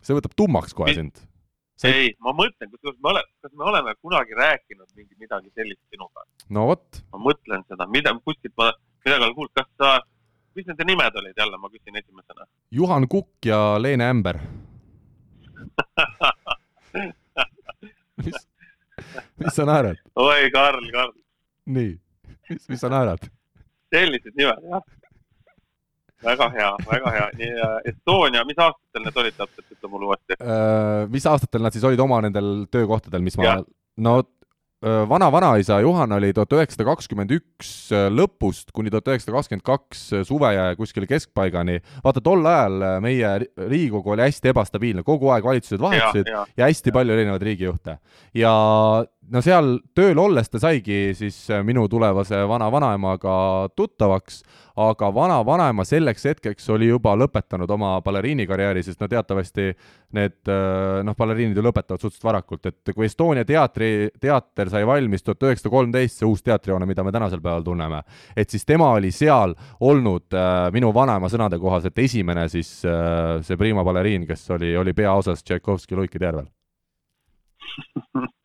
see 0.03 0.17
võtab 0.17 0.35
tummaks 0.37 0.75
kohe 0.77 0.93
sind. 0.95 1.15
ei, 1.87 2.13
ma 2.23 2.31
mõtlen, 2.37 2.69
kusjuures 2.71 2.99
me 3.03 3.09
oleme, 3.13 3.29
kas 3.43 3.53
me 3.59 3.67
oleme 3.71 3.91
kunagi 4.01 4.33
rääkinud 4.37 4.89
mingi 4.95 5.15
midagi 5.19 5.49
sellist 5.55 5.81
sinuga? 5.91 6.21
no 6.49 6.67
vot. 6.71 7.03
ma 7.13 7.17
mõtlen 7.29 7.61
seda, 7.67 7.87
mida, 7.91 8.09
kuskilt 8.25 8.55
ma 8.59 8.65
midagi 9.03 9.25
olen 9.25 9.37
kuulnud, 9.37 9.55
kas 9.57 9.69
sa, 9.81 9.87
mis 10.55 10.67
nende 10.69 10.83
nimed 10.87 11.13
olid 11.19 11.37
jälle, 11.37 11.57
ma 11.59 11.67
küsin 11.73 11.99
esimesena. 11.99 12.43
Juhan 12.71 13.03
Kukk 13.11 13.49
ja 13.49 13.59
Leene 13.81 14.05
Ämber 14.13 14.37
mis, 18.23 18.37
mis 19.41 19.55
sa 19.55 19.63
naerad? 19.67 19.97
oi, 20.15 20.51
Karl, 20.53 20.85
Karl. 20.93 21.15
nii, 21.65 21.93
mis, 22.49 22.69
mis 22.69 22.83
sa 22.83 22.89
naerad? 22.93 23.21
sellised 23.93 24.33
nimed, 24.37 24.61
jah 24.69 24.83
väga 26.23 26.49
hea, 26.53 26.69
väga 26.89 27.15
hea. 27.17 27.25
nii, 27.39 27.71
Estonia, 27.93 28.45
mis 28.47 28.59
aastatel 28.59 29.07
need 29.07 29.19
olid 29.23 29.39
täpselt, 29.39 29.67
ütle 29.75 29.91
mulle 29.91 30.11
uuesti 30.11 30.37
uh,. 30.39 31.09
mis 31.13 31.27
aastatel 31.29 31.65
nad 31.65 31.75
siis 31.75 31.85
olid 31.87 32.01
oma 32.03 32.21
nendel 32.25 32.65
töökohtadel, 32.73 33.23
mis 33.25 33.37
ma, 33.39 33.57
no 34.03 34.15
uh, 34.19 35.03
vana-vanaisa 35.09 35.79
Juhan 35.83 36.15
oli 36.17 36.33
tuhat 36.35 36.55
üheksasada 36.57 36.87
kakskümmend 36.91 37.33
üks 37.35 37.73
äh, 37.95 38.07
lõpust 38.13 38.73
kuni 38.75 38.93
tuhat 38.93 39.11
üheksasada 39.13 39.37
kakskümmend 39.37 39.65
kaks 39.67 40.05
suve 40.27 40.53
ja 40.55 40.69
kuskile 40.79 41.09
keskpaigani. 41.09 41.79
vaata, 42.05 42.23
tol 42.23 42.45
ajal 42.45 42.87
meie 43.03 43.35
Riigikogu 43.57 44.15
oli 44.15 44.27
hästi 44.27 44.53
ebastabiilne, 44.53 45.05
kogu 45.07 45.31
aeg 45.33 45.45
valitsused 45.47 45.83
vahetusid 45.83 46.31
ja, 46.31 46.43
ja. 46.43 46.45
ja 46.63 46.71
hästi 46.71 46.93
ja. 46.93 46.99
palju 46.99 47.17
erinevaid 47.17 47.49
riigijuhte. 47.51 47.99
ja 48.37 48.53
no 49.31 49.41
seal 49.43 49.77
tööl 49.95 50.19
olles 50.19 50.49
ta 50.51 50.59
saigi 50.61 51.13
siis 51.17 51.37
minu 51.65 51.85
tulevase 51.91 52.41
vana-vanaemaga 52.49 53.35
tuttavaks, 53.77 54.41
aga 54.83 55.09
vana-vanaema 55.13 55.85
selleks 55.85 56.25
hetkeks 56.27 56.69
oli 56.73 56.89
juba 56.89 57.13
lõpetanud 57.19 57.69
oma 57.75 57.93
baleriinikarjääri, 58.03 58.83
sest 58.83 59.01
no 59.03 59.07
teatavasti 59.11 59.69
need 60.17 60.51
noh, 61.05 61.17
baleriinid 61.17 61.57
ju 61.57 61.63
lõpetavad 61.65 62.01
suhteliselt 62.01 62.27
varakult, 62.27 62.65
et 62.69 62.93
kui 62.95 63.05
Estonia 63.07 63.45
teatri, 63.47 64.09
teater 64.21 64.71
sai 64.73 64.83
valmis 64.87 65.23
tuhat 65.23 65.47
üheksasada 65.47 65.73
kolmteist, 65.73 66.19
see 66.19 66.29
uus 66.29 66.43
teatrihoone, 66.45 66.89
mida 66.89 67.05
me 67.05 67.13
tänasel 67.13 67.41
päeval 67.41 67.65
tunneme, 67.65 68.01
et 68.35 68.49
siis 68.49 68.65
tema 68.65 68.91
oli 68.97 69.13
seal 69.13 69.55
olnud 69.79 70.33
äh, 70.37 70.67
minu 70.75 70.93
vanaema 70.95 71.29
sõnade 71.31 71.61
kohaselt 71.61 71.99
esimene 72.01 72.47
siis 72.51 72.79
äh, 72.85 73.39
see 73.45 73.57
Prima 73.57 73.85
baleriin, 73.85 74.27
kes 74.29 74.49
oli, 74.57 74.75
oli 74.77 74.93
peaosas 74.97 75.43
Tšaikovski 75.45 75.95
Luikide 75.95 76.31
järvel 76.31 76.49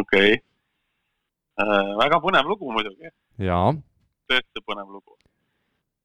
okei 0.00 0.36
okay. 0.36 0.40
äh,. 1.62 1.92
väga 2.02 2.20
põnev 2.24 2.48
lugu 2.52 2.72
muidugi. 2.72 3.12
jaa. 3.48 3.74
tõesti 4.30 4.64
põnev 4.66 4.90
lugu. 4.92 5.16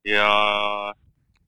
ja 0.07 0.27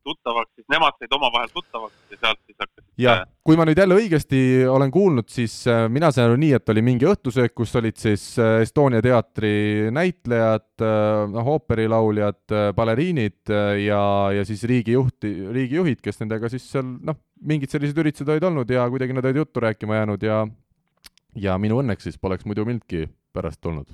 tuttavaks, 0.03 0.51
siis 0.55 0.67
nemad 0.71 0.95
said 0.99 1.15
omavahel 1.15 1.51
tuttavaks 1.53 2.11
ja 2.11 2.17
sealt 2.19 2.39
siis 2.45 2.57
hakkasid. 2.59 2.87
ja, 2.99 3.15
kui 3.45 3.57
ma 3.59 3.65
nüüd 3.67 3.79
jälle 3.79 3.97
õigesti 3.97 4.39
olen 4.69 4.91
kuulnud, 4.91 5.29
siis 5.31 5.55
äh, 5.71 5.85
mina 5.91 6.11
sain 6.11 6.27
aru 6.27 6.39
nii, 6.41 6.51
et 6.57 6.73
oli 6.73 6.83
mingi 6.85 7.07
õhtusöök, 7.09 7.55
kus 7.55 7.75
olid 7.79 7.99
siis 7.99 8.25
äh, 8.41 8.61
Estonia 8.65 9.03
teatri 9.05 9.53
näitlejad, 9.95 10.67
äh, 10.83 11.23
noh, 11.33 11.51
ooperilauljad, 11.55 12.41
baleriinid 12.75 13.53
ja, 13.83 14.03
ja 14.35 14.47
siis 14.47 14.65
riigijuhti, 14.69 15.33
riigijuhid, 15.55 16.01
kes 16.03 16.19
nendega 16.23 16.51
siis 16.51 16.67
seal 16.73 16.87
noh, 17.07 17.19
mingid 17.43 17.71
sellised 17.71 17.97
üritused 17.99 18.29
olid 18.29 18.51
olnud 18.51 18.69
ja 18.71 18.85
kuidagi 18.91 19.15
nad 19.15 19.25
olid 19.27 19.43
juttu 19.43 19.63
rääkima 19.63 20.01
jäänud 20.01 20.23
ja 20.23 20.43
ja 21.35 21.57
minu 21.61 21.81
õnneks 21.81 22.09
siis 22.09 22.19
poleks 22.21 22.45
muidu 22.45 22.65
mindki 22.65 23.07
pärast 23.33 23.61
tulnud. 23.61 23.87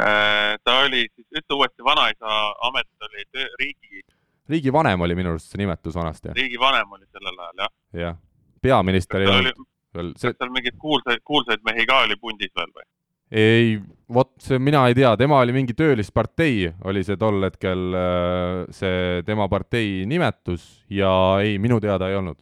Äh, 0.00 0.56
ta 0.64 0.78
oli 0.86 1.04
siis, 1.14 1.26
ütle 1.36 1.58
uuesti, 1.58 1.84
vanaisa 1.84 2.36
amet 2.68 3.08
oli 3.08 3.26
töö, 3.32 3.48
riigi. 3.60 4.00
riigivanem 4.48 5.00
oli 5.00 5.14
minu 5.14 5.34
arust 5.34 5.52
see 5.52 5.60
nimetus 5.60 5.94
vanasti. 5.94 6.32
riigivanem 6.32 6.92
oli 6.96 7.04
sellel 7.10 7.38
ajal, 7.38 7.60
jah. 7.60 7.72
jah, 8.00 8.16
peaminister 8.62 9.20
ei 9.20 9.28
olnud 9.28 9.60
veel. 9.94 10.14
kas 10.16 10.38
seal 10.38 10.54
mingeid 10.54 10.78
kuulsaid, 10.80 11.20
kuulsaid 11.24 11.60
mehi 11.68 11.84
ka 11.86 12.00
oli 12.06 12.16
pundis 12.16 12.54
veel 12.56 12.72
või? 12.72 12.88
ei, 13.32 13.76
vot 14.12 14.32
see 14.40 14.58
mina 14.58 14.86
ei 14.88 14.96
tea, 14.96 15.12
tema 15.20 15.42
oli 15.44 15.52
mingi 15.56 15.76
töölispartei, 15.76 16.72
oli 16.88 17.04
see 17.04 17.20
tol 17.20 17.44
hetkel 17.44 17.84
äh, 18.00 18.56
see 18.72 19.20
tema 19.28 19.48
partei 19.52 20.06
nimetus 20.08 20.86
ja 20.88 21.12
ei, 21.44 21.58
minu 21.60 21.80
teada 21.84 22.08
ei 22.08 22.16
olnud 22.16 22.40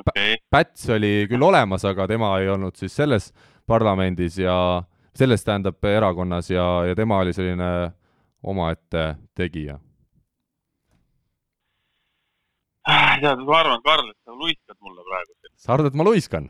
okay.. 0.00 0.38
Päts 0.50 0.88
oli 0.94 1.26
küll 1.30 1.42
olemas, 1.42 1.84
aga 1.88 2.06
tema 2.10 2.32
ei 2.40 2.48
olnud 2.52 2.76
siis 2.78 2.94
selles 2.96 3.32
parlamendis 3.68 4.38
ja 4.40 4.56
selles, 5.18 5.44
tähendab, 5.44 5.82
erakonnas 5.84 6.50
ja, 6.50 6.64
ja 6.88 6.96
tema 6.96 7.18
oli 7.18 7.34
selline 7.36 7.90
omaette 8.42 9.16
tegija. 9.36 9.78
tead, 13.20 13.42
ma 13.44 13.58
arvan, 13.58 13.82
Karl, 13.84 14.12
et 14.12 14.16
sa 14.24 14.32
luiskad 14.36 14.78
mulle 14.80 15.04
praegu. 15.04 15.34
sa 15.56 15.74
arvad, 15.74 15.90
et 15.90 15.98
ma 15.98 16.06
luiskan? 16.06 16.48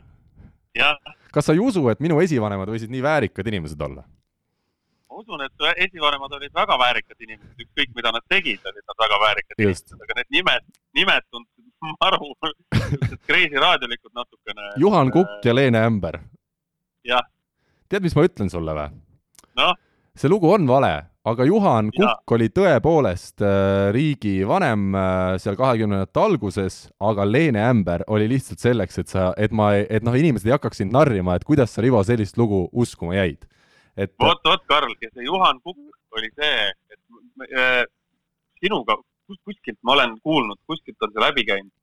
kas 1.33 1.49
sa 1.49 1.57
ei 1.57 1.63
usu, 1.63 1.89
et 1.91 2.01
minu 2.05 2.21
esivanemad 2.23 2.71
võisid 2.71 2.93
nii 2.93 3.03
väärikad 3.03 3.49
inimesed 3.51 3.81
olla? 3.83 4.05
Usun, 5.23 5.43
et 5.45 5.67
esivanemad 5.87 6.37
olid 6.39 6.55
väga 6.55 6.77
väärikad 6.81 7.27
inimesed, 7.27 7.65
ükskõik 7.65 7.95
mida 7.97 8.13
nad 8.15 8.25
tegid, 8.31 8.61
olid 8.71 8.85
nad 8.85 9.03
väga 9.05 9.19
väärikad 9.25 9.65
Just. 9.65 9.91
inimesed, 9.91 10.05
aga 10.07 10.19
need 10.21 10.31
nimed, 10.39 10.71
nimed 10.99 11.27
tundusid 11.33 11.69
maru, 12.03 12.33
Kreisi 13.29 13.61
raadiolikud 13.61 14.15
natukene. 14.15 14.73
Juhan 14.77 15.13
Kukk 15.15 15.45
ja 15.45 15.55
Leene 15.55 15.83
Ämber. 15.87 16.21
jah. 17.05 17.27
tead, 17.89 18.03
mis 18.05 18.17
ma 18.17 18.27
ütlen 18.29 18.51
sulle 18.53 18.75
või? 18.77 18.89
noh? 19.59 19.77
see 20.19 20.31
lugu 20.31 20.51
on 20.51 20.67
vale, 20.67 20.93
aga 21.29 21.45
Juhan 21.47 21.91
ja. 21.95 22.15
Kukk 22.15 22.37
oli 22.39 22.49
tõepoolest 22.55 23.45
äh, 23.45 23.91
riigi 23.95 24.41
vanem 24.47 24.95
äh, 24.95 25.37
seal 25.43 25.59
kahekümnendate 25.59 26.25
alguses, 26.25 26.81
aga 27.01 27.27
Leene 27.27 27.63
Ämber 27.69 28.07
oli 28.07 28.31
lihtsalt 28.31 28.63
selleks, 28.63 28.99
et 29.03 29.15
sa, 29.15 29.31
et 29.37 29.55
ma, 29.55 29.75
et 29.79 30.07
noh, 30.07 30.17
inimesed 30.19 30.49
ei 30.49 30.57
hakkaks 30.57 30.83
sind 30.83 30.95
narrima, 30.95 31.39
et 31.39 31.47
kuidas 31.49 31.75
sa, 31.75 31.85
Rivo, 31.85 32.03
sellist 32.07 32.41
lugu 32.41 32.67
uskuma 32.73 33.17
jäid 33.21 33.47
et 33.99 34.15
vot, 34.23 34.41
vot, 34.45 34.65
Karl, 34.71 34.95
see 35.03 35.27
Juhan 35.27 35.61
Kukk 35.65 36.19
oli 36.19 36.31
see, 36.39 36.69
et 36.95 37.51
äh, 37.51 37.85
sinuga 38.63 38.97
kus, 39.29 39.39
kuskilt 39.45 39.79
ma 39.83 39.97
olen 39.97 40.17
kuulnud, 40.25 40.61
kuskilt 40.71 41.03
on 41.03 41.13
see 41.13 41.25
läbi 41.25 41.45
käinud. 41.51 41.75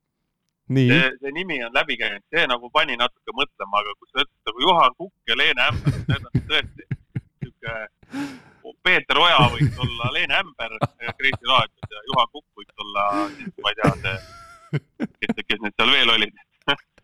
see, 0.74 1.10
see 1.22 1.34
nimi 1.36 1.60
on 1.66 1.76
läbi 1.76 1.98
käinud, 2.02 2.24
see 2.34 2.46
nagu 2.50 2.72
pani 2.74 2.98
natuke 3.02 3.36
mõtlema, 3.38 3.84
aga 3.84 3.94
kui 4.00 4.10
sa 4.10 4.24
ütlesid 4.24 4.50
nagu 4.50 4.66
Juhan 4.68 4.98
Kukk 5.02 5.32
ja 5.32 5.38
Leene 5.42 5.68
Ämber, 5.70 6.00
need 6.10 6.30
on 6.32 6.48
tõesti 6.50 6.88
sihuke, 7.44 7.76
Peeter 8.86 9.20
Oja 9.22 9.46
võiks 9.54 9.78
olla 9.82 10.10
Leene 10.14 10.40
Ämber 10.40 10.74
Kreisi 11.20 11.52
raadios 11.52 11.94
ja 11.94 12.08
Juhan 12.10 12.34
Kukk 12.34 12.62
võiks 12.62 12.86
olla, 12.88 13.06
ma 13.62 13.74
ei 13.74 13.80
tea, 13.82 14.18
kes, 15.22 15.38
kes 15.44 15.62
need 15.62 15.78
seal 15.78 15.94
veel 16.00 16.16
olid 16.18 16.45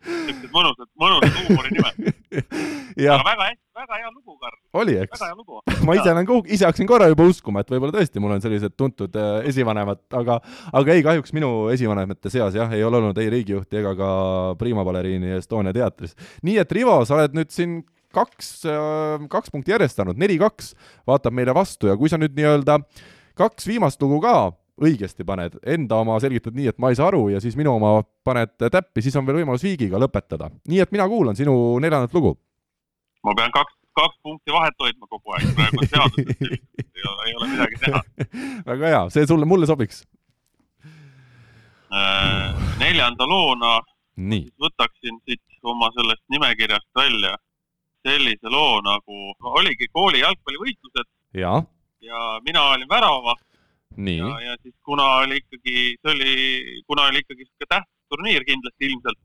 niisugused 0.06 0.52
mõnusad, 0.54 0.89
mõnusad 0.99 1.38
huumorinimed. 1.38 2.18
aga 3.12 3.20
väga 3.28 3.47
hästi, 3.49 3.64
väga 3.78 3.99
hea 3.99 4.10
lugu, 4.12 4.36
Karl. 4.41 4.58
oli, 4.82 4.97
eks? 5.04 5.24
ma 5.88 5.95
ise 5.97 6.12
olen 6.14 6.28
ka, 6.30 6.39
ise 6.47 6.68
hakkasin 6.68 6.89
korra 6.89 7.10
juba 7.12 7.28
uskuma, 7.30 7.64
et 7.64 7.72
võib-olla 7.72 7.95
tõesti 7.95 8.24
mul 8.24 8.36
on 8.36 8.43
sellised 8.43 8.76
tuntud 8.80 9.16
äh, 9.20 9.47
esivanemad, 9.52 10.04
aga, 10.18 10.39
aga 10.74 10.95
ei, 10.95 11.06
kahjuks 11.06 11.36
minu 11.38 11.52
esivanemate 11.74 12.34
seas 12.34 12.58
jah, 12.58 12.72
ei 12.76 12.84
ole 12.88 13.02
olnud 13.02 13.22
ei 13.22 13.32
riigijuhti 13.34 13.82
ega 13.82 13.95
ka 13.99 14.12
Prima 14.60 14.86
baleriini 14.88 15.38
Estonia 15.38 15.74
teatris. 15.76 16.16
nii 16.47 16.60
et 16.62 16.78
Rivo, 16.78 17.02
sa 17.06 17.20
oled 17.20 17.38
nüüd 17.38 17.54
siin 17.54 17.82
kaks, 18.16 18.54
äh, 18.70 19.28
kaks 19.32 19.54
punkti 19.54 19.76
järjest 19.76 19.99
saanud, 19.99 20.20
neli-kaks 20.20 20.74
vaatab 21.08 21.36
meile 21.36 21.56
vastu 21.56 21.91
ja 21.91 21.97
kui 21.99 22.12
sa 22.12 22.20
nüüd 22.22 22.36
nii-öelda 22.38 22.82
kaks 23.39 23.68
viimast 23.70 24.02
lugu 24.04 24.20
ka 24.24 24.52
õigesti 24.82 25.26
paned, 25.28 25.58
enda 25.66 26.00
oma 26.02 26.18
selgitad 26.24 26.56
nii, 26.58 26.72
et 26.72 26.80
ma 26.82 26.92
ei 26.92 26.98
saa 27.00 27.10
aru 27.12 27.28
ja 27.34 27.42
siis 27.44 27.58
minu 27.60 27.76
oma 27.76 28.00
paned 28.26 28.56
täppi, 28.62 29.04
siis 29.04 29.16
on 29.20 29.28
veel 29.28 29.42
võimalus 29.42 29.66
viigiga 29.66 30.00
lõpetada. 30.02 30.50
nii 30.68 30.82
et 30.84 30.92
mina 30.96 31.08
kuulan 31.10 31.38
sinu 31.38 31.54
neljandat 31.80 32.14
lugu. 32.18 32.36
ma 33.24 33.36
pean 33.38 33.54
kaks, 33.54 33.76
kaks 33.98 34.18
punkti 34.24 34.56
vahet 34.56 34.76
hoidma 34.80 35.08
kogu 35.10 35.38
aeg, 35.38 35.54
praegu 35.58 35.84
on 35.84 35.92
seaduses 35.94 36.42
ei 37.02 37.06
ole, 37.12 37.28
ei 37.28 37.36
ole 37.38 37.52
midagi 37.54 37.80
teha. 37.86 38.02
väga 38.72 38.92
hea, 38.94 39.04
see 39.14 39.28
sulle, 39.30 39.46
mulle 39.46 39.70
sobiks 39.70 40.04
äh,. 41.94 42.58
neljanda 42.80 43.28
loona 43.28 43.78
nii. 44.18 44.50
võtaksin 44.62 45.22
siit 45.26 45.42
oma 45.64 45.92
sellest 45.96 46.24
nimekirjast 46.34 46.90
välja 46.96 47.36
sellise 48.02 48.50
loo 48.50 48.80
nagu, 48.82 49.20
oligi 49.60 49.88
kooli 49.94 50.24
jalgpallivõistlused. 50.24 51.10
ja, 51.38 51.54
mina 52.46 52.64
olin 52.74 52.90
väravaht 52.90 53.44
ja, 54.18 54.34
ja 54.48 54.58
siis 54.62 54.76
kuna 54.86 55.08
oli 55.24 55.42
ikkagi, 55.42 55.78
see 56.02 56.14
oli, 56.16 56.36
kuna 56.88 57.10
oli 57.12 57.24
ikkagi 57.24 57.48
sihuke 57.48 57.70
tähtis 57.70 58.12
turniir 58.12 58.46
kindlasti 58.48 58.89
ilmselt. 58.89 59.20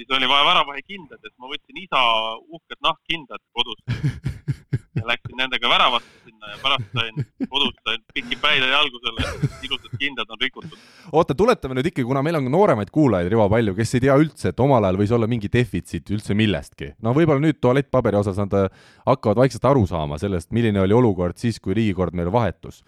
siis 0.00 0.16
oli 0.16 0.28
vaja 0.28 0.44
väravahi 0.48 0.82
kindad, 0.88 1.20
et 1.24 1.34
ma 1.38 1.50
võtsin 1.50 1.82
isa 1.82 2.02
uhked 2.40 2.80
nahkkindad 2.86 3.42
kodust 3.52 3.84
ja 5.00 5.06
läksin 5.06 5.36
nendega 5.38 5.68
väravasse 5.68 6.22
sinna 6.24 6.52
ja 6.52 6.56
pärast 6.62 6.94
sain 6.96 7.20
kodus 7.52 7.76
sain 7.84 8.00
piki 8.14 8.38
päid 8.40 8.64
ja 8.64 8.70
jalgu 8.72 9.00
selle, 9.04 9.26
ilusad 9.66 9.98
kindad 10.00 10.32
on 10.32 10.40
rikutud. 10.40 10.78
oota, 11.12 11.36
tuletame 11.36 11.76
nüüd 11.78 11.90
ikkagi, 11.90 12.06
kuna 12.08 12.24
meil 12.26 12.40
on 12.40 12.50
nooremaid 12.52 12.90
kuulajaid, 12.94 13.30
Rivo, 13.32 13.46
palju, 13.52 13.76
kes 13.76 13.94
ei 13.96 14.04
tea 14.06 14.16
üldse, 14.24 14.54
et 14.54 14.64
omal 14.64 14.88
ajal 14.88 15.00
võis 15.02 15.14
olla 15.16 15.28
mingi 15.30 15.52
defitsiit 15.52 16.10
üldse 16.16 16.36
millestki. 16.38 16.94
no 17.04 17.14
võib-olla 17.16 17.44
nüüd 17.44 17.60
tualettpaberi 17.62 18.20
osas 18.22 18.40
nad 18.40 18.56
äh, 18.56 18.68
hakkavad 19.06 19.44
vaikselt 19.44 19.70
aru 19.70 19.86
saama 19.90 20.18
sellest, 20.22 20.50
milline 20.56 20.82
oli 20.82 20.96
olukord 20.96 21.38
siis, 21.40 21.60
kui 21.60 21.76
riigikord 21.76 22.16
meil 22.16 22.32
vahetus 22.32 22.82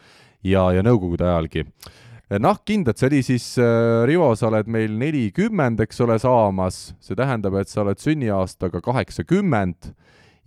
ja, 0.47 0.68
ja 0.74 0.82
nõukogude 0.84 1.26
ajalgi 1.28 1.66
nahkkindad, 2.40 2.97
see 2.97 3.11
oli 3.11 3.20
siis 3.26 3.47
äh,, 3.61 4.05
Rivo, 4.09 4.30
sa 4.38 4.49
oled 4.49 4.68
meil 4.72 4.95
nelikümmend, 5.01 5.82
eks 5.84 6.01
ole, 6.05 6.16
saamas, 6.22 6.93
see 7.03 7.18
tähendab, 7.18 7.59
et 7.61 7.68
sa 7.68 7.82
oled 7.82 8.01
sünniaastaga 8.01 8.80
kaheksakümmend 8.84 9.93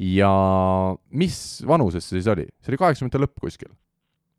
ja 0.01 0.31
mis 1.11 1.37
vanuses 1.67 2.07
see 2.07 2.19
siis 2.19 2.29
oli? 2.31 2.47
see 2.61 2.73
oli 2.73 2.81
kaheksakümnendate 2.81 3.23
lõpp 3.23 3.43
kuskil? 3.47 3.71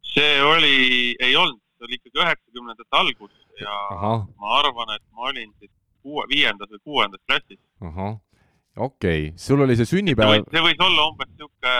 see 0.06 0.36
oli, 0.42 1.14
ei 1.22 1.36
olnud, 1.36 1.60
see 1.76 1.88
oli 1.88 1.98
ikkagi 2.00 2.22
üheksakümnendate 2.24 3.00
algus 3.00 3.34
ja 3.60 3.74
Aha. 3.94 4.14
ma 4.40 4.54
arvan, 4.60 4.94
et 4.96 5.04
ma 5.12 5.30
olin 5.30 5.52
siis 5.60 5.72
kuue, 6.02 6.26
viiendas 6.32 6.70
või 6.72 6.82
kuuendas 6.82 7.22
klassis. 7.28 7.60
ahah, 7.80 8.18
okei 8.76 9.28
okay., 9.30 9.36
sul 9.40 9.62
oli 9.64 9.78
see 9.78 9.88
sünnipäev. 9.92 10.44
see 10.50 10.64
võis 10.66 10.82
olla 10.88 11.06
umbes 11.12 11.30
niisugune, 11.32 11.76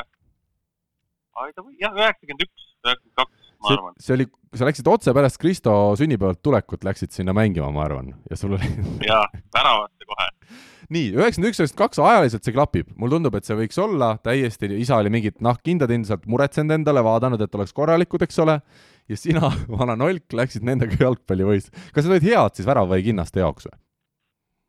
jah, 1.82 1.98
üheksakümmend 2.00 2.46
üks, 2.46 2.70
üheksakümmend 2.84 3.18
kaks 3.22 3.45
arvan. 3.74 3.96
see 4.02 4.14
oli, 4.16 4.26
sa 4.56 4.68
läksid 4.68 4.88
otse 4.90 5.14
pärast 5.16 5.40
Kristo 5.42 5.72
sünnipäevalt 5.98 6.42
tulekut, 6.44 6.86
läksid 6.86 7.14
sinna 7.14 7.34
mängima, 7.36 7.68
ma 7.74 7.84
arvan, 7.86 8.14
ja 8.30 8.38
sul 8.38 8.56
oli 8.56 8.70
jaa, 9.10 9.24
väravasse 9.54 10.08
kohe. 10.10 10.28
nii, 10.94 11.12
üheksakümmend 11.16 11.50
üks, 11.50 11.60
üheksakümmend 11.62 11.82
kaks, 11.82 12.02
ajaliselt 12.02 12.48
see 12.48 12.56
klapib. 12.56 12.90
mulle 12.96 13.16
tundub, 13.16 13.38
et 13.38 13.48
see 13.48 13.58
võiks 13.58 13.80
olla 13.82 14.12
täiesti, 14.24 14.70
isa 14.80 15.00
oli 15.02 15.12
mingit 15.14 15.40
nahkkindad 15.44 15.92
ilmselt 15.94 16.28
muretsenud 16.30 16.76
endale, 16.78 17.04
vaadanud, 17.06 17.42
et 17.42 17.58
oleks 17.58 17.74
korralikud, 17.76 18.26
eks 18.26 18.44
ole, 18.44 18.60
ja 19.08 19.20
sina, 19.20 19.50
vana 19.78 19.98
nolk, 19.98 20.26
läksid 20.32 20.66
nendega 20.66 20.98
jalgpallivõistlusele. 21.00 21.90
kas 21.92 22.06
need 22.06 22.18
olid 22.18 22.28
head 22.30 22.60
siis 22.60 22.68
värava 22.68 22.94
või 22.96 23.08
kinnaste 23.10 23.44
jaoks 23.44 23.70
või? 23.70 23.80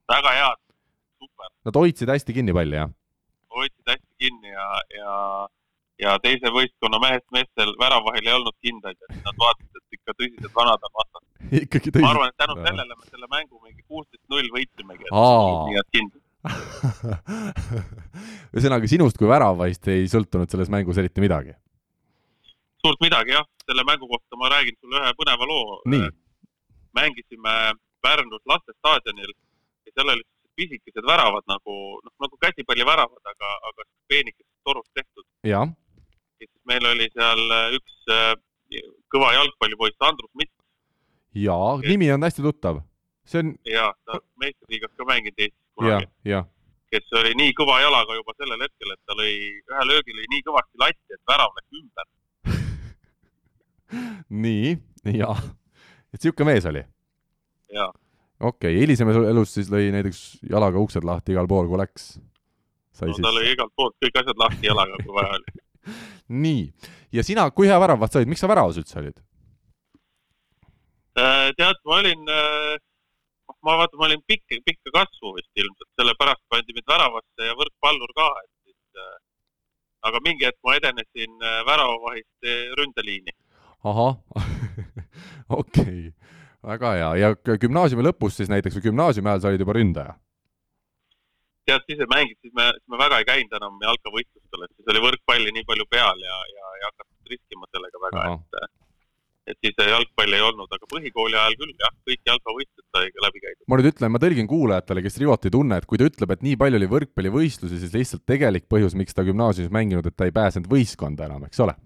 väga 0.07 0.39
head, 0.39 0.63
super. 1.19 1.53
Nad 1.67 1.81
hoidsid 1.83 2.15
hästi 2.15 2.35
kinni 2.39 2.55
palli, 2.55 2.79
jah? 2.79 2.95
kinni 4.17 4.49
ja, 4.49 4.67
ja, 4.93 5.13
ja 6.01 6.13
teise 6.23 6.51
võistkonna 6.53 6.99
mehest 7.01 7.25
meestel 7.33 7.73
väravahil 7.81 8.27
ei 8.27 8.35
olnud 8.35 8.55
kindaid, 8.61 8.97
et 9.09 9.23
nad 9.25 9.39
vaatasid, 9.41 9.79
et 9.79 9.97
ikka 9.97 10.15
tõsised 10.19 10.53
vanad 10.55 10.85
on 10.87 10.93
vastas. 10.99 11.23
ikkagi 11.61 11.93
ma 11.93 11.97
tõsi. 11.97 12.09
arvan, 12.11 12.33
et 12.33 12.39
tänu 12.43 12.57
sellele 12.61 12.97
me 12.97 13.09
selle 13.09 13.29
mängu 13.33 13.61
mingi 13.63 13.83
kuusteist 13.87 14.23
null 14.33 14.51
võitsimegi, 14.53 15.07
et 15.07 15.13
head 15.73 15.89
kindlad. 15.97 16.23
ühesõnaga 18.53 18.87
sinust 18.87 19.17
kui 19.19 19.27
väravaist 19.29 19.89
ei 19.91 20.05
sõltunud 20.11 20.53
selles 20.53 20.69
mängus 20.73 21.01
eriti 21.01 21.23
midagi. 21.23 21.57
suurt 22.85 23.01
midagi 23.03 23.33
jah, 23.33 23.47
selle 23.65 23.83
mängu 23.89 24.07
kohta 24.07 24.39
ma 24.39 24.53
räägin 24.53 24.77
sulle 24.79 25.01
ühe 25.01 25.13
põneva 25.17 25.49
loo. 25.49 25.81
nii, 25.93 26.07
mängisime 26.97 27.57
Pärnus 28.05 28.43
lastestaadionil 28.45 29.31
ja 29.33 29.91
seal 29.91 30.13
olid 30.13 30.27
pisikesed 30.57 31.05
väravad 31.05 31.45
nagu, 31.49 31.73
noh 32.05 32.13
nagu 32.23 32.37
käsipalliväravad, 32.45 33.23
aga, 33.33 33.49
aga 33.69 33.85
peenikesest 34.09 34.53
torust 34.65 34.91
tehtud. 34.93 35.25
Ja 36.41 36.45
siis 36.45 36.63
meil 36.69 36.85
oli 36.91 37.09
seal 37.13 37.43
äh, 37.55 37.77
üks 37.77 38.13
äh, 38.13 38.33
kõva 39.13 39.33
jalgpallipoiss 39.37 40.07
Andrus 40.09 40.33
Mitt 40.35 40.53
ja 41.37 41.57
nimi 41.87 42.11
on 42.11 42.23
hästi 42.23 42.41
tuttav. 42.41 42.81
see 43.25 43.39
on 43.39 43.55
ja 43.65 43.93
ta 44.05 44.19
meistriliigas 44.39 44.93
ka 44.97 45.05
mänginud 45.05 45.37
Eestis 45.37 45.63
kunagi,, 45.75 46.43
kes 46.91 47.13
oli 47.19 47.33
nii 47.35 47.53
kõva 47.59 47.81
jalaga 47.83 48.15
juba 48.15 48.35
sellel 48.37 48.63
hetkel, 48.63 48.93
et 48.93 49.01
ta 49.05 49.17
lõi 49.19 49.33
ühe 49.59 49.87
löögi 49.91 50.15
lõi 50.15 50.27
nii 50.33 50.43
kõvasti 50.47 50.83
latti, 50.83 51.17
et 51.17 51.23
värav 51.27 51.57
läks 51.57 51.79
ümber. 51.81 52.07
nii, 54.45 54.77
ja, 55.19 55.35
et 56.13 56.23
sihuke 56.23 56.47
mees 56.47 56.65
oli. 56.71 56.83
ja 57.75 57.89
okei 58.39 58.71
okay,, 58.71 58.79
hilisemas 58.79 59.19
elus 59.19 59.53
siis 59.57 59.71
lõi 59.73 59.91
näiteks 59.95 60.23
jalaga 60.49 60.79
uksed 60.79 61.07
lahti 61.07 61.35
igal 61.35 61.49
pool, 61.51 61.67
kui 61.67 61.83
läks. 61.83 62.09
no, 63.01 63.13
ta 63.19 63.35
lõi 63.35 63.51
igalt 63.51 63.75
poolt 63.75 63.97
kõik 64.03 64.21
asjad 64.23 64.45
lahti 64.45 64.71
jalaga, 64.71 64.99
kui 65.03 65.15
vaja 65.19 65.39
oli. 65.39 65.57
nii, 66.45 66.67
ja 67.15 67.23
sina, 67.23 67.49
kui 67.51 67.69
hea 67.69 67.79
väravat 67.81 68.13
said, 68.13 68.29
miks 68.29 68.43
sa 68.43 68.51
väravas 68.51 68.79
üldse 68.81 68.99
olid? 69.01 69.17
Äh, 71.17 71.49
tead, 71.57 71.79
ma 71.85 71.97
olin, 72.01 72.27
ma 73.65 73.77
vaatan, 73.79 73.99
ma 73.99 74.05
olin 74.07 74.21
pikka, 74.27 74.59
pikka 74.65 74.93
kasvu 74.95 75.33
vist 75.37 75.61
ilmselt, 75.61 75.89
sellepärast 75.99 76.43
pandi 76.51 76.75
mind 76.75 76.91
väravasse 76.91 77.49
ja 77.49 77.55
võrkpallur 77.59 78.13
ka, 78.17 78.27
et 78.43 78.69
siis 78.69 79.01
äh, 79.01 79.15
aga 80.09 80.21
mingi 80.25 80.47
hetk 80.47 80.59
ma 80.65 80.77
edenesin 80.79 81.35
äh, 81.41 81.59
väravavahist 81.67 82.47
äh, 82.47 82.69
ründeliini. 82.79 83.35
ahah, 83.87 84.15
okei, 85.61 86.13
väga 86.65 86.93
hea 86.99 87.11
ja 87.23 87.33
gümnaasiumi 87.65 88.07
lõpus 88.09 88.39
siis 88.39 88.51
näiteks 88.51 88.79
või 88.79 88.89
gümnaasiumi 88.89 89.33
ajal 89.33 89.43
sa 89.43 89.51
olid 89.51 89.65
juba 89.65 89.77
ründaja? 89.77 90.17
tead, 91.67 91.85
siis 91.85 92.01
ei 92.03 92.09
mänginud, 92.13 92.39
siis 92.41 92.55
me, 92.57 92.69
siis 92.77 92.93
me 92.93 92.99
väga 93.01 93.21
ei 93.21 93.27
käinud 93.27 93.53
enam 93.59 93.77
jalkavõistlustel, 93.83 94.65
et 94.65 94.73
siis 94.75 94.91
oli 94.93 95.03
võrkpalli 95.05 95.53
nii 95.55 95.67
palju 95.69 95.87
peal 95.91 96.25
ja, 96.25 96.41
ja 96.55 96.73
ei 96.79 96.85
hakatud 96.87 97.33
riskima 97.35 97.69
sellega 97.71 98.03
väga, 98.07 98.25
Ahah. 98.25 98.65
et 98.65 98.75
et 99.47 99.57
siis 99.63 99.77
jalgpalli 99.79 100.35
ei 100.35 100.43
olnud, 100.43 100.71
aga 100.75 100.89
põhikooli 100.91 101.37
ajal 101.39 101.55
küll 101.59 101.73
jah, 101.79 101.93
kõik 102.07 102.21
jalkavõistlused 102.27 102.87
sai 102.95 103.11
läbi 103.23 103.43
käidud. 103.43 103.63
ma 103.71 103.79
nüüd 103.79 103.89
ütlen, 103.91 104.11
ma 104.11 104.21
tõlgin 104.23 104.49
kuulajatele, 104.51 105.03
kes 105.05 105.19
Rivot 105.23 105.47
ei 105.47 105.53
tunne, 105.55 105.77
et 105.79 105.87
kui 105.87 105.99
ta 105.99 106.07
ütleb, 106.09 106.33
et 106.35 106.43
nii 106.43 106.57
palju 106.59 106.79
oli 106.81 106.89
võrkpallivõistlusi, 106.91 107.79
siis 107.83 107.95
lihtsalt 107.95 108.25
tegelik 108.27 108.67
põhjus, 108.71 108.97
miks 108.99 109.15
ta 109.15 109.23
gümnaasiumis 109.27 109.71
mänginud, 109.73 110.09
et 110.09 110.17
ta 110.19 110.27
ei 110.27 110.35
pääsenud 110.35 110.67
võistkonda 110.71 111.29
enam, 111.29 111.47
eks 111.47 111.63
ole? 111.63 111.77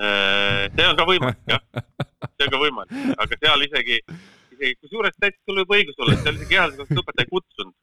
Äh, 0.00 0.64
see 0.76 0.88
on 0.88 0.96
ka 0.96 1.08
võimalik, 1.08 1.44
jah, 1.48 1.62
see 2.36 2.48
on 2.48 2.54
ka 2.56 2.62
võimalik, 2.62 2.96
aga 3.16 3.40
seal 3.40 3.68
isegi, 3.68 4.00
isegi 4.56 4.74
kusjuures 4.80 5.20
täitsa 5.20 5.40
sul 5.44 5.60
võib 5.60 5.76
õigus 5.76 6.00
olla, 6.00 6.16
et 6.16 6.24
seal 6.24 6.40
isegi 6.40 6.52
kehalise 6.54 6.88
õpetaja 6.88 7.24
ei 7.24 7.32
kutsunud, 7.32 7.76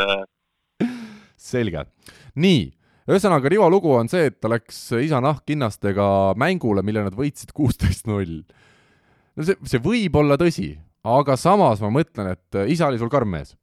et 0.00 0.86
äh, 0.86 0.92
selge. 1.40 1.84
nii, 2.40 2.66
ühesõnaga 3.10 3.52
Rivo 3.52 3.68
lugu 3.72 3.94
on 3.96 4.10
see, 4.12 4.30
et 4.30 4.40
ta 4.40 4.50
läks 4.52 4.82
isa 5.00 5.20
nahkhinnastega 5.24 6.10
mängule, 6.40 6.84
mille 6.86 7.06
nad 7.06 7.16
võitsid 7.16 7.54
kuusteist 7.56 8.10
null. 8.10 8.42
no 9.36 9.46
see, 9.46 9.58
see 9.68 9.82
võib 9.84 10.16
olla 10.20 10.38
tõsi, 10.40 10.72
aga 11.04 11.36
samas 11.40 11.82
ma 11.84 11.92
mõtlen, 11.94 12.34
et 12.36 12.62
isa 12.72 12.90
oli 12.90 13.00
sul 13.00 13.12
karm 13.12 13.30
mees, 13.36 13.54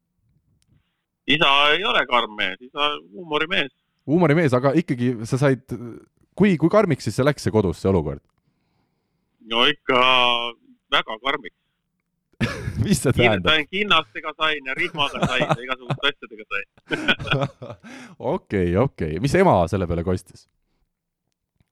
isa 1.28 1.50
ei 1.76 1.84
ole 1.84 2.06
karm 2.08 2.36
mees, 2.40 2.60
isa 2.64 2.94
huumorimees. 3.12 3.74
huumorimees, 4.08 4.54
aga 4.56 4.72
ikkagi 4.80 5.14
sa 5.28 5.40
said, 5.42 5.66
kui, 6.38 6.56
kui 6.58 6.72
karmiks 6.72 7.08
siis 7.08 7.18
see 7.20 7.28
läks, 7.28 7.44
see 7.44 7.54
kodus, 7.54 7.82
see 7.82 7.92
olukord? 7.92 8.24
no 9.48 9.64
ikka 9.68 10.00
väga 10.92 11.18
karmiks. 11.24 11.56
mis 12.86 13.02
see 13.02 13.14
tähendab? 13.16 13.66
kinnastega 13.72 14.34
sain 14.38 14.70
ja 14.70 14.76
rihmaga 14.78 15.26
sain 15.26 15.46
ja 15.48 15.58
igasuguste 15.64 16.08
asjadega 16.12 16.46
sain. 16.52 16.68
okei, 18.36 18.70
okei, 18.78 19.20
mis 19.24 19.36
ema 19.40 19.58
selle 19.72 19.88
peale 19.90 20.06
kostis? 20.08 20.48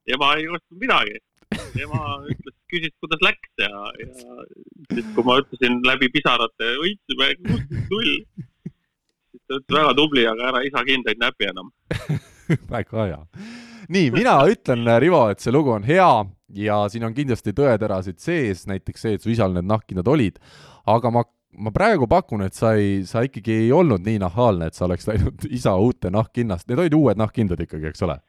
ema 0.06 0.34
ei 0.38 0.48
ostnud 0.48 0.82
midagi. 0.82 1.18
ema 1.82 2.00
ütles, 2.26 2.54
küsis, 2.72 2.92
kuidas 3.02 3.22
läks 3.22 3.62
ja, 3.62 3.70
ja 4.02 4.08
siis, 4.92 5.06
kui 5.14 5.26
ma 5.26 5.38
ütlesin 5.42 5.78
läbi 5.86 6.10
pisarate, 6.14 6.72
võitsime 6.82 7.28
kuusteist 7.44 7.92
null, 7.92 8.16
siis 8.66 9.42
ta 9.46 9.60
ütles 9.60 9.78
väga 9.78 9.92
tubli, 9.98 10.26
aga 10.26 10.50
ära 10.50 10.64
isa 10.66 10.82
kindaid 10.86 11.22
näpi 11.22 11.50
enam. 11.52 11.70
väga 12.72 13.06
hea. 13.12 13.20
nii, 13.94 14.10
mina 14.18 14.40
ütlen, 14.50 14.82
Rivo, 15.02 15.28
et 15.30 15.44
see 15.44 15.54
lugu 15.54 15.76
on 15.76 15.86
hea 15.86 16.10
ja 16.54 16.84
siin 16.92 17.06
on 17.08 17.14
kindlasti 17.16 17.54
tõeterasid 17.56 18.20
sees, 18.22 18.66
näiteks 18.70 19.02
see, 19.02 19.16
et 19.18 19.24
su 19.24 19.32
isal 19.32 19.56
need 19.56 19.66
nahkhinnad 19.66 20.08
olid, 20.08 20.38
aga 20.86 21.10
ma, 21.14 21.24
ma 21.58 21.72
praegu 21.74 22.08
pakun, 22.10 22.46
et 22.46 22.54
sa 22.54 22.74
ei, 22.78 23.02
sa 23.08 23.24
ikkagi 23.26 23.64
ei 23.66 23.74
olnud 23.74 24.06
nii 24.06 24.20
nahaalne, 24.22 24.70
et 24.70 24.78
sa 24.78 24.86
oleks 24.86 25.08
läinud 25.10 25.48
isa 25.58 25.74
uute 25.80 26.12
nahkhinnast, 26.14 26.68
need 26.70 26.84
olid 26.84 26.98
uued 26.98 27.22
nahkhindad 27.22 27.62
ikkagi, 27.66 27.90
eks 27.92 28.06
ole? 28.06 28.20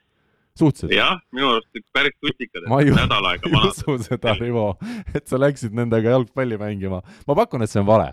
suhteliselt? 0.58 0.94
jah, 0.98 1.20
minu 1.36 1.52
arust 1.54 1.84
päris 1.94 2.16
tutikad, 2.22 2.66
Ma 2.70 2.82
ei 2.82 2.90
et 2.92 2.98
nädal 2.98 3.28
aega 3.32 3.46
ei 3.50 3.54
vanad. 3.54 3.76
usu 3.84 3.98
seda, 4.08 4.34
Rivo, 4.40 4.70
et 5.14 5.28
sa 5.30 5.40
läksid 5.40 5.76
nendega 5.78 6.16
jalgpalli 6.16 6.58
mängima. 6.62 7.04
ma 7.28 7.38
pakun, 7.38 7.66
et 7.66 7.72
see 7.72 7.82
on 7.84 7.90
vale. 7.90 8.10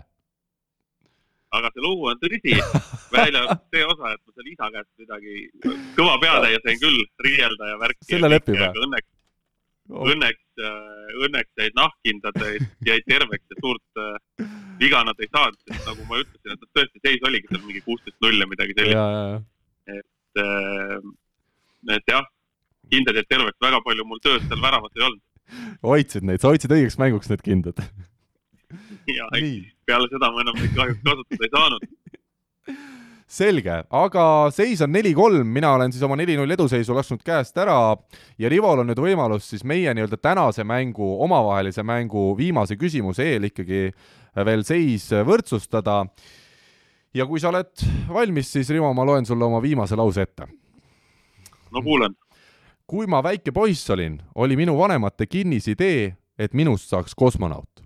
aga 1.55 1.71
see 1.73 1.81
lugu 1.81 2.09
on 2.11 2.21
tõsi, 2.21 2.55
välja 3.15 3.43
see 3.73 3.85
osa, 3.87 4.13
et 4.13 4.21
ma 4.21 4.35
seal 4.35 4.53
isa 4.53 4.71
käest 4.77 4.91
midagi 5.01 5.35
kõva 5.97 6.17
peatäie 6.21 6.61
sain 6.61 6.81
küll 6.81 7.03
riielda 7.25 7.73
ja 7.73 7.77
värki. 7.81 8.09
Selle 8.11 8.29
lepime. 8.29 8.69
õnneks, 8.85 9.09
õnneks, 9.89 10.63
õnneks 11.25 11.61
jäid 11.61 11.75
nahkhindad 11.77 12.39
jäid 12.85 13.05
terveks 13.09 13.51
ja 13.51 13.59
suurt 13.59 14.01
äh, 14.01 14.47
viga 14.79 15.03
nad 15.07 15.19
ei 15.21 15.29
saanud, 15.31 15.59
sest 15.67 15.89
nagu 15.89 16.07
ma 16.09 16.21
ütlesin, 16.23 16.55
et 16.55 16.71
tõesti 16.77 17.03
seis 17.03 17.27
oligi 17.27 17.51
seal 17.51 17.63
mingi 17.65 17.83
kuusteist 17.85 18.17
null 18.25 18.41
ja 18.41 18.49
midagi 18.49 18.75
sellist, 18.77 18.97
ja, 18.97 19.05
ja, 19.13 19.99
et, 19.99 20.41
et 21.97 22.11
jah, 22.11 22.25
kindad 22.91 23.21
jäid 23.21 23.29
terveks, 23.31 23.61
väga 23.61 23.81
palju 23.85 24.07
mul 24.09 24.23
tööd 24.25 24.43
seal 24.47 24.63
väravas 24.63 24.97
ei 24.97 25.05
olnud. 25.07 25.23
Hoidsid 25.85 26.25
neid, 26.25 26.41
sa 26.41 26.51
hoidsid 26.51 26.73
õigeks 26.73 26.97
mänguks 27.01 27.29
need 27.31 27.45
kindad. 27.45 27.81
ja 29.11 29.29
peale 29.85 30.09
seda 30.09 30.31
ma 30.33 30.41
enam 30.41 30.57
neid 30.57 30.73
kahjuks 30.75 31.05
kasutada 31.05 31.47
ei 31.47 31.53
saanud. 31.53 31.87
selge, 33.25 33.79
aga 33.89 34.25
seis 34.53 34.81
on 34.85 34.91
neli-kolm, 34.93 35.47
mina 35.49 35.71
olen 35.73 35.93
siis 35.93 36.03
oma 36.05 36.17
neli-null 36.19 36.51
eduseisu 36.53 36.93
lasknud 36.93 37.23
käest 37.25 37.57
ära 37.57 37.95
ja 38.37 38.49
Rivol 38.51 38.83
on 38.83 38.91
nüüd 38.91 39.01
võimalus 39.01 39.47
siis 39.49 39.65
meie 39.65 39.93
nii-öelda 39.97 40.19
tänase 40.21 40.63
mängu, 40.63 41.07
omavahelise 41.25 41.83
mängu 41.83 42.35
viimase 42.37 42.77
küsimuse 42.77 43.25
eel 43.33 43.49
ikkagi 43.49 43.87
veel 44.45 44.63
seis 44.67 45.09
võrdsustada. 45.25 46.05
ja 47.13 47.25
kui 47.25 47.39
sa 47.39 47.49
oled 47.49 47.71
valmis, 48.13 48.51
siis 48.51 48.69
Rivo, 48.69 48.93
ma 48.93 49.05
loen 49.05 49.25
sulle 49.25 49.45
oma 49.45 49.61
viimase 49.61 49.95
lause 49.95 50.21
ette. 50.21 50.47
no 51.71 51.81
kuulen, 51.81 52.15
kui 52.85 53.07
ma 53.07 53.23
väike 53.23 53.51
poiss 53.51 53.89
olin, 53.89 54.21
oli 54.35 54.55
minu 54.55 54.77
vanemate 54.77 55.25
kinnisidee, 55.25 56.15
et 56.37 56.53
minust 56.53 56.89
saaks 56.89 57.15
kosmonaut. 57.15 57.81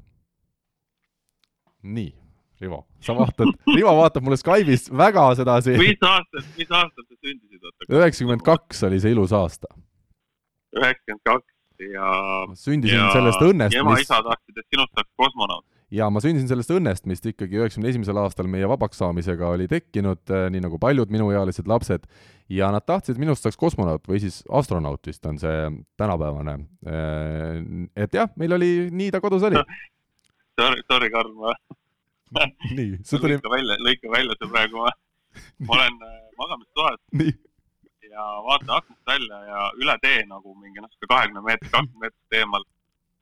nii, 1.84 2.19
Rivo, 2.60 2.82
sa 3.00 3.16
vaatad, 3.16 3.54
Rivo 3.78 3.94
vaatab 4.02 4.26
mulle 4.26 4.38
Skype'is 4.40 4.90
väga 4.92 5.30
sedasi. 5.40 5.78
mis 5.80 6.02
aastal, 6.04 6.44
mis 6.58 6.74
aastal 6.82 7.06
sa 7.06 7.16
sündisid? 7.16 7.88
üheksakümmend 7.88 8.44
kaks 8.44 8.84
oli 8.88 9.00
see 9.00 9.16
ilus 9.16 9.34
aasta. 9.36 9.72
üheksakümmend 10.76 11.24
kaks 11.24 11.48
ja, 11.88 12.12
sündisin 12.60 13.00
ja 13.00 13.10
sellest 13.16 13.44
õnnest, 13.46 13.76
mis 13.76 13.80
ema-isa 13.80 14.20
tahtsid, 14.26 14.60
et 14.60 14.68
sinust 14.76 14.92
saaks 14.92 15.12
kosmonaut. 15.24 15.64
ja 15.96 16.10
ma 16.12 16.20
sündisin 16.24 16.52
sellest 16.52 16.76
õnnest, 16.76 17.08
mis 17.08 17.24
ikkagi 17.32 17.62
üheksakümne 17.62 17.94
esimesel 17.94 18.20
aastal 18.20 18.52
meie 18.52 18.68
vabaks 18.68 19.00
saamisega 19.00 19.56
oli 19.56 19.70
tekkinud, 19.72 20.36
nii 20.52 20.66
nagu 20.68 20.82
paljud 20.84 21.16
minuealised 21.16 21.72
lapsed, 21.72 22.12
ja 22.52 22.74
nad 22.76 22.84
tahtsid, 22.84 23.16
et 23.16 23.24
minust 23.24 23.48
saaks 23.48 23.60
kosmonaut 23.60 24.04
või 24.12 24.20
siis 24.20 24.44
astronaut 24.52 25.08
vist 25.08 25.24
on 25.32 25.40
see 25.40 25.70
tänapäevane. 25.96 26.60
et 27.96 28.20
jah, 28.20 28.36
meil 28.36 28.60
oli, 28.60 28.74
nii 28.92 29.16
ta 29.16 29.24
kodus 29.24 29.48
oli. 29.48 29.64
Sorry, 30.60 30.82
sorry, 30.92 31.08
Karl, 31.08 31.32
ma 31.40 31.54
nii, 32.78 32.98
see 33.04 33.22
tuli, 33.22 33.38
lõika 33.38 33.54
välja, 33.54 33.78
lõika 33.86 34.12
välja 34.16 34.40
see 34.40 34.52
praegu, 34.56 34.84
ma, 34.84 34.92
olen 35.76 36.02
äh, 36.08 36.18
magamistoas 36.40 37.00
ja 38.10 38.26
vaatan 38.46 38.76
aknast 38.78 39.06
välja 39.08 39.40
ja 39.46 39.64
üle 39.78 39.96
tee 40.02 40.20
nagu 40.28 40.56
mingi 40.58 40.82
noh, 40.82 40.90
sihuke 40.94 41.10
kahekümne 41.14 41.46
meetri, 41.46 41.70
kakskümmend 41.70 42.02
meetrit 42.06 42.40
eemal 42.42 42.68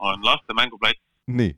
on 0.08 0.26
laste 0.26 0.55
mänguplats, 0.58 1.01
nii, 1.28 1.53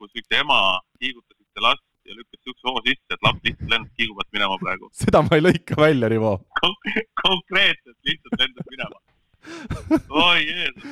kus 0.00 0.18
üks 0.20 0.38
ema 0.40 0.60
kiigutas 1.00 1.38
ühte 1.38 1.64
last 1.64 1.84
ja 2.06 2.14
lükkas 2.14 2.42
siukse 2.44 2.68
hoo 2.68 2.82
sisse, 2.86 3.14
et 3.14 3.26
laps 3.26 3.42
lihtsalt 3.46 3.72
lendas 3.72 3.92
kiigu 3.98 4.16
pealt 4.18 4.36
minema 4.36 4.58
praegu. 4.62 4.90
seda 4.94 5.22
ma 5.26 5.38
ei 5.38 5.44
lõika 5.44 5.78
välja, 5.80 6.10
Rivo. 6.12 6.36
konkreetselt 7.22 7.98
lihtsalt 8.06 8.42
lendas 8.42 8.70
minema. 8.72 9.00
oi 10.26 10.42
Jeesus, 10.42 10.86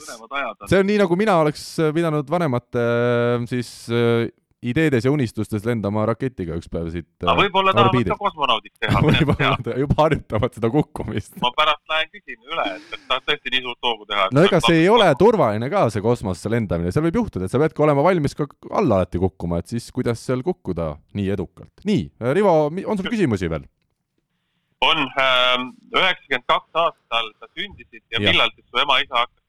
põnevad 0.00 0.36
ajad 0.40 0.64
on. 0.64 0.72
see 0.72 0.82
on 0.82 0.90
nii, 0.90 0.98
nagu 1.02 1.18
mina 1.18 1.36
oleks 1.44 1.64
pidanud 1.94 2.30
vanemate 2.30 2.84
äh, 2.86 3.46
siis 3.50 3.72
äh, 3.94 4.28
ideedes 4.62 5.06
ja 5.06 5.12
unistustes 5.12 5.64
lendama 5.64 6.02
raketiga 6.08 6.56
üks 6.58 6.68
päev 6.72 6.90
siit 6.92 7.24
aga 7.24 7.36
võib-olla 7.38 7.72
tahavad 7.76 8.10
ka 8.12 8.18
kosmonaudiks 8.20 8.82
teha, 8.82 9.00
võib-olla. 9.06 9.76
juba 9.82 9.96
harjutavad 10.02 10.56
seda 10.58 10.70
kukkumist. 10.74 11.32
ma 11.40 11.52
pärast 11.56 11.82
lähen 11.92 12.12
küsin 12.12 12.38
üle, 12.44 12.66
et 12.76 12.86
kas 12.92 13.06
tahad 13.08 13.26
tõesti 13.30 13.54
nii 13.54 13.64
suurt 13.64 13.88
hoogu 13.88 14.08
teha. 14.10 14.28
no 14.36 14.44
ega 14.44 14.60
see 14.66 14.82
ei 14.82 14.90
ole 14.92 15.08
turvaline 15.20 15.72
ka, 15.72 15.86
see 15.94 16.04
kosmosesse 16.04 16.52
lendamine, 16.52 16.92
seal 16.92 17.06
võib 17.08 17.20
juhtuda, 17.22 17.48
et 17.48 17.54
sa 17.54 17.62
peadki 17.62 17.84
olema 17.86 18.04
valmis 18.04 18.36
ka 18.36 18.48
alla 18.68 19.00
alati 19.00 19.20
kukkuma, 19.22 19.62
et 19.62 19.72
siis 19.72 19.88
kuidas 19.96 20.22
seal 20.26 20.44
kukkuda 20.46 20.92
nii 21.16 21.28
edukalt. 21.36 21.72
nii, 21.88 22.08
Rivo, 22.36 22.56
on 22.68 23.00
sul 23.00 23.08
küsimusi 23.08 23.48
veel? 23.52 23.64
on 24.80 25.02
üheksakümmend 25.04 26.46
kaks 26.48 26.78
aastal 26.82 27.26
sa 27.36 27.48
sündisid 27.52 28.00
ja, 28.00 28.16
ja 28.16 28.22
millal 28.24 28.52
siis 28.54 28.64
su 28.68 28.80
ema-isa 28.80 29.24
hakkas 29.24 29.39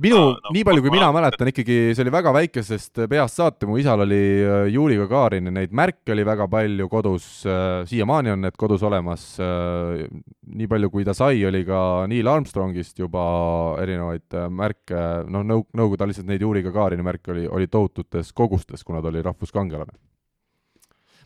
minu, 0.00 0.22
nii 0.54 0.64
palju 0.66 0.84
kui 0.84 0.92
mina 0.94 1.10
mäletan, 1.14 1.50
ikkagi 1.50 1.78
see 1.96 2.04
oli 2.04 2.12
väga 2.14 2.32
väikesest 2.36 3.04
peast 3.10 3.40
saati, 3.40 3.68
mu 3.68 3.78
isal 3.80 4.04
oli 4.04 4.20
äh, 4.44 4.66
Juri 4.72 4.98
Gagarin 5.00 5.50
ja 5.50 5.54
neid 5.54 5.74
märke 5.74 6.14
oli 6.14 6.24
väga 6.26 6.46
palju 6.50 6.88
kodus, 6.92 7.28
siiamaani 7.90 8.34
on 8.34 8.44
need 8.46 8.58
kodus 8.60 8.84
olemas. 8.86 9.26
nii 10.54 10.68
palju, 10.70 10.90
kui 10.92 11.04
ta 11.06 11.14
sai, 11.16 11.44
oli 11.46 11.64
ka 11.66 12.06
Neil 12.10 12.28
Armstrongist 12.30 12.98
juba 12.98 13.24
erinevaid 13.82 14.36
äh, 14.36 14.48
märke, 14.50 15.00
noh, 15.28 15.44
nõu-, 15.46 15.66
Nõukogude 15.74 16.08
lihtsalt 16.10 16.28
neid 16.28 16.42
Juri 16.44 16.62
Gagarini 16.64 17.04
märke 17.04 17.32
oli, 17.34 17.46
oli 17.48 17.68
tohututes 17.70 18.32
kogustes, 18.32 18.84
kuna 18.84 19.02
ta 19.02 19.10
oli 19.10 19.22
rahvuskangelane. 19.24 19.96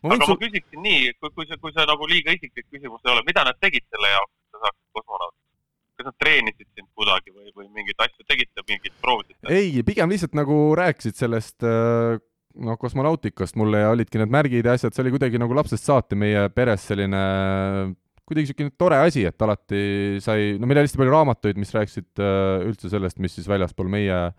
ma 0.02 0.14
aga 0.14 0.22
ma 0.22 0.30
sul, 0.30 0.38
küsiksin 0.40 0.82
nii, 0.82 1.12
kui, 1.18 1.30
kui 1.34 1.46
see, 1.48 1.58
kui 1.62 1.74
see 1.74 1.86
nagu 1.90 2.06
liiga 2.06 2.34
isiklik 2.34 2.68
küsimus 2.70 3.02
ei 3.04 3.12
ole, 3.12 3.24
mida 3.26 3.44
nad 3.46 3.58
tegid 3.60 3.84
selle 3.90 4.12
jaoks, 4.14 4.32
et 4.32 4.54
sa 4.54 4.64
saaksid 4.64 4.98
kosmonaudiks? 4.98 5.47
Kas 5.98 6.08
nad 6.08 6.16
treenisid 6.22 6.68
sind 6.70 6.88
kuidagi 6.96 7.34
või, 7.34 7.52
või 7.56 7.68
mingeid 7.74 8.06
asju 8.06 8.26
tegite, 8.28 8.64
mingeid 8.70 8.96
proovisite? 9.02 9.52
ei, 9.52 9.82
pigem 9.86 10.10
lihtsalt 10.12 10.36
nagu 10.38 10.58
rääkisid 10.78 11.18
sellest 11.18 11.66
äh, 11.66 12.18
noh, 12.64 12.78
kosmonautikast 12.80 13.58
mulle 13.58 13.82
ja 13.84 13.94
olidki 13.94 14.20
need 14.20 14.32
märgid 14.32 14.68
ja 14.68 14.76
asjad, 14.78 14.94
see 14.94 15.04
oli 15.04 15.14
kuidagi 15.16 15.40
nagu 15.40 15.56
lapsest 15.58 15.88
saati 15.88 16.18
meie 16.18 16.46
peres 16.54 16.86
selline 16.90 17.22
kuidagi 18.28 18.44
niisugune 18.44 18.74
tore 18.76 18.98
asi, 19.00 19.24
et 19.24 19.44
alati 19.44 19.82
sai, 20.20 20.54
no 20.60 20.68
meil 20.68 20.82
oli 20.82 20.88
hästi 20.88 21.00
palju 21.00 21.14
raamatuid, 21.14 21.60
mis 21.60 21.72
rääkisid 21.74 22.22
äh, 22.22 22.66
üldse 22.68 22.90
sellest, 22.92 23.20
mis 23.24 23.38
siis 23.38 23.48
väljaspool 23.48 23.88
meie 23.92 24.18
äh, 24.28 24.34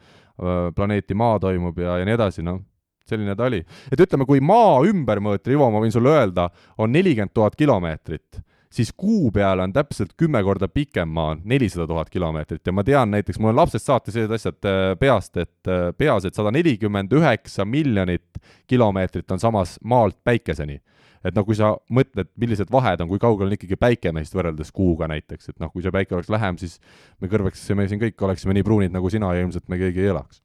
planeeti 0.77 1.17
Maa 1.17 1.39
toimub 1.41 1.79
ja, 1.81 1.97
ja 2.01 2.05
nii 2.07 2.17
edasi, 2.17 2.45
noh, 2.45 2.61
selline 3.09 3.33
ta 3.37 3.47
oli. 3.49 3.63
et 3.89 4.05
ütleme, 4.05 4.27
kui 4.29 4.43
Maa 4.45 4.83
ümbermõõt, 4.85 5.49
Rivo, 5.49 5.71
ma 5.73 5.81
võin 5.81 5.95
sulle 5.95 6.13
öelda, 6.13 6.49
on 6.77 6.93
nelikümmend 6.93 7.33
tuhat 7.33 7.57
kilomeetrit, 7.57 8.43
siis 8.69 8.91
Kuu 8.97 9.31
peal 9.31 9.59
on 9.59 9.73
täpselt 9.73 10.13
kümme 10.17 10.41
korda 10.43 10.67
pikem 10.67 11.09
maa, 11.09 11.37
nelisada 11.43 11.87
tuhat 11.87 12.09
kilomeetrit. 12.09 12.61
Ja 12.65 12.73
ma 12.73 12.83
tean 12.85 13.11
näiteks, 13.11 13.39
mul 13.39 13.53
on 13.53 13.61
lapsest 13.61 13.89
saati 13.89 14.13
sellised 14.13 14.35
asjad 14.35 14.69
äh, 14.69 14.93
peast, 14.99 15.37
et 15.37 15.71
äh, 15.71 15.89
peas, 15.97 16.25
et 16.25 16.37
sada 16.37 16.53
nelikümmend 16.53 17.13
üheksa 17.17 17.65
miljonit 17.65 18.41
kilomeetrit 18.69 19.31
on 19.31 19.41
samas 19.41 19.77
maalt 19.83 20.19
päikeseni. 20.23 20.79
Et 21.25 21.35
noh, 21.35 21.43
kui 21.43 21.57
sa 21.57 21.73
mõtled, 21.91 22.29
millised 22.39 22.69
vahed 22.71 23.01
on, 23.03 23.09
kui 23.09 23.19
kaugel 23.19 23.49
on 23.49 23.55
ikkagi 23.57 23.75
päike 23.75 24.13
meist 24.15 24.35
võrreldes 24.37 24.69
kuuga 24.71 25.09
näiteks, 25.11 25.49
et 25.51 25.57
noh, 25.59 25.71
kui 25.73 25.83
see 25.83 25.91
päike 25.91 26.15
oleks 26.15 26.29
lähem, 26.31 26.55
siis 26.61 26.77
me 27.19 27.27
kõrveksime 27.27 27.89
siin 27.91 27.99
kõik 27.99 28.23
oleksime 28.23 28.55
nii 28.55 28.63
pruunid 28.63 28.95
nagu 28.95 29.11
sina 29.11 29.33
ja 29.35 29.43
ilmselt 29.43 29.67
me 29.67 29.81
keegi 29.81 30.05
ei 30.05 30.13
elaks. 30.13 30.39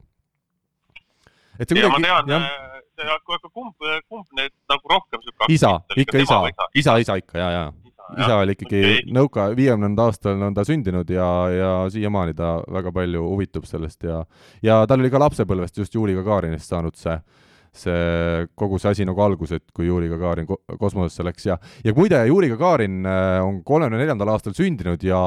et 1.59 1.69
see 1.69 1.79
tean, 1.79 2.27
jah, 2.27 2.49
aga 3.15 3.39
kumb, 3.47 3.87
kumb 4.09 4.27
need 4.35 4.51
nagu 4.67 4.91
rohkem 4.91 5.23
sihuke 5.23 5.47
isa, 5.55 5.77
ikka 5.95 6.19
isa, 6.25 6.43
isa, 6.75 6.99
isa 7.05 7.17
ikka 7.23 7.39
ja, 7.39 7.49
ja 7.55 7.63
isa 8.13 8.37
oli 8.41 8.55
ikkagi 8.55 8.81
okay. 8.83 9.13
nõuka, 9.15 9.47
viiekümnenda 9.57 10.09
aastal 10.09 10.41
on 10.47 10.53
ta 10.55 10.65
sündinud 10.67 11.09
ja, 11.09 11.29
ja 11.53 11.71
siiamaani 11.91 12.35
ta 12.37 12.57
väga 12.71 12.93
palju 12.95 13.23
huvitub 13.25 13.65
sellest 13.69 14.05
ja 14.05 14.21
ja 14.63 14.83
tal 14.89 15.01
oli 15.01 15.11
ka 15.13 15.21
lapsepõlvest 15.21 15.81
just 15.81 15.95
Juri 15.95 16.15
Gagarinist 16.17 16.69
saanud 16.69 16.97
see 16.99 17.17
see 17.75 18.45
kogu 18.55 18.79
see 18.79 18.91
asi 18.93 19.05
nagu 19.07 19.19
algus, 19.19 19.51
et 19.57 19.65
kui 19.75 19.87
Juri 19.89 20.07
Gagarin 20.07 20.47
ko 20.47 20.57
kosmosesse 20.79 21.25
läks 21.27 21.47
ja 21.49 21.57
ja 21.83 21.93
muide, 21.97 22.21
Juri 22.29 22.49
Gagarin 22.53 23.01
äh, 23.03 23.39
on 23.43 23.61
kolmekümne 23.67 23.99
neljandal 23.99 24.31
aastal 24.35 24.55
sündinud 24.55 25.03
ja 25.03 25.19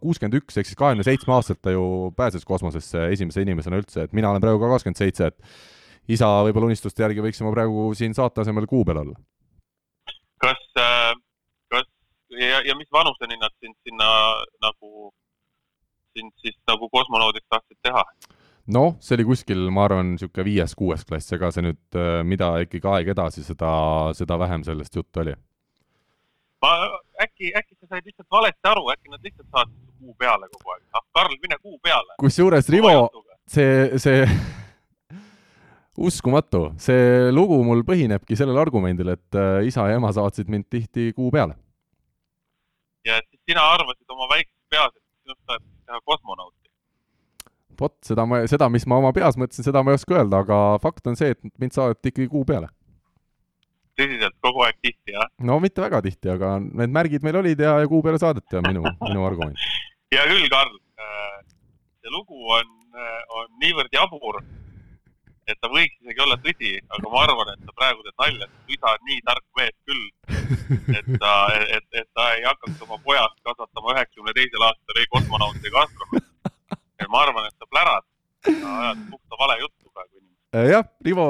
kuuskümmend 0.00 0.38
üks 0.38 0.60
ehk 0.60 0.70
siis 0.70 0.78
kahekümne 0.78 1.06
seitsme 1.06 1.34
aastaselt 1.34 1.62
ta 1.66 1.74
ju 1.74 2.12
pääses 2.16 2.46
kosmosesse 2.46 3.08
esimese 3.10 3.42
inimesena 3.42 3.80
üldse, 3.82 4.06
et 4.06 4.14
mina 4.16 4.30
olen 4.30 4.44
praegu 4.44 4.62
ka 4.62 4.70
kakskümmend 4.76 5.02
seitse, 5.02 5.32
et 5.32 6.14
isa 6.16 6.28
võib-olla 6.46 6.70
unistuste 6.70 7.02
järgi 7.02 7.24
võiksime 7.24 7.50
praegu 7.54 7.90
siin 7.98 8.14
saate 8.14 8.44
asemel 8.44 8.70
kuu 8.70 8.84
peal 8.86 9.02
olla. 9.02 9.18
kas, 10.46 10.62
kas 10.78 11.25
ja, 12.40 12.62
ja 12.66 12.76
mis 12.78 12.90
vanuseni 12.92 13.38
nad 13.40 13.54
sind 13.60 13.76
sinna 13.86 14.08
nagu, 14.64 15.10
sind 16.16 16.32
siis 16.42 16.56
nagu 16.70 16.88
kosmonaudiks 16.92 17.48
tahtsid 17.50 17.78
teha? 17.82 18.04
noh, 18.66 18.96
see 19.00 19.14
oli 19.16 19.26
kuskil, 19.28 19.66
ma 19.70 19.86
arvan, 19.86 20.14
niisugune 20.14 20.46
viies-kuues 20.48 21.04
klass, 21.06 21.32
ega 21.36 21.52
see 21.54 21.68
nüüd, 21.68 21.98
mida 22.26 22.56
ikkagi 22.64 22.90
aeg 22.90 23.12
edasi, 23.14 23.44
seda, 23.46 23.70
seda 24.18 24.38
vähem 24.42 24.64
sellest 24.66 24.98
juttu 24.98 25.22
oli. 25.22 25.36
ma 26.64 26.72
äkki, 27.22 27.52
äkki 27.54 27.76
sa 27.76 27.94
said 27.94 28.08
lihtsalt 28.08 28.28
valesti 28.32 28.70
aru, 28.72 28.88
äkki 28.94 29.12
nad 29.12 29.22
lihtsalt 29.22 29.48
saatsid 29.52 29.86
kuu 30.00 30.14
peale 30.18 30.48
kogu 30.52 30.74
aeg. 30.74 30.84
ah, 30.92 31.04
Karl, 31.14 31.36
mine 31.42 31.58
kuu 31.62 31.78
peale. 31.82 32.16
kusjuures 32.22 32.70
Rivo, 32.74 32.94
see, 33.46 33.98
see 34.02 34.26
uskumatu, 36.08 36.70
see 36.82 37.30
lugu 37.32 37.60
mul 37.64 37.84
põhinebki 37.86 38.38
sellel 38.38 38.58
argumendil, 38.60 39.14
et 39.14 39.38
äh, 39.38 39.62
isa 39.68 39.86
ja 39.90 40.00
ema 40.00 40.12
saatsid 40.16 40.50
mind 40.52 40.68
tihti 40.70 41.12
kuu 41.16 41.30
peale. 41.34 41.56
Ja 43.06 43.18
sina 43.48 43.64
arvasid 43.74 44.14
oma 44.14 44.28
väikses 44.32 44.70
peas, 44.70 44.94
et 44.94 45.02
sinust 45.22 45.42
saab 45.46 45.62
teha 45.62 46.00
kosmonauti. 46.04 46.64
vot 47.80 47.94
seda 48.08 48.24
ma, 48.26 48.40
seda, 48.48 48.68
mis 48.72 48.86
ma 48.88 48.98
oma 49.02 49.12
peas 49.16 49.36
mõtlesin, 49.36 49.66
seda 49.66 49.82
ma 49.84 49.92
ei 49.92 50.00
oska 50.00 50.16
öelda, 50.16 50.42
aga 50.44 50.58
fakt 50.82 51.06
on 51.10 51.18
see, 51.18 51.34
et 51.36 51.60
mind 51.60 51.76
saadeti 51.76 52.12
ikkagi 52.12 52.28
kuu 52.32 52.44
peale. 52.48 52.70
tõsiselt, 53.96 54.36
kogu 54.44 54.64
aeg 54.66 54.80
tihti, 54.82 55.14
jah? 55.14 55.28
no 55.50 55.58
mitte 55.62 55.84
väga 55.84 56.02
tihti, 56.04 56.32
aga 56.32 56.56
need 56.64 56.94
märgid 56.98 57.26
meil 57.26 57.40
olid 57.42 57.60
ja, 57.60 57.78
ja 57.82 57.90
kuu 57.90 58.02
peale 58.04 58.20
saadeti, 58.22 58.58
on 58.60 58.68
minu, 58.68 58.84
minu 59.06 59.26
argument. 59.28 59.60
hea 60.14 60.26
küll, 60.32 60.48
Karl. 60.52 60.78
see 62.00 62.12
lugu 62.14 62.52
on, 62.58 62.72
on 63.40 63.50
niivõrd 63.62 63.92
jabur, 63.94 64.42
et 65.50 65.58
ta 65.62 65.70
võiks 65.70 65.96
isegi 66.02 66.22
olla 66.24 66.36
tõsi, 66.42 66.72
aga 66.96 67.12
ma 67.12 67.22
arvan, 67.22 67.52
et 67.54 67.66
sa 67.66 67.74
praegu 67.80 68.04
teed 68.06 68.18
nalja, 68.22 68.48
sest 68.50 68.74
isa 68.76 68.92
on 68.92 69.06
nii 69.10 69.20
tark 69.28 69.46
mees 69.60 69.76
küll, 69.88 70.04
et 70.98 71.10
ta, 71.22 71.34
et, 71.78 71.88
et 72.02 72.08
ta 72.18 72.28
ei 72.34 72.44
hakkaks 72.48 72.82
oma 72.88 72.98
pojast 73.06 73.38
kasvatama 73.46 73.94
üheksakümne 73.94 74.36
teisel 74.38 74.66
aastal 74.68 75.02
ei 75.02 75.10
kosmonauti 75.14 75.70
ega 75.70 75.84
astronauti. 75.86 76.24
ja 77.02 77.10
ma 77.12 77.24
arvan, 77.26 77.48
et 77.50 77.56
sa 77.58 77.70
plärad, 77.70 78.08
sa 78.48 78.76
ajad 78.82 79.06
puhta 79.12 79.42
vale 79.44 79.60
juttu 79.62 79.92
praegu 79.94 80.25
jah, 80.64 80.84
Rivo, 81.04 81.24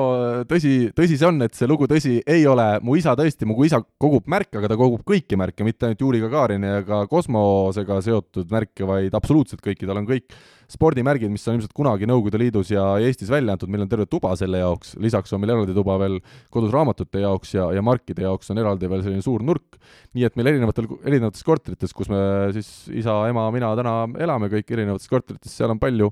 tõsi, 0.48 0.90
tõsi 0.96 1.16
see 1.18 1.26
on, 1.28 1.40
et 1.44 1.56
see 1.56 1.68
lugu 1.68 1.88
tõsi 1.90 2.18
ei 2.28 2.44
ole, 2.48 2.64
mu 2.84 2.96
isa 2.98 3.14
tõesti, 3.18 3.48
mu 3.48 3.56
isa 3.66 3.80
kogub 4.00 4.28
märke, 4.30 4.58
aga 4.60 4.70
ta 4.70 4.76
kogub 4.78 5.02
kõiki 5.08 5.38
märke, 5.40 5.64
mitte 5.66 5.88
ainult 5.88 6.04
Juri 6.04 6.20
Gagarini 6.22 6.70
ega 6.82 7.02
kosmosega 7.10 7.98
seotud 8.04 8.52
märke, 8.54 8.86
vaid 8.88 9.16
absoluutselt 9.16 9.64
kõiki, 9.64 9.88
tal 9.88 10.02
on 10.02 10.06
kõik 10.08 10.36
spordimärgid, 10.70 11.30
mis 11.30 11.44
on 11.46 11.56
ilmselt 11.56 11.74
kunagi 11.76 12.08
Nõukogude 12.10 12.40
Liidus 12.40 12.72
ja 12.72 12.84
Eestis 13.02 13.30
välja 13.30 13.54
antud, 13.54 13.70
meil 13.70 13.84
on 13.84 13.90
terve 13.90 14.06
tuba 14.10 14.32
selle 14.38 14.58
jaoks, 14.62 14.96
lisaks 15.02 15.34
on 15.34 15.42
meil 15.42 15.54
eraldi 15.54 15.76
tuba 15.76 15.94
veel 16.02 16.18
kodus 16.52 16.72
raamatute 16.74 17.22
jaoks 17.22 17.54
ja, 17.54 17.68
ja 17.76 17.84
markide 17.86 18.26
jaoks 18.26 18.50
on 18.50 18.62
eraldi 18.62 18.90
veel 18.90 19.04
selline 19.06 19.22
suur 19.24 19.44
nurk, 19.46 19.78
nii 20.16 20.26
et 20.26 20.38
meil 20.38 20.50
erinevatel, 20.54 20.88
erinevates 21.04 21.46
korterites, 21.46 21.94
kus 21.94 22.10
me 22.10 22.20
siis 22.56 22.72
isa, 23.02 23.20
ema, 23.30 23.46
mina 23.54 23.70
täna 23.78 24.00
elame 24.26 24.50
kõik 24.52 24.74
erinevates 24.74 25.10
korterites, 25.12 25.54
seal 25.54 25.70
on 25.74 25.82
palju 25.82 26.10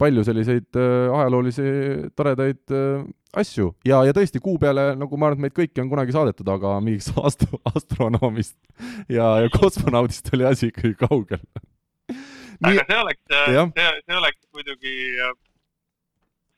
palju 0.00 0.24
selliseid 0.26 0.78
äh, 0.78 1.12
ajaloolisi 1.14 1.64
toredaid 2.18 2.74
äh, 2.74 3.04
asju 3.38 3.70
ja, 3.86 4.00
ja 4.06 4.14
tõesti 4.16 4.40
kuu 4.42 4.56
peale, 4.62 4.92
nagu 4.98 5.18
ma 5.18 5.30
arvan, 5.30 5.38
et 5.38 5.46
meid 5.46 5.56
kõiki 5.56 5.82
on 5.82 5.90
kunagi 5.92 6.14
saadetud, 6.14 6.50
aga 6.50 6.74
mingiks 6.84 7.12
astro, 7.28 7.60
astronoomist 7.70 8.58
ja, 9.12 9.28
ja 9.44 9.52
kosmonaudist 9.54 10.32
oli 10.34 10.48
asi 10.50 10.70
ikkagi 10.72 10.96
kaugel. 10.98 11.42
aga 12.64 12.86
see 12.88 13.00
oleks, 13.00 13.22
jah. 13.30 13.70
see, 13.78 13.90
see 14.06 14.18
oleks 14.18 14.40
muidugi, 14.56 14.94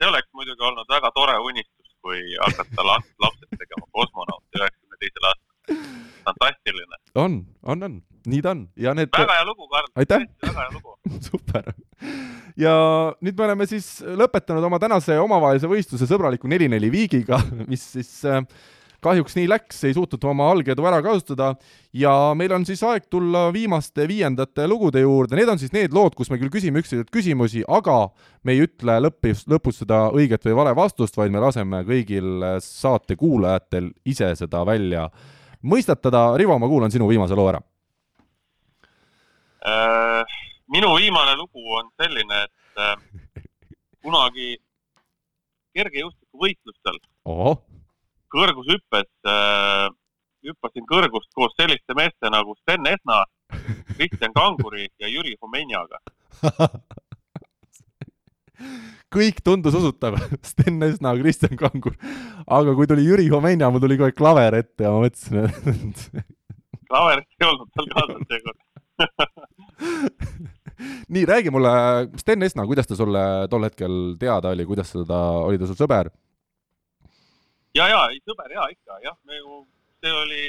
see 0.01 0.11
oleks 0.11 0.31
muidugi 0.33 0.71
olnud 0.71 0.89
väga 0.93 1.13
tore 1.17 1.37
unistus, 1.45 1.93
kui 2.05 2.23
hakata 2.41 2.89
last, 2.89 3.13
lapsed 3.21 3.53
tegema 3.61 3.89
kosmonauti 3.93 4.63
üheksakümne 4.63 5.03
teisel 5.03 5.29
aastal. 5.29 5.46
fantastiline, 6.27 7.01
on, 7.15 7.41
on, 7.63 7.83
on, 7.83 7.99
nii 8.27 8.43
ta 8.43 8.55
on 8.55 8.63
ja 8.81 8.95
need 8.97 9.13
väga 9.15 9.39
hea 9.39 9.49
lugu, 9.49 9.69
Karl. 9.73 9.91
Aitäh! 9.97 10.27
väga 10.43 10.65
hea 10.65 10.73
lugu. 10.75 10.97
super. 11.29 11.73
ja 12.59 12.77
nüüd 13.23 13.37
me 13.39 13.49
oleme 13.49 13.69
siis 13.71 13.91
lõpetanud 14.03 14.65
oma 14.67 14.81
tänase 14.83 15.19
omavahelise 15.23 15.71
võistluse 15.71 16.09
sõbraliku 16.11 16.51
neli-neli 16.51 16.91
viigiga, 16.93 17.41
mis 17.71 17.85
siis 17.97 18.19
äh, 18.29 18.43
kahjuks 19.05 19.37
nii 19.37 19.47
läks, 19.51 19.83
ei 19.87 19.95
suutnud 19.95 20.25
oma 20.27 20.49
algedu 20.51 20.87
ära 20.89 20.99
kasutada 21.05 21.53
ja 21.95 22.13
meil 22.39 22.55
on 22.57 22.67
siis 22.67 22.83
aeg 22.87 23.07
tulla 23.13 23.47
viimaste 23.55 24.07
viiendate 24.09 24.67
lugude 24.71 25.03
juurde, 25.05 25.37
need 25.39 25.53
on 25.53 25.61
siis 25.63 25.75
need 25.75 25.95
lood, 25.95 26.17
kus 26.19 26.33
me 26.33 26.41
küll 26.41 26.53
küsime 26.53 26.83
üksteiselt 26.83 27.13
küsimusi, 27.15 27.63
aga 27.69 28.09
me 28.43 28.57
ei 28.57 28.65
ütle 28.67 28.99
lõpus, 29.07 29.45
lõpus 29.51 29.83
seda 29.85 30.07
õiget 30.17 30.49
või 30.49 30.59
vale 30.63 30.75
vastust, 30.79 31.17
vaid 31.19 31.35
me 31.35 31.43
laseme 31.45 31.85
kõigil 31.87 32.51
saate 32.65 33.19
kuulajatel 33.21 33.93
ise 34.09 34.33
seda 34.39 34.65
välja 34.67 35.07
mõistatada. 35.63 36.37
Rivo, 36.37 36.59
ma 36.59 36.69
kuulan 36.69 36.91
sinu 36.91 37.09
viimase 37.09 37.35
loo 37.35 37.49
ära 37.49 37.61
äh,. 39.67 40.23
minu 40.73 40.95
viimane 40.97 41.37
lugu 41.37 41.63
on 41.79 41.91
selline, 42.01 42.43
et 42.45 42.83
äh, 42.83 43.43
kunagi 44.03 44.57
kergejõustikuvõistlustel 45.77 47.01
kõrgushüppes 48.33 49.09
äh, 49.29 49.89
hüppasin 50.47 50.87
kõrgust 50.89 51.33
koos 51.35 51.55
selliste 51.59 51.95
meeste 51.99 52.31
nagu 52.31 52.55
Sten 52.61 52.87
Esna, 52.87 53.25
Kristjan 53.97 54.35
Kanguri 54.37 54.89
ja 54.99 55.09
Jüri 55.11 55.37
Homenjaga 55.43 56.01
kõik 59.13 59.43
tundus 59.45 59.77
usutav, 59.79 60.13
Sten 60.51 60.83
Esna, 60.87 61.15
Kristjan 61.21 61.57
Kangur. 61.61 61.95
aga 62.47 62.71
kui 62.79 62.87
tuli 62.91 63.07
Jüri 63.07 63.27
Homenja, 63.33 63.71
mul 63.71 63.83
tuli 63.85 63.97
kohe 64.01 64.13
klaver 64.17 64.53
ette 64.61 64.81
ja 64.87 64.91
ma 64.95 64.99
mõtlesin, 65.05 65.35
et 65.47 65.99
klaverit 66.91 67.29
ei 67.41 67.49
olnud 67.49 67.69
tal 67.75 67.89
kaasas 67.95 68.23
seekord 68.31 68.61
nii, 71.13 71.25
räägi 71.29 71.51
mulle, 71.53 71.73
Sten 72.21 72.41
Esna, 72.47 72.63
kuidas 72.69 72.87
ta 72.89 72.95
sulle 72.99 73.23
tol 73.53 73.65
hetkel 73.69 73.95
teada 74.21 74.47
oli, 74.55 74.65
kuidas 74.69 74.89
ta, 74.97 75.21
oli 75.47 75.59
ta 75.61 75.65
sul 75.69 75.79
sõber? 75.79 76.07
ja, 77.77 77.85
ja, 77.93 78.01
ei 78.13 78.19
sõber 78.25 78.51
ja 78.57 78.63
ikka 78.73 78.93
jah, 79.05 79.17
me 79.29 79.35
ju, 79.41 79.49
see 80.01 80.13
oli 80.25 80.43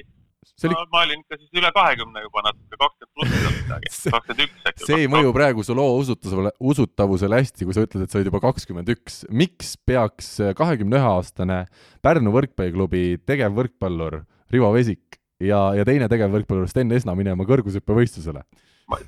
see 0.56 0.70
oli... 0.70 0.78
ma, 0.78 0.86
ma 0.94 1.04
olin 1.06 1.24
ikka 1.24 1.40
siis 1.40 1.60
üle 1.62 1.72
kahekümne 1.76 2.24
juba 2.24 2.44
natuke, 2.46 2.80
kakskümmend 2.84 3.14
pluss 3.18 3.36
või 3.36 3.54
midagi, 3.58 3.92
kakskümmend 4.16 4.44
üks 4.46 4.70
äkki. 4.72 4.88
see 4.90 5.00
ei 5.04 5.12
mõju 5.12 5.34
praegu 5.36 5.66
su 5.66 5.76
loo 5.78 5.98
usutavusele, 6.02 6.54
usutavusele 6.74 7.42
hästi, 7.42 7.68
kui 7.68 7.78
sa 7.78 7.86
ütled, 7.88 8.06
et 8.06 8.14
sa 8.14 8.20
olid 8.20 8.32
juba 8.32 8.44
kakskümmend 8.48 8.94
üks. 8.96 9.20
miks 9.44 9.76
peaks 9.88 10.32
kahekümne 10.60 11.00
ühe 11.00 11.12
aastane 11.18 11.64
Pärnu 12.06 12.34
võrkpalliklubi 12.36 13.24
tegevvõrkpallur 13.28 14.22
Rivo 14.54 14.72
Vesik 14.76 15.20
ja, 15.44 15.74
ja 15.78 15.88
teine 15.88 16.08
tegevvõrkpallur 16.12 16.70
Sten 16.72 16.94
Esna 16.96 17.18
minema 17.18 17.48
kõrgushüppevõistlusele? 17.50 18.46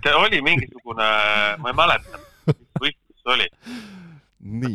see 0.03 0.17
oli 0.17 0.41
mingisugune, 0.43 1.07
ma 1.61 1.71
ei 1.71 1.77
mäleta, 1.77 2.19
mis 2.49 2.83
võistlus 2.83 3.23
see 3.23 3.35
oli. 3.37 3.49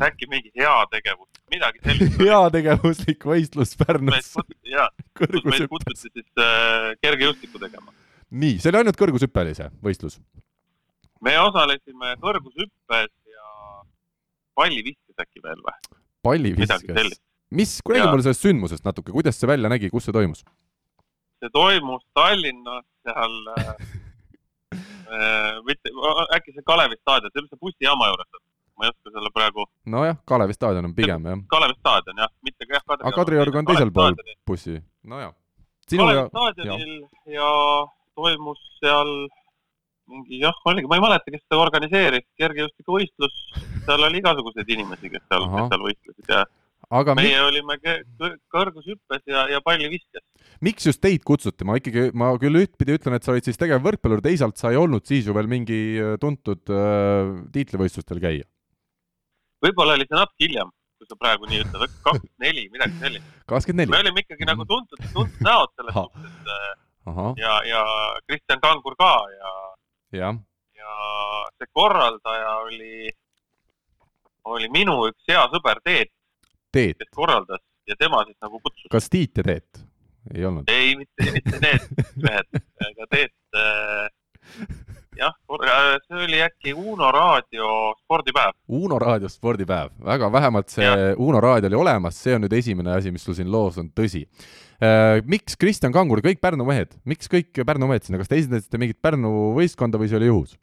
äkki 0.05 0.29
mingi 0.29 0.51
heategevus, 0.59 1.29
midagi 1.53 1.81
sellist 1.85 2.19
heategevuslik 2.27 3.25
võistlus 3.25 3.75
Pärnus. 3.81 4.35
jaa, 4.69 4.89
kus 5.19 5.45
meid 5.49 5.67
kutsuti 5.73 6.11
siis 6.21 6.29
äh, 6.41 6.93
kergejõustikku 7.05 7.61
tegema. 7.63 7.95
nii, 8.31 8.59
see 8.61 8.73
oli 8.73 8.83
ainult 8.83 9.01
kõrgushüpe 9.01 9.45
oli 9.45 9.57
see 9.57 9.71
võistlus? 9.85 10.21
me 11.25 11.37
osalesime 11.41 12.15
kõrgushüppes 12.25 13.13
ja 13.33 13.49
palliviskes 14.59 15.25
äkki 15.27 15.45
veel 15.45 15.65
või? 15.65 15.79
palliviskes? 16.27 17.19
mis, 17.55 17.79
räägi 17.89 18.09
mulle 18.11 18.27
sellest 18.27 18.45
sündmusest 18.45 18.85
natuke, 18.85 19.15
kuidas 19.17 19.41
see 19.41 19.49
välja 19.49 19.73
nägi, 19.73 19.93
kus 19.93 20.09
see 20.09 20.17
toimus? 20.17 20.45
see 21.41 21.53
toimus 21.57 22.05
Tallinnas 22.17 22.85
seal 23.05 23.55
äh, 23.57 23.77
Äh, 25.15 25.61
mitte, 25.69 25.91
äkki 26.35 26.53
see 26.55 26.65
Kalevi 26.67 26.97
staadion, 26.97 27.31
see, 27.33 27.43
mis 27.45 27.53
see 27.53 27.61
bussijaama 27.61 28.09
juures 28.11 28.37
on? 28.39 28.44
Ma 28.79 28.87
ei 28.87 28.93
oska 28.93 29.15
selle 29.15 29.31
praegu. 29.35 29.67
nojah, 29.97 30.19
Kalevi 30.27 30.57
staadion 30.57 30.91
on 30.91 30.95
pigem 30.97 31.31
jah. 31.31 31.45
Kalevi 31.55 31.79
staadion 31.79 32.25
jah, 32.25 32.33
mitte 32.43 32.69
jah 32.69 32.83
Kadriorg. 32.83 33.07
aga 33.07 33.17
Kadriorg 33.21 33.61
on 33.61 33.71
teisel 33.71 33.95
pool 33.95 34.19
bussi, 34.47 34.81
nojah. 35.15 35.33
Kalevi 35.91 36.21
ja... 36.21 36.27
staadionil 36.33 36.95
ja. 36.99 37.39
ja 37.39 37.49
toimus 38.19 38.61
seal 38.81 39.15
mingi 40.11 40.43
jah, 40.43 40.57
oligi, 40.69 40.89
ma 40.91 40.99
ei 40.99 41.05
mäleta, 41.05 41.33
kes 41.33 41.45
seda 41.47 41.63
organiseeris, 41.63 42.27
kergejõustikuvõistlus, 42.41 43.39
seal 43.87 44.05
oli 44.09 44.21
igasuguseid 44.21 44.77
inimesi, 44.77 45.11
kes 45.15 45.25
seal, 45.31 45.49
kes 45.55 45.73
seal 45.73 45.87
võistlesid 45.87 46.35
ja 46.35 46.45
aga 46.93 47.15
meie 47.17 47.33
mi... 47.33 47.45
olime 47.49 47.77
kõrgushüppes 48.53 49.25
ja, 49.31 49.47
ja 49.53 49.61
palliviskes. 49.65 50.23
miks 50.65 50.89
just 50.89 51.03
teid 51.05 51.25
kutsuti, 51.27 51.67
ma 51.67 51.79
ikkagi, 51.81 52.11
ma 52.17 52.33
küll 52.41 52.61
ühtpidi 52.61 52.99
ütlen, 52.99 53.17
et 53.17 53.27
sa 53.27 53.35
olid 53.35 53.47
siis 53.47 53.61
tegevvõrkpallur, 53.61 54.23
teisalt 54.25 54.61
sa 54.61 54.73
ei 54.73 54.81
olnud 54.81 55.07
siis 55.09 55.29
ju 55.29 55.37
veel 55.37 55.49
mingi 55.51 55.81
äh, 55.97 56.17
tuntud 56.21 56.73
äh, 56.73 57.33
tiitlivõistlustel 57.55 58.21
käija. 58.23 58.49
Võib-olla 59.65 59.97
oli 59.99 60.07
see 60.09 60.19
natuke 60.19 60.47
hiljem, 60.47 60.73
kui 60.99 61.09
sa 61.09 61.19
praegu 61.21 61.49
nii 61.51 61.61
ütled, 61.65 61.99
kakskümmend 62.07 62.47
neli, 62.47 62.65
midagi 62.73 63.01
sellist. 63.03 63.29
kakskümmend 63.51 63.85
neli? 63.85 63.95
me 63.97 64.03
olime 64.05 64.25
ikkagi 64.25 64.49
nagu 64.49 64.67
tuntud, 64.69 65.05
tuntud 65.13 65.45
näod 65.45 65.73
selles 65.79 65.99
suhtes 66.01 67.41
ja, 67.41 67.61
ja 67.69 67.85
Kristjan 68.27 68.61
Kangur 68.65 68.97
ka 69.01 69.13
ja, 69.35 69.53
ja., 70.21 70.33
ja 70.79 70.97
see 71.59 71.71
korraldaja 71.73 72.57
oli, 72.65 73.13
oli 74.57 74.71
minu 74.73 75.01
üks 75.11 75.29
hea 75.29 75.45
sõber 75.53 75.81
Teet 75.85 76.13
Teet. 76.75 76.99
kes 76.99 77.13
korraldas 77.15 77.63
ja 77.89 77.97
tema 77.99 78.25
siis 78.25 78.39
nagu 78.43 78.61
kutsus. 78.61 78.89
kas 78.93 79.11
Tiit 79.13 79.37
ja 79.39 79.47
Teet? 79.47 79.85
ei 80.35 80.45
olnud? 80.45 80.69
ei, 80.73 80.97
mitte, 80.97 81.31
mitte 81.37 81.61
need 81.61 82.05
mehed, 82.25 82.63
aga 82.89 83.09
Teet 83.13 83.61
äh, 83.61 84.09
jah, 85.19 85.37
äh, 85.61 85.87
see 86.09 86.25
oli 86.27 86.41
äkki 86.45 86.75
Uno 86.75 87.11
raadio 87.15 87.69
spordipäev. 88.03 88.57
Uno 88.69 88.99
raadio 88.99 89.31
spordipäev, 89.33 89.95
väga, 90.05 90.33
vähemalt 90.33 90.75
see 90.75 90.87
ja. 90.87 91.15
Uno 91.19 91.41
raadio 91.41 91.71
oli 91.73 91.81
olemas, 91.85 92.19
see 92.23 92.37
on 92.37 92.45
nüüd 92.47 92.57
esimene 92.59 92.95
asi, 92.97 93.15
mis 93.15 93.25
sul 93.25 93.39
siin 93.39 93.51
loos 93.53 93.79
on 93.83 93.93
tõsi 93.95 94.25
äh,. 94.25 95.23
miks 95.31 95.57
Kristjan 95.61 95.95
Kangur, 95.95 96.23
kõik 96.25 96.43
Pärnu 96.43 96.67
mehed, 96.69 96.99
miks 97.05 97.31
kõik 97.31 97.65
Pärnu 97.65 97.91
mehed 97.91 98.07
sinna, 98.07 98.21
kas 98.23 98.33
te 98.33 98.41
esindasite 98.43 98.81
mingit 98.81 99.01
Pärnu 99.03 99.55
võistkonda 99.59 100.01
või 100.01 100.11
see 100.11 100.21
oli 100.21 100.33
juhus? 100.33 100.59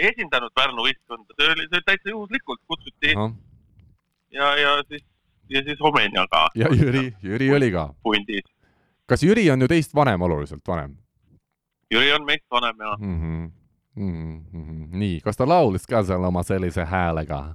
ei 0.00 0.08
esindanud 0.14 0.52
Pärnu 0.56 0.88
võistkonda, 0.88 1.36
see 1.36 1.54
oli, 1.54 1.68
see 1.68 1.80
oli 1.80 1.88
täitsa 1.92 2.12
juhuslikult, 2.14 2.64
kutsuti 2.66 3.16
Aha 3.16 3.30
ja, 4.30 4.56
ja 4.56 4.82
siis, 4.88 5.04
ja 5.48 5.62
siis 5.64 5.80
Homenja 5.80 6.26
ka. 6.30 6.48
ja 6.54 6.66
Jüri, 6.72 7.12
Jüri 7.22 7.54
oli 7.54 7.70
ka. 7.72 7.94
pundis. 8.02 8.44
kas 9.06 9.22
Jüri 9.22 9.50
on 9.50 9.60
ju 9.60 9.68
teist 9.68 9.94
vanem, 9.94 10.22
oluliselt 10.22 10.68
vanem? 10.68 10.96
Jüri 11.90 12.12
on 12.14 12.24
meist 12.24 12.46
vanem, 12.50 12.76
jah 12.78 12.98
mm. 12.98 13.16
-hmm. 13.22 13.50
Mm 14.00 14.44
-hmm. 14.52 14.86
nii, 14.98 15.20
kas 15.20 15.36
ta 15.36 15.48
laulis 15.48 15.86
ka 15.86 16.02
seal 16.02 16.24
oma 16.24 16.42
sellise 16.42 16.84
häälega? 16.84 17.54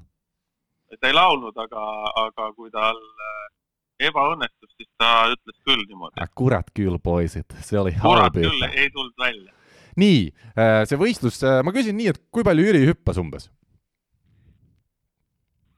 ta 1.01 1.07
ei 1.07 1.13
laulnud, 1.13 1.57
aga, 1.57 1.83
aga 2.21 2.51
kui 2.55 2.71
tal 2.71 2.97
äh, 2.97 4.07
ebaõnnestus, 4.09 4.71
siis 4.77 4.89
ta 4.97 5.27
ütles 5.33 5.57
küll 5.67 5.83
niimoodi. 5.87 6.21
Ah, 6.21 6.29
kurat 6.35 6.71
küll, 6.77 6.97
poisid, 7.03 7.55
see 7.67 7.79
oli 7.79 7.91
halb. 7.91 8.05
kurat 8.05 8.33
küll, 8.33 8.67
ei 8.71 8.89
tulnud 8.93 9.13
välja. 9.19 9.53
nii, 9.95 10.21
äh, 10.55 10.83
see 10.89 10.99
võistlus, 10.99 11.41
äh, 11.43 11.61
ma 11.63 11.71
küsin 11.75 11.97
nii, 11.97 12.07
et 12.13 12.21
kui 12.31 12.43
palju 12.47 12.67
Jüri 12.67 12.85
hüppas 12.91 13.21
umbes? 13.21 13.51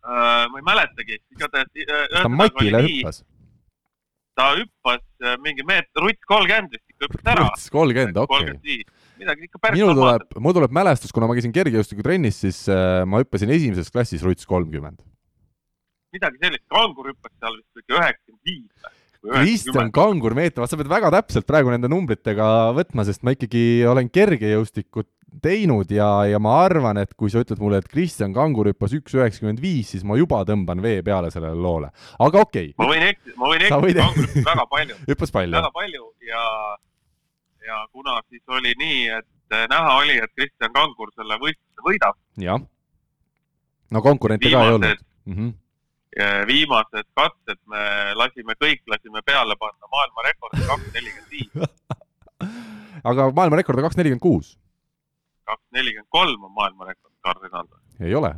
Ma 0.08 0.56
ei 0.56 0.64
mäletagi, 0.64 1.18
igatahes. 1.36 1.68
Kas 1.84 2.22
ta 2.24 2.30
matile 2.32 2.80
hüppas? 2.86 3.26
ta 4.38 4.52
hüppas 4.56 5.02
mingi 5.44 5.66
meeter, 5.68 6.00
rutt 6.00 6.22
kolmkümmend 6.30 6.72
vist 6.72 6.87
hüppas 7.04 7.34
ära. 7.34 7.50
kolmkümmend, 7.74 8.24
okei 8.24 8.86
midagi 9.18 9.48
ikka 9.48 9.62
päris 9.62 9.82
minul 9.82 9.98
tuleb, 9.98 10.38
mul 10.44 10.56
tuleb 10.58 10.76
mälestus, 10.78 11.14
kuna 11.16 11.30
ma 11.30 11.38
käisin 11.38 11.54
kergejõustikutrennis, 11.56 12.42
siis 12.46 12.60
äh, 12.72 13.02
ma 13.10 13.24
hüppasin 13.24 13.52
esimeses 13.56 13.90
klassis 13.94 14.26
ruts 14.26 14.46
kolmkümmend. 14.50 15.02
midagi 16.14 16.40
sellist, 16.44 16.66
kangur 16.72 17.12
hüppas 17.12 17.34
seal 17.34 17.58
vist 17.58 17.84
ikka 17.84 18.00
üheksakümmend 18.00 18.48
viis 18.48 18.94
Kristjan 19.28 19.92
Kangur 19.92 20.36
meeter, 20.38 20.62
vaat 20.62 20.72
sa 20.72 20.78
pead 20.80 20.90
väga 20.92 21.10
täpselt 21.12 21.48
praegu 21.50 21.72
nende 21.74 21.90
numbritega 21.92 22.72
võtma, 22.78 23.04
sest 23.08 23.26
ma 23.26 23.34
ikkagi 23.34 23.84
olen 23.90 24.12
kergejõustikut 24.14 25.10
teinud 25.44 25.90
ja, 25.92 26.08
ja 26.30 26.40
ma 26.40 26.54
arvan, 26.64 27.02
et 27.02 27.12
kui 27.18 27.32
sa 27.34 27.42
ütled 27.44 27.60
mulle, 27.60 27.82
et 27.82 27.90
Kristjan 27.92 28.32
Kangur 28.36 28.70
hüppas 28.72 28.94
üks 28.96 29.18
üheksakümmend 29.18 29.60
viis, 29.62 29.92
siis 29.94 30.06
ma 30.08 30.16
juba 30.20 30.44
tõmban 30.48 30.80
vee 30.84 31.02
peale 31.06 31.32
sellele 31.34 31.58
loole. 31.60 31.92
aga 32.16 32.46
okei 32.46 32.72
okay.. 32.72 32.78
ma 32.80 32.90
võin 32.94 33.08
eksida, 33.10 33.36
ma 33.42 33.52
võin 33.52 33.66
eksida, 33.68 34.06
Kangur 34.06 34.30
hüppas 34.30 34.48
väga 34.54 34.68
palju 34.72 35.00
hüppas 35.12 35.36
palju? 35.36 35.58
väga 35.58 35.74
palju 35.76 36.08
ja, 36.28 36.44
ja 37.68 37.78
kuna 37.92 38.20
siis 38.30 38.44
oli 38.48 38.74
nii, 38.80 39.08
et 39.20 39.58
näha 39.72 39.96
oli, 40.02 40.18
et 40.24 40.34
Kristjan 40.36 40.74
Kangur 40.76 41.14
selle 41.16 41.40
võistluse 41.44 41.86
võidab. 41.88 42.20
jah. 42.44 42.62
no 43.92 44.02
konkurente 44.02 44.52
ka 44.52 44.66
ei 44.66 44.76
olnud 44.76 45.08
mm. 45.26 45.34
-hmm 45.40 45.56
viimased 46.48 47.06
katsed 47.14 47.60
me 47.70 47.82
lasime, 48.18 48.56
kõik 48.58 48.80
lasime 48.90 49.22
peale 49.22 49.54
panna 49.60 49.90
maailmarekordi 49.92 50.64
kaks 50.66 50.88
nelikümmend 50.96 51.30
viis. 51.30 51.52
aga 53.12 53.28
maailmarekord 53.38 53.78
on 53.78 53.86
kaks 53.86 54.00
nelikümmend 54.00 54.24
kuus 54.24 54.56
kaks 55.48 55.64
nelikümmend 55.72 56.10
kolm 56.10 56.44
on 56.44 56.52
maailmarekord 56.52 57.14
kardinaalne. 57.22 57.76
ei 58.00 58.16
ole. 58.16 58.36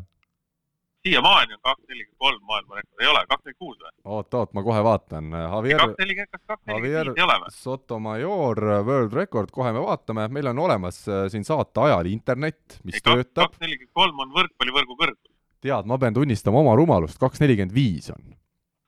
Siiamaani 1.07 1.53
on 1.53 1.61
kaks 1.63 1.83
nelikümmend 1.87 2.17
kolm 2.25 2.43
maailmarekord, 2.49 3.01
ei 3.01 3.07
ole, 3.07 3.21
kaks 3.29 3.45
nelikümmend 3.45 3.59
kuus 3.59 3.77
või? 3.83 3.91
oot, 4.15 4.33
oot, 4.39 4.53
ma 4.57 4.63
kohe 4.63 4.83
vaatan. 4.87 5.29
Kaks 5.31 6.01
nelikümmend, 6.01 6.31
kas 6.31 6.43
kaks 6.51 6.63
nelikümmend 6.67 7.11
viis 7.11 7.21
ei 7.21 7.25
ole 7.25 7.37
või? 7.43 7.53
Sotomayor 7.55 8.63
World 8.89 9.15
Record, 9.19 9.53
kohe 9.55 9.73
me 9.75 9.83
vaatame, 9.85 10.27
meil 10.35 10.51
on 10.51 10.63
olemas 10.65 11.01
äh, 11.07 11.25
siin 11.33 11.47
saate 11.47 11.85
ajal 11.87 12.11
internet, 12.11 12.79
mis 12.83 12.99
ei, 12.99 13.05
töötab. 13.05 13.49
kaks 13.49 13.63
nelikümmend 13.65 13.95
kolm 14.01 14.25
on 14.25 14.35
võrkpallivõrgu 14.35 14.99
kõrgus. 14.99 15.31
tead, 15.63 15.87
ma 15.91 15.99
pean 16.01 16.17
tunnistama 16.17 16.63
oma 16.63 16.75
rumalust, 16.79 17.19
kaks 17.21 17.43
nelikümmend 17.43 17.75
viis 17.75 18.11
on. 18.15 18.35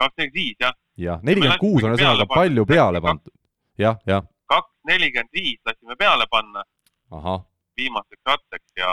kaks 0.01 0.17
nelikümmend 0.17 0.41
viis, 0.41 0.57
jah? 0.59 0.75
jah, 0.97 1.23
nelikümmend 1.23 1.63
kuus 1.63 1.83
on 1.83 1.95
ühesõnaga 1.95 2.27
palju 2.33 2.67
peale 2.67 3.01
pandud. 3.03 3.33
jah, 3.79 4.03
jah, 4.07 4.27
kaks 4.51 4.75
nelikümmend 4.91 5.31
viis 5.39 5.59
lasime 5.65 5.95
peale 5.99 6.27
panna 6.31 6.65
viimaseks 7.77 8.21
rattaks 8.25 8.77
ja 8.77 8.91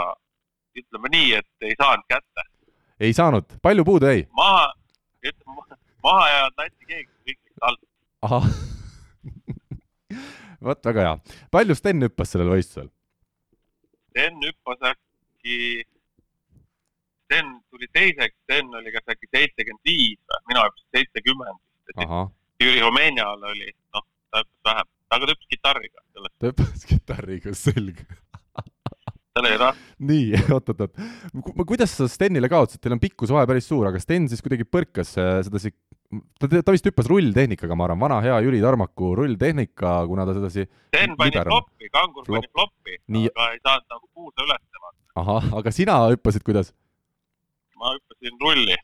ütleme 0.78 1.10
nii, 1.12 1.32
et 1.40 1.66
ei 1.66 1.74
saanud 1.80 2.06
kätte. 2.08 2.44
Ei 3.00 3.12
saanud, 3.14 3.58
palju 3.62 3.84
puudu 3.84 4.06
jäi? 4.10 4.26
maha, 4.36 4.72
ütleme 5.22 5.78
maha 6.02 6.28
jäänud 6.32 6.62
Läti 6.62 6.84
keegi 6.86 7.10
kõik 7.28 7.38
läksid 7.48 7.62
alla. 7.68 7.84
ahah, 8.22 8.44
vot 10.68 10.84
väga 10.84 11.00
hea. 11.06 11.14
palju 11.50 11.74
Sten 11.74 12.02
hüppas 12.02 12.32
sellel 12.32 12.50
võistlusel? 12.52 12.90
Sten 14.10 14.40
hüppas 14.42 14.82
äkki, 14.90 15.84
Sten 17.28 17.52
tuli 17.70 17.88
teiseks, 17.92 18.36
Sten 18.44 18.74
oli 18.74 18.92
kas 18.92 19.14
äkki 19.14 19.30
seitsekümmend 19.30 19.84
viis 19.84 20.18
või, 20.18 20.42
mina 20.52 20.64
hüppasin 20.66 20.90
seitsekümmend. 20.98 22.32
Jüri 22.58 22.80
Rumeenial 22.82 23.42
oli, 23.52 23.70
noh, 23.94 24.06
ta 24.30 24.42
hüppas 24.42 24.72
vähem, 24.72 24.88
aga 25.10 25.26
ta 25.26 25.32
hüppas 25.34 25.52
kitarriga, 25.54 26.02
ta 26.14 26.50
hüppas 26.50 26.88
kitarriga, 26.88 27.54
selge. 27.54 28.06
oli 29.40 29.58
raske. 29.60 29.92
nii, 30.10 30.40
oot-oot-oot, 30.56 30.98
kuidas 31.68 31.94
sa 31.98 32.08
Stenile 32.10 32.50
kaotasid, 32.52 32.80
teil 32.84 32.96
on 32.96 33.02
pikkusvahe 33.02 33.46
päris 33.50 33.68
suur, 33.70 33.88
aga 33.90 34.00
Sten 34.02 34.28
siis 34.30 34.42
kuidagi 34.44 34.66
põrkas 34.68 35.14
äh, 35.20 35.38
sedasi, 35.46 35.72
ta, 36.40 36.48
ta 36.50 36.74
vist 36.74 36.88
hüppas 36.90 37.08
rulltehnikaga, 37.10 37.76
ma 37.78 37.88
arvan, 37.88 38.02
vana 38.06 38.18
hea 38.24 38.36
Jüri 38.46 38.60
Tarmaku 38.64 39.12
rulltehnika, 39.22 39.94
kuna 40.10 40.26
ta 40.28 40.36
sedasi, 40.38 40.66
Sten 40.92 41.16
pani 41.20 41.34
Lider- 41.36 41.50
floppi, 41.52 41.90
kangur 41.94 42.26
Flop. 42.28 42.42
pani 42.44 42.52
floppi, 42.56 42.98
aga 43.34 43.48
ei 43.54 43.62
saanud 43.64 43.88
nagu 43.96 44.06
puusa 44.14 44.44
üles 44.46 44.62
tema. 44.66 44.94
ahah, 45.24 45.48
aga 45.62 45.74
sina 45.74 45.98
hüppasid 46.12 46.44
kuidas? 46.46 46.74
ma 47.78 47.94
hüppasin 47.94 48.38
rulli 48.42 48.74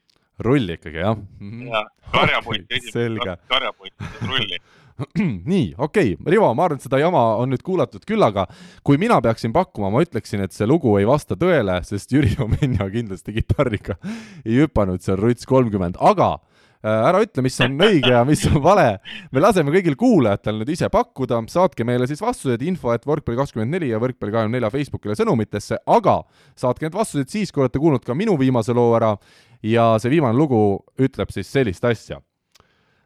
rulli 0.44 0.74
ikkagi, 0.78 0.98
jah 1.02 1.14
mm 1.18 1.66
ja 1.70 1.80
karjapunt 2.14 2.64
Okei, 2.70 2.90
selge., 2.94 3.36
karjapunt, 3.50 3.94
rulli. 4.26 4.58
nii, 5.50 5.74
okei. 5.78 6.14
Okay., 6.14 6.32
Rivo, 6.32 6.52
ma 6.54 6.68
arvan, 6.68 6.78
et 6.78 6.86
seda 6.86 7.00
jama 7.02 7.22
on 7.42 7.50
nüüd 7.50 7.62
kuulatud 7.66 8.04
küll, 8.06 8.22
aga 8.22 8.46
kui 8.86 8.98
mina 9.00 9.18
peaksin 9.24 9.52
pakkuma, 9.54 9.90
ma 9.90 10.02
ütleksin, 10.04 10.44
et 10.44 10.54
see 10.54 10.68
lugu 10.70 10.94
ei 11.00 11.06
vasta 11.08 11.36
tõele, 11.38 11.80
sest 11.86 12.14
Jüri 12.14 12.34
Omenja 12.44 12.86
kindlasti 12.92 13.34
kitarriga 13.34 13.98
ei 14.44 14.60
hüpanud 14.62 15.02
seal 15.02 15.18
Ruts 15.18 15.48
kolmkümmend, 15.50 15.98
aga 15.98 16.28
äh, 16.36 16.92
ära 16.94 17.24
ütle, 17.26 17.42
mis 17.42 17.58
on 17.64 17.74
õige 17.82 18.12
ja 18.14 18.22
mis 18.28 18.44
on 18.46 18.60
vale. 18.62 19.00
me 19.34 19.42
laseme 19.42 19.74
kõigil 19.74 19.98
kuulajatel 19.98 20.60
nüüd 20.60 20.70
ise 20.76 20.90
pakkuda, 20.94 21.40
saatke 21.50 21.86
meile 21.88 22.06
siis 22.10 22.22
vastused 22.22 22.62
info, 22.62 22.92
et 22.94 23.08
võrkpalli 23.08 23.40
kakskümmend 23.40 23.74
neli 23.74 23.90
ja 23.90 24.02
võrkpalli 24.02 24.36
kahekümne 24.36 24.60
nelja 24.60 24.70
Facebookile 24.74 25.18
sõnumitesse, 25.18 25.80
aga 25.90 26.20
saatke 26.54 26.86
need 26.86 26.94
vastused 26.94 27.34
siis, 27.34 27.50
kui 27.50 27.66
olete 27.66 27.82
kuulnud 27.82 28.06
ka 28.06 28.14
minu 28.14 28.38
viimase 28.38 28.76
loo 28.76 28.94
ära. 28.94 29.16
Ja 29.64 29.94
see 29.98 30.12
viimane 30.12 30.36
lugu 30.36 30.84
ütleb 31.00 31.30
siis 31.32 31.48
sellist 31.50 31.86
asja 31.88 32.20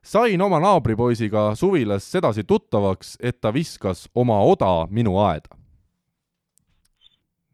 sain 0.03 0.43
oma 0.43 0.61
naabripoisiga 0.61 1.55
suvilas 1.55 2.11
sedasi 2.13 2.45
tuttavaks, 2.45 3.17
et 3.21 3.41
ta 3.41 3.53
viskas 3.55 4.09
oma 4.15 4.41
oda 4.41 4.87
minu 4.91 5.19
aeda. 5.19 5.57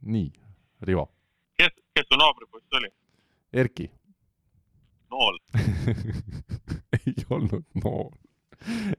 nii, 0.04 0.32
Rivo, 0.82 1.08
kes, 1.56 1.72
kes 1.94 2.06
su 2.08 2.18
naabripoiss 2.20 2.80
oli? 2.80 2.90
Erki 3.52 3.90
nool. 5.14 5.38
ei 7.06 7.14
olnud 7.30 7.64
nool, 7.82 8.10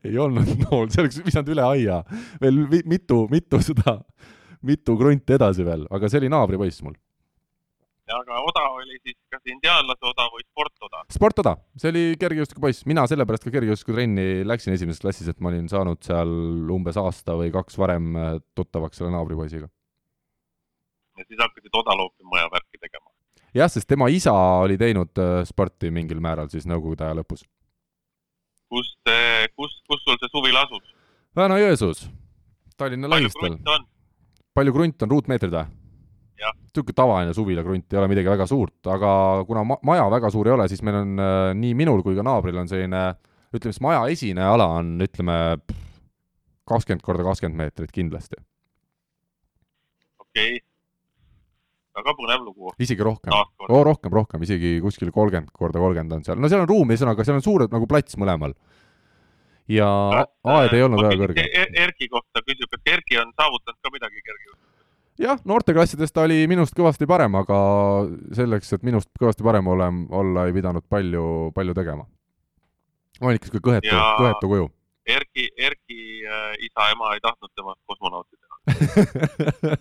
ei 0.03 0.17
olnud 0.17 0.51
nool, 0.65 0.89
see 0.89 1.03
oleks 1.03 1.21
visanud 1.25 1.51
üle 1.55 1.65
aia 1.65 2.01
veel 2.41 2.63
mitu, 2.87 3.25
mitu 3.31 3.61
seda, 3.63 3.99
mitu 4.65 4.97
krunti 4.99 5.37
edasi 5.37 5.65
veel, 5.67 5.85
aga 5.93 6.09
see 6.09 6.23
oli 6.23 6.31
naabripoiss 6.33 6.83
mul. 6.85 6.97
Aga 8.13 8.41
oda 8.45 8.63
oli 8.75 8.97
siis 9.01 9.15
kas 9.33 9.41
indiaanlase 9.49 10.05
oda 10.05 10.27
või 10.33 10.43
sportoda? 10.45 11.01
sportoda, 11.13 11.53
see 11.81 11.91
oli 11.93 12.03
kergejõustikupoiss, 12.21 12.85
mina 12.89 13.05
sellepärast 13.09 13.47
ka 13.47 13.53
kergejõustikutrenni 13.55 14.45
läksin 14.45 14.75
esimeses 14.75 15.01
klassis, 15.01 15.29
et 15.31 15.39
ma 15.41 15.49
olin 15.49 15.67
saanud 15.71 16.01
seal 16.05 16.29
umbes 16.75 16.99
aasta 17.01 17.37
või 17.39 17.51
kaks 17.53 17.79
varem 17.81 18.11
äh, 18.19 18.35
tuttavaks 18.57 19.01
selle 19.01 19.13
naabripoisiga. 19.15 19.69
ja 21.17 21.25
siis 21.25 21.39
hakkasid 21.41 21.81
oda 21.81 21.95
loopima 21.97 22.43
ja 22.43 22.51
värki 22.53 22.81
tegema. 22.81 23.09
jah, 23.57 23.71
sest 23.71 23.89
tema 23.89 24.09
isa 24.13 24.33
oli 24.33 24.77
teinud 24.77 25.17
äh, 25.21 25.39
sporti 25.49 25.89
mingil 25.91 26.21
määral 26.21 26.51
siis 26.53 26.67
nõukogude 26.69 27.07
aja 27.07 27.17
lõpus. 27.21 27.47
kus, 28.69 28.91
kus, 29.55 29.81
kus 29.89 30.05
sul 30.05 30.21
see 30.21 30.29
suvi 30.29 30.53
lasus? 30.53 30.93
Väna-Jõesuus, 31.35 32.05
Tallinna 32.77 33.09
palju 33.09 33.27
lähistel. 33.27 33.49
krunte 33.49 33.73
on? 33.73 33.89
palju 34.55 34.77
on, 34.77 35.09
ruutmeetrid 35.09 35.57
või? 35.57 35.84
Niisugune 36.35 36.95
tavaline 36.95 37.33
suvilakrunt 37.33 37.93
ei 37.93 37.99
ole 38.01 38.09
midagi 38.11 38.27
väga 38.27 38.47
suurt, 38.49 38.81
aga 38.91 39.09
kuna 39.47 39.63
ma 39.63 39.77
maja 39.87 40.09
väga 40.11 40.29
suur 40.33 40.49
ei 40.49 40.55
ole, 40.57 40.67
siis 40.67 40.83
meil 40.83 40.97
on 40.99 41.21
äh, 41.21 41.53
nii 41.55 41.73
minul 41.79 42.03
kui 42.03 42.17
ka 42.17 42.25
naabril 42.25 42.59
on 42.59 42.67
selline 42.67 43.05
ütleme 43.55 43.73
siis 43.73 43.83
maja 43.83 44.03
esine 44.11 44.43
ala 44.43 44.67
on, 44.79 44.95
ütleme 45.03 45.37
kakskümmend 46.67 47.03
korda 47.05 47.25
kakskümmend 47.27 47.61
meetrit 47.61 47.93
kindlasti, 47.95 48.39
okei 50.21 50.57
okay.. 50.57 50.63
väga 51.99 52.15
põnev 52.19 52.45
lugu. 52.47 52.73
isegi 52.81 53.05
rohkem. 53.05 53.35
oo, 53.69 53.81
rohkem, 53.87 54.11
rohkem, 54.13 54.45
isegi 54.47 54.77
kuskil 54.83 55.13
kolmkümmend 55.15 55.53
korda 55.55 55.83
kolmkümmend 55.83 56.19
on 56.19 56.25
seal, 56.27 56.41
no 56.41 56.51
seal 56.51 56.65
on 56.65 56.71
ruumi, 56.71 56.97
ühesõnaga 56.97 57.27
seal 57.27 57.39
on 57.39 57.45
suur 57.45 57.67
nagu 57.71 57.87
plats 57.89 58.19
mõlemal. 58.19 58.57
ja 59.71 59.89
aed 60.57 60.75
ei 60.75 60.85
olnud 60.85 61.05
väga 61.05 61.21
kõrge. 61.23 61.47
e-, 61.47 61.71
Erki 61.87 62.11
kohta 62.11 62.43
küsib, 62.43 62.69
kas 62.73 62.95
Erki 62.97 63.21
on 63.21 63.31
saavutanud 63.37 63.79
ka 63.81 63.93
midagi 63.93 64.19
kergejõustikul? 64.21 64.74
jah, 65.21 65.37
noorteklassides 65.47 66.11
ta 66.13 66.21
oli 66.27 66.47
minust 66.51 66.75
kõvasti 66.77 67.05
parem, 67.09 67.33
aga 67.39 67.57
selleks, 68.35 68.67
et 68.75 68.83
minust 68.87 69.09
kõvasti 69.19 69.43
parem 69.45 69.65
olem-, 69.71 70.05
olla 70.13 70.39
ei 70.47 70.53
pidanud 70.55 70.83
palju, 70.89 71.25
palju 71.55 71.73
tegema. 71.77 72.03
ma 73.21 73.25
olin 73.29 73.37
ikka 73.39 73.47
sihuke 73.51 73.63
kõhetu 73.69 73.93
kõhetu 73.93 74.45
kuju. 74.51 74.65
Erki, 75.05 75.51
Erki 75.61 76.25
äh, 76.25 76.57
isa-ema 76.65 77.13
ei 77.13 77.21
tahtnud 77.21 77.51
temast 77.53 77.77
kosmonauti 77.85 78.33
teha. 78.33 78.41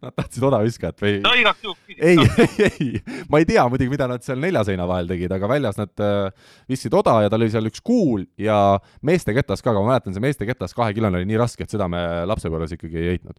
Nad 0.00 0.14
tahtsid 0.16 0.44
odaviskajat 0.48 1.02
või? 1.04 1.18
no 1.20 1.34
igaks 1.36 1.60
juhuks 1.66 1.82
küsis. 1.84 2.00
ei, 2.00 2.16
ei, 2.46 2.70
ei, 2.70 2.86
ma 3.28 3.36
ei 3.42 3.46
tea 3.46 3.66
muidugi, 3.68 3.92
mida 3.92 4.08
nad 4.08 4.24
seal 4.24 4.40
nelja 4.40 4.64
seina 4.66 4.88
vahel 4.88 5.06
tegid, 5.12 5.30
aga 5.36 5.50
väljas 5.52 5.76
nad 5.78 5.92
äh, 6.02 6.32
viskasid 6.72 6.96
oda 6.96 7.18
ja 7.26 7.30
tal 7.30 7.44
oli 7.44 7.52
seal 7.52 7.68
üks 7.68 7.84
kuul 7.84 8.24
ja 8.40 8.80
meeste 9.06 9.36
ketas 9.36 9.60
ka, 9.60 9.68
aga 9.74 9.84
ma 9.84 9.92
mäletan, 9.92 10.16
see 10.16 10.24
meeste 10.24 10.48
ketas 10.48 10.72
kahekilone 10.78 11.20
oli 11.20 11.28
nii 11.28 11.42
raske, 11.44 11.68
et 11.68 11.76
seda 11.76 11.92
me 11.92 12.00
lapsepõlves 12.32 12.72
ikkagi 12.78 12.96
ei 13.04 13.12
heitnud. 13.12 13.36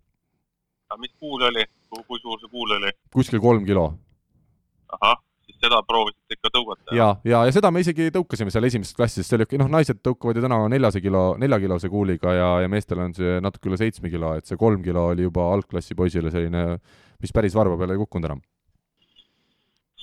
Mis 0.99 1.13
kuul 1.19 1.47
oli, 1.49 1.65
kui 1.89 2.19
suur 2.19 2.39
see 2.39 2.51
kuul 2.51 2.77
oli? 2.77 2.95
kuskil 3.13 3.43
kolm 3.43 3.65
kilo 3.67 3.91
ahah, 4.97 5.19
siis 5.45 5.57
seda 5.63 5.79
proovisite 5.87 6.37
ikka 6.37 6.51
tõugata? 6.53 6.95
ja, 6.95 7.09
ja, 7.27 7.43
ja 7.47 7.55
seda 7.55 7.71
me 7.73 7.83
isegi 7.83 8.09
tõukasime 8.13 8.53
seal 8.53 8.67
esimeses 8.67 8.97
klassis, 8.97 9.27
see 9.27 9.37
oli 9.37 9.47
okei, 9.47 9.59
noh, 9.61 9.71
naised 9.71 10.01
tõukavad 10.05 10.39
ju 10.39 10.45
täna 10.45 10.59
neljase 10.71 11.01
kilo, 11.03 11.23
neljakilose 11.41 11.91
kuuliga 11.91 12.35
ja, 12.37 12.49
ja 12.63 12.71
meestel 12.71 13.03
on 13.03 13.15
see 13.17 13.39
natuke 13.43 13.71
üle 13.71 13.79
seitsme 13.81 14.11
kilo, 14.13 14.33
et 14.39 14.49
see 14.49 14.59
kolm 14.59 14.83
kilo 14.85 15.09
oli 15.13 15.27
juba 15.27 15.47
algklassi 15.55 15.97
poisile 15.97 16.33
selline, 16.33 16.65
mis 17.21 17.35
päris 17.35 17.57
varba 17.57 17.77
peale 17.79 17.97
ei 17.97 18.03
kukkunud 18.03 18.29
enam. 18.31 18.43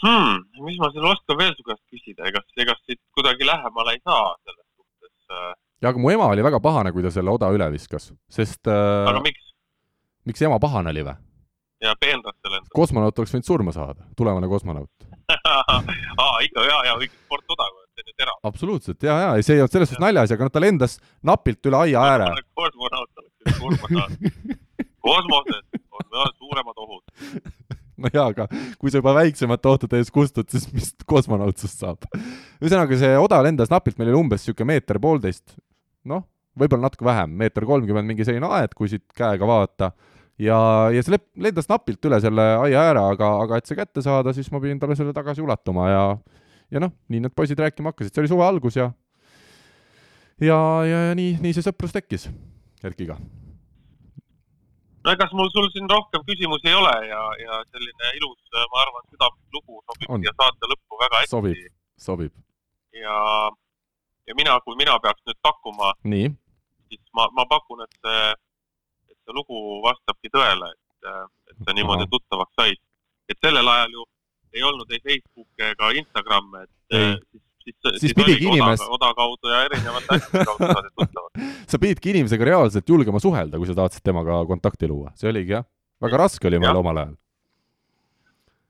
hmm,. 0.05 0.45
mis 0.67 0.81
ma 0.81 0.93
siin 0.95 1.09
oskan 1.13 1.41
veel 1.41 1.57
su 1.57 1.67
käest 1.67 1.85
küsida, 1.93 2.29
ega, 2.31 2.45
ega 2.65 2.77
siit 2.85 3.03
kuidagi 3.17 3.49
lähemale 3.49 3.97
ei 3.97 4.05
saa 4.05 4.37
selles 4.45 4.65
suhtes 4.77 5.35
äh,. 5.35 5.53
ja 5.83 5.93
aga 5.93 6.01
mu 6.01 6.15
ema 6.15 6.31
oli 6.33 6.47
väga 6.47 6.63
pahane, 6.65 6.95
kui 6.95 7.05
ta 7.05 7.13
selle 7.15 7.35
oda 7.35 7.53
üle 7.55 7.71
viskas, 7.75 8.13
sest 8.33 8.71
äh, 8.71 9.11
aga 9.11 9.23
miks? 9.25 9.48
Miks 10.29 10.45
ema 10.45 10.61
pahane 10.63 10.93
oli 10.95 11.07
või? 11.09 11.17
ja 11.81 11.95
peenrasse 12.01 12.51
lendas. 12.51 12.71
kosmonaut 12.75 13.19
oleks 13.19 13.35
võinud 13.35 13.47
surma 13.47 13.75
saada, 13.75 14.07
tulevane 14.19 14.49
kosmonaut. 14.51 14.91
aa, 15.39 16.33
ikka 16.45 16.65
ja, 16.67 16.79
ja 16.89 16.95
õige 16.99 17.13
sportoda, 17.15 17.69
see 17.95 18.05
on 18.05 18.11
ju 18.11 18.17
terav. 18.17 18.39
absoluutselt, 18.51 19.03
ja, 19.03 19.19
ja 19.25 19.43
see 19.43 19.59
ei 19.59 19.63
olnud 19.63 19.75
selles 19.77 19.93
suhtes 19.93 20.03
naljaasi, 20.03 20.35
aga 20.35 20.49
noh, 20.49 20.55
ta 20.55 20.63
lendas 20.63 20.97
napilt 21.31 21.71
üle 21.71 21.83
aia 21.85 22.07
ääre. 22.13 22.31
kosmonaut 22.61 23.23
oleks 23.23 23.37
võinud 23.45 23.61
surma 23.61 23.93
saada. 23.93 24.57
kosmoses 25.09 25.63
on 25.99 26.11
veel 26.17 26.33
suuremad 26.35 26.83
ohud. 26.85 27.31
no 27.99 28.13
jaa, 28.15 28.27
aga 28.33 28.49
kui 28.81 28.91
sa 28.91 29.03
juba 29.03 29.15
väiksemate 29.21 29.71
ohtude 29.71 30.03
ees 30.03 30.11
kustud, 30.15 30.51
siis 30.51 30.67
mis 30.75 30.91
kosmonaut 31.07 31.63
sinust 31.63 31.85
saab? 31.85 32.11
ühesõnaga, 32.59 32.99
see 32.99 33.15
oda 33.21 33.39
lendas 33.47 33.71
napilt, 33.71 34.01
meil 34.01 34.11
oli 34.13 34.25
umbes 34.25 34.43
niisugune 34.43 34.75
meeter-poolteist, 34.75 35.55
noh, 36.11 36.27
võib-olla 36.59 36.89
natuke 36.89 37.07
vähem, 37.07 37.39
meeter 37.39 37.67
kolmkümmend, 37.69 38.09
mingi 38.09 38.27
selline 38.27 38.51
aed, 38.59 38.75
kui 38.75 38.91
siit 38.91 39.05
käega 39.17 39.47
vaadata, 39.47 39.93
ja, 40.39 40.59
ja 40.95 41.03
see 41.05 41.19
lendas 41.43 41.69
napilt 41.71 42.05
üle 42.09 42.21
selle 42.23 42.45
aia 42.65 42.85
ääre, 42.91 43.03
aga, 43.15 43.31
aga 43.45 43.59
et 43.59 43.71
see 43.71 43.79
kätte 43.79 44.05
saada, 44.05 44.35
siis 44.37 44.51
ma 44.55 44.61
pidin 44.63 44.81
talle 44.81 44.97
selle 44.99 45.15
tagasi 45.17 45.43
ulatama 45.45 45.89
ja 45.91 46.05
ja 46.71 46.83
noh, 46.85 46.93
nii 47.09 47.25
need 47.25 47.35
poisid 47.37 47.59
rääkima 47.59 47.93
hakkasid, 47.93 48.15
see 48.15 48.23
oli 48.23 48.31
suve 48.31 48.47
algus 48.47 48.79
ja 48.79 48.91
ja, 50.41 50.59
ja, 50.87 51.03
ja 51.11 51.19
nii, 51.19 51.37
nii 51.43 51.55
see 51.57 51.67
sõprus 51.67 51.95
tekkis 51.95 52.29
Erkiga. 52.87 53.19
no 55.05 55.15
ega 55.15 55.29
mul 55.35 55.51
sul 55.55 55.71
siin 55.75 55.89
rohkem 55.91 56.23
küsimusi 56.29 56.71
ei 56.71 56.77
ole 56.79 56.95
ja, 57.09 57.23
ja 57.43 57.63
selline 57.73 58.13
ilus, 58.21 58.43
ma 58.55 58.85
arvan, 58.85 59.07
südamlik 59.11 59.59
lugu 59.59 59.81
sobib 59.87 60.13
On. 60.15 60.23
siia 60.23 60.35
saate 60.37 60.71
lõppu 60.75 61.01
väga 61.03 61.23
hästi 61.23 61.35
sobib, 61.35 61.65
sobib. 62.09 62.35
ja, 62.95 63.17
ja 64.29 64.39
mina, 64.39 64.61
kui 64.67 64.79
mina 64.79 64.99
peaks 65.03 65.25
nüüd 65.27 65.41
pakkuma, 65.43 65.95
siis 66.05 67.03
ma, 67.17 67.27
ma 67.35 67.49
pakun, 67.51 67.83
et 67.83 67.99
see, 68.05 68.29
see 69.29 69.37
lugu 69.37 69.59
vastabki 69.85 70.33
tõele, 70.33 70.71
et, 70.73 71.11
et 71.53 71.59
sa 71.67 71.75
niimoodi 71.77 72.07
Ahah. 72.07 72.13
tuttavaks 72.17 72.57
said. 72.57 72.81
et 73.29 73.37
sellel 73.45 73.69
ajal 73.69 73.93
ju 73.99 74.05
ei 74.57 74.63
olnud 74.65 74.89
ei 74.97 75.01
Facebooki 75.05 75.67
ega 75.69 75.91
Instagramme, 76.01 76.63
et 76.65 76.97
Ei. 76.97 77.11
eh, 77.13 77.17
siis, 77.61 77.75
siis, 77.85 77.99
Siis 78.01 78.15
pidigi 78.17 78.47
oligi 78.49 78.49
inimes- 78.55 78.81
oda, 78.81 78.95
oda 78.97 79.11
kaudu 79.19 79.51
ja 79.53 79.59
erinevate 79.69 80.15
asjade 80.17 80.45
kaudu 80.49 80.71
saadi 80.73 80.93
tuttavaks. 80.97 81.51
sa 81.75 81.79
pididki 81.83 82.11
inimesega 82.15 82.49
reaalselt 82.49 82.89
julgema 82.89 83.21
suhelda, 83.21 83.61
kui 83.61 83.69
sa 83.69 83.77
tahtsid 83.77 84.03
temaga 84.09 84.41
kontakti 84.49 84.89
luua, 84.89 85.13
see 85.21 85.29
oligi 85.29 85.53
jah, 85.59 85.67
väga 86.01 86.23
raske 86.25 86.49
oli 86.49 86.63
meil 86.65 86.81
omal 86.81 87.03
ajal. 87.05 87.13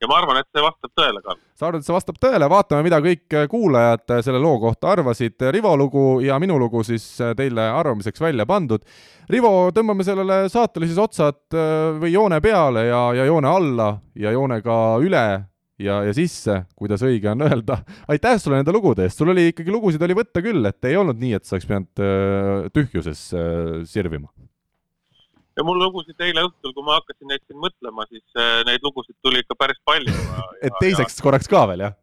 Ja 0.01 0.07
ma 0.07 0.17
arvan, 0.19 0.39
et 0.39 0.47
see 0.55 0.63
vastab 0.63 0.93
tõele, 0.95 1.21
Karl. 1.25 1.39
sa 1.59 1.67
arvad, 1.67 1.81
et 1.81 1.87
see 1.87 1.95
vastab 1.95 2.19
tõele, 2.23 2.49
vaatame, 2.51 2.85
mida 2.87 3.01
kõik 3.03 3.37
kuulajad 3.51 4.15
selle 4.25 4.39
loo 4.41 4.57
kohta 4.61 4.93
arvasid. 4.93 5.35
Rivo 5.51 5.75
lugu 5.79 6.05
ja 6.23 6.39
minu 6.39 6.59
lugu 6.61 6.83
siis 6.87 7.05
teile 7.37 7.69
arvamiseks 7.75 8.21
välja 8.23 8.47
pandud. 8.49 8.85
Rivo, 9.29 9.69
tõmbame 9.75 10.05
sellele 10.07 10.41
saatele 10.49 10.89
siis 10.89 10.99
otsad 11.01 11.41
äh, 11.53 11.99
või 12.01 12.13
joone 12.15 12.39
peale 12.41 12.87
ja, 12.87 13.03
ja 13.19 13.27
joone 13.29 13.51
alla 13.51 13.91
ja 14.17 14.33
joone 14.33 14.61
ka 14.65 14.79
üle 15.03 15.25
ja, 15.79 15.99
ja 16.07 16.13
sisse, 16.15 16.63
kuidas 16.79 17.03
õige 17.05 17.31
on 17.31 17.45
öelda. 17.45 17.79
aitäh 18.11 18.39
sulle 18.41 18.59
nende 18.59 18.73
lugude 18.75 19.05
eest, 19.05 19.19
sul 19.19 19.31
oli 19.33 19.49
ikkagi 19.53 19.73
lugusid 19.73 20.03
oli 20.05 20.17
võtta 20.17 20.43
küll, 20.43 20.65
et 20.65 20.89
ei 20.89 20.97
olnud 20.99 21.19
nii, 21.19 21.35
et 21.37 21.47
sa 21.47 21.55
oleks 21.55 21.69
pidanud 21.69 22.03
äh, 22.03 22.69
tühjuses 22.75 23.25
äh, 23.37 23.75
sirvima. 23.89 24.31
Ja 25.59 25.65
mul 25.67 25.81
lugusid 25.81 26.21
eile 26.23 26.45
õhtul, 26.47 26.73
kui 26.75 26.85
ma 26.87 26.99
hakkasin 26.99 27.27
neid 27.31 27.43
siin 27.43 27.59
mõtlema, 27.59 28.05
siis 28.07 28.39
äh, 28.39 28.61
neid 28.69 28.85
lugusid 28.85 29.17
tuli 29.25 29.43
ikka 29.43 29.57
päris 29.59 29.79
palju. 29.87 30.15
et 30.65 30.79
teiseks 30.79 31.19
korraks 31.23 31.51
ka 31.51 31.65
veel, 31.71 31.89
jah? 31.89 31.97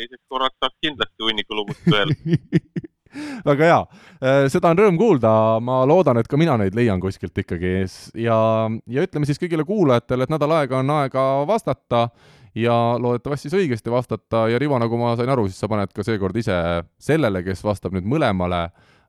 teiseks 0.00 0.24
korraks 0.32 0.56
saaks 0.56 0.78
kindlasti 0.80 1.26
hunniku 1.26 1.58
lugusid 1.58 1.92
veel. 1.92 2.14
väga 3.50 3.66
hea, 3.68 3.80
seda 4.48 4.70
on 4.72 4.78
rõõm 4.80 4.96
kuulda, 4.96 5.32
ma 5.60 5.82
loodan, 5.84 6.16
et 6.22 6.28
ka 6.30 6.38
mina 6.40 6.54
neid 6.56 6.72
leian 6.72 7.00
kuskilt 7.02 7.36
ikkagi 7.42 7.82
ja, 8.24 8.38
ja 8.88 9.04
ütleme 9.04 9.28
siis 9.28 9.40
kõigile 9.42 9.66
kuulajatele, 9.68 10.24
et 10.24 10.32
nädal 10.32 10.54
aega 10.56 10.78
on 10.80 10.94
aega 10.96 11.24
vastata 11.44 12.06
ja 12.56 12.72
loodetavasti 12.96 13.50
siis 13.50 13.58
õigesti 13.60 13.92
vastata 13.92 14.46
ja 14.48 14.60
Rivo, 14.60 14.80
nagu 14.80 14.96
ma 15.00 15.12
sain 15.20 15.28
aru, 15.28 15.44
siis 15.50 15.60
sa 15.60 15.68
paned 15.68 15.92
ka 15.92 16.04
seekord 16.08 16.40
ise 16.40 16.56
sellele, 16.96 17.44
kes 17.44 17.60
vastab 17.68 17.92
nüüd 17.96 18.08
mõlemale 18.08 18.64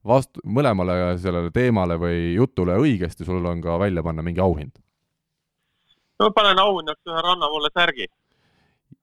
vast-, 0.07 0.41
mõlemale 0.43 1.17
sellele 1.21 1.51
teemale 1.55 1.97
või 1.99 2.33
jutule 2.35 2.77
õigesti, 2.81 3.25
sul 3.27 3.45
on 3.45 3.61
ka 3.63 3.77
välja 3.81 4.03
panna 4.03 4.25
mingi 4.25 4.43
auhind. 4.43 4.75
no 6.19 6.31
panen 6.31 6.59
auhinnaks 6.59 7.01
ühe 7.09 7.23
rannavoole 7.25 7.71
särgi. 7.73 8.07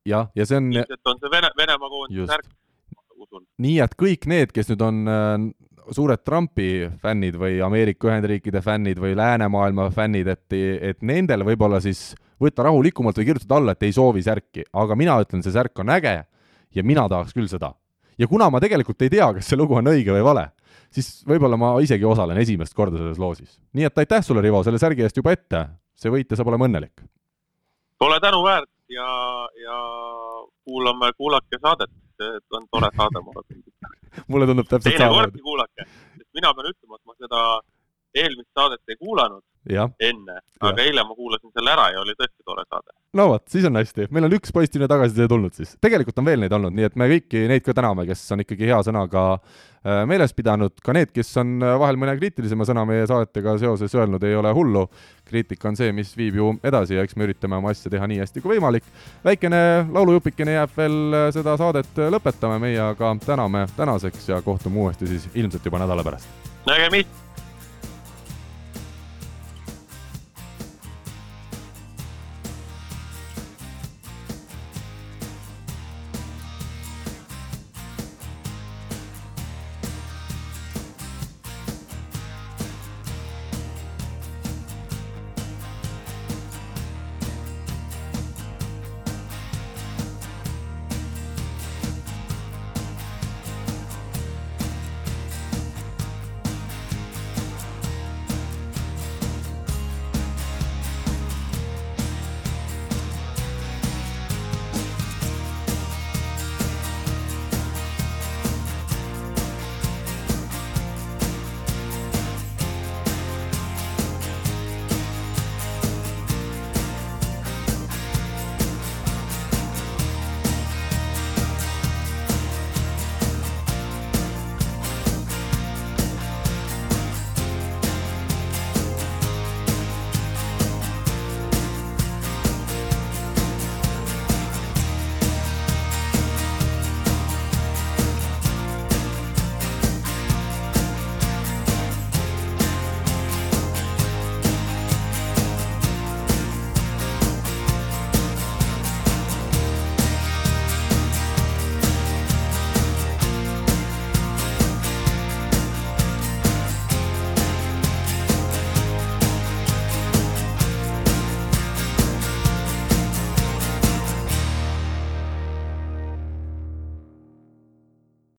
jah, 0.07 0.31
ja 0.35 0.47
see 0.47 0.61
on 0.61 0.73
ilmselt 0.73 1.13
on 1.13 1.21
see 1.21 1.31
Vene, 1.31 1.51
Venemaa 1.57 1.89
koondise 1.89 2.27
särk, 2.31 2.49
usun. 3.17 3.47
nii 3.59 3.81
et 3.85 3.97
kõik 3.99 4.27
need, 4.31 4.53
kes 4.53 4.73
nüüd 4.73 4.87
on 4.87 5.03
äh, 5.09 5.35
suured 5.91 6.23
Trumpi 6.25 6.89
fännid 7.03 7.37
või 7.41 7.61
Ameerika 7.65 8.11
Ühendriikide 8.11 8.63
fännid 8.63 9.01
või 9.03 9.17
läänemaailma 9.19 9.91
fännid, 9.95 10.29
et, 10.31 10.59
et 10.93 11.03
nendel 11.03 11.45
võib-olla 11.49 11.81
siis 11.83 12.13
võtta 12.41 12.65
rahulikumalt 12.65 13.19
või 13.19 13.29
kirjutada 13.29 13.59
alla, 13.59 13.75
et 13.75 13.83
ei 13.85 13.93
soovi 13.93 14.23
särki, 14.25 14.65
aga 14.73 14.97
mina 14.97 15.19
ütlen, 15.23 15.43
see 15.45 15.55
särk 15.55 15.79
on 15.83 15.93
äge 15.93 16.15
ja 16.75 16.85
mina 16.87 17.09
tahaks 17.09 17.35
küll 17.37 17.51
seda. 17.51 17.75
ja 18.19 18.29
kuna 18.29 18.51
ma 18.51 18.61
tegelikult 18.61 19.03
ei 19.03 19.11
tea, 19.11 19.33
kas 19.35 19.49
see 19.49 19.59
lugu 19.59 19.77
on 19.77 19.91
õige 19.91 20.13
või 20.15 20.25
vale, 20.25 20.51
siis 20.95 21.23
võib-olla 21.29 21.59
ma 21.61 21.73
isegi 21.85 22.07
osalen 22.09 22.39
esimest 22.43 22.75
korda 22.77 23.01
selles 23.01 23.21
loosis. 23.21 23.59
nii 23.77 23.89
et 23.89 24.03
aitäh 24.03 24.25
sulle, 24.27 24.43
Rivo, 24.45 24.63
selle 24.67 24.81
särgi 24.83 25.07
eest 25.07 25.17
juba 25.21 25.35
ette, 25.37 25.65
see 25.95 26.13
võitja 26.13 26.39
saab 26.39 26.53
olema 26.53 26.69
õnnelik. 26.69 27.05
Pole 28.01 28.21
tänuväärt 28.21 28.71
ja, 28.93 29.09
ja 29.61 29.81
kuulame, 30.65 31.13
kuulake 31.17 31.61
saadet, 31.61 31.93
on 32.57 32.67
tore 32.71 32.91
saade, 32.97 33.25
ma 33.25 33.35
arvan. 33.37 33.67
mulle 34.33 34.49
tundub 34.51 34.69
täpselt 34.71 34.97
samamoodi 34.97 35.27
kordki. 35.31 35.45
kuulake, 35.45 35.87
sest 36.17 36.31
mina 36.37 36.55
pean 36.57 36.73
ütlema, 36.73 36.99
et 36.99 37.05
ma 37.07 37.19
seda 37.19 37.43
eelmist 38.15 38.51
saadet 38.57 38.81
ei 38.89 38.99
kuulanud 39.01 39.43
jah, 39.69 39.91
enne, 40.01 40.39
aga 40.61 40.85
eile 40.85 41.03
ma 41.05 41.17
kuulasin 41.17 41.53
selle 41.53 41.73
ära 41.73 41.91
ja 41.95 42.01
oli 42.01 42.15
tõesti 42.17 42.45
tore 42.47 42.65
saade. 42.69 42.95
no 43.17 43.27
vot, 43.33 43.45
siis 43.53 43.67
on 43.69 43.77
hästi, 43.77 44.07
meil 44.15 44.27
on 44.29 44.37
üks 44.39 44.55
positiivne 44.57 44.89
tagasiside 44.91 45.29
tulnud 45.29 45.57
siis. 45.57 45.75
tegelikult 45.83 46.19
on 46.23 46.31
veel 46.31 46.41
neid 46.45 46.55
olnud, 46.57 46.75
nii 46.77 46.89
et 46.89 46.97
me 47.01 47.11
kõiki 47.11 47.45
neid 47.51 47.67
ka 47.67 47.75
täname, 47.77 48.07
kes 48.09 48.25
on 48.35 48.45
ikkagi 48.45 48.71
hea 48.71 48.79
sõnaga 48.87 49.25
äh, 49.37 50.03
meeles 50.09 50.35
pidanud, 50.37 50.77
ka 50.85 50.95
need, 50.97 51.13
kes 51.17 51.33
on 51.43 51.59
äh, 51.61 51.77
vahel 51.83 52.01
mõne 52.01 52.17
kriitilisema 52.17 52.67
sõna 52.69 52.87
meie 52.89 53.07
saadetega 53.11 53.59
seoses 53.61 53.97
öelnud, 53.99 54.25
ei 54.25 54.39
ole 54.39 54.53
hullu. 54.57 54.87
kriitika 55.31 55.69
on 55.71 55.77
see, 55.79 55.93
mis 55.95 56.15
viib 56.17 56.41
ju 56.41 56.55
edasi 56.67 56.97
ja 56.97 57.05
eks 57.07 57.17
me 57.17 57.29
üritame 57.29 57.61
oma 57.61 57.75
asja 57.75 57.93
teha 57.93 58.09
nii 58.11 58.23
hästi 58.25 58.41
kui 58.41 58.57
võimalik. 58.57 58.87
väikene 59.25 59.87
laulujupikene 59.93 60.57
jääb 60.57 60.77
veel 60.77 61.01
äh, 61.13 61.31
seda 61.37 61.57
saadet 61.61 62.05
lõpetama, 62.17 62.61
meie 62.63 62.81
aga 62.91 63.17
täname 63.27 63.67
tänaseks 63.77 64.33
ja 64.33 64.43
kohtume 64.43 64.87
uuesti 64.87 65.11
siis 65.11 65.29
ilmselt 65.35 65.65
juba 65.65 65.85
nädala 65.85 66.07
pärast. 66.07 66.49
nägemist. 66.67 67.30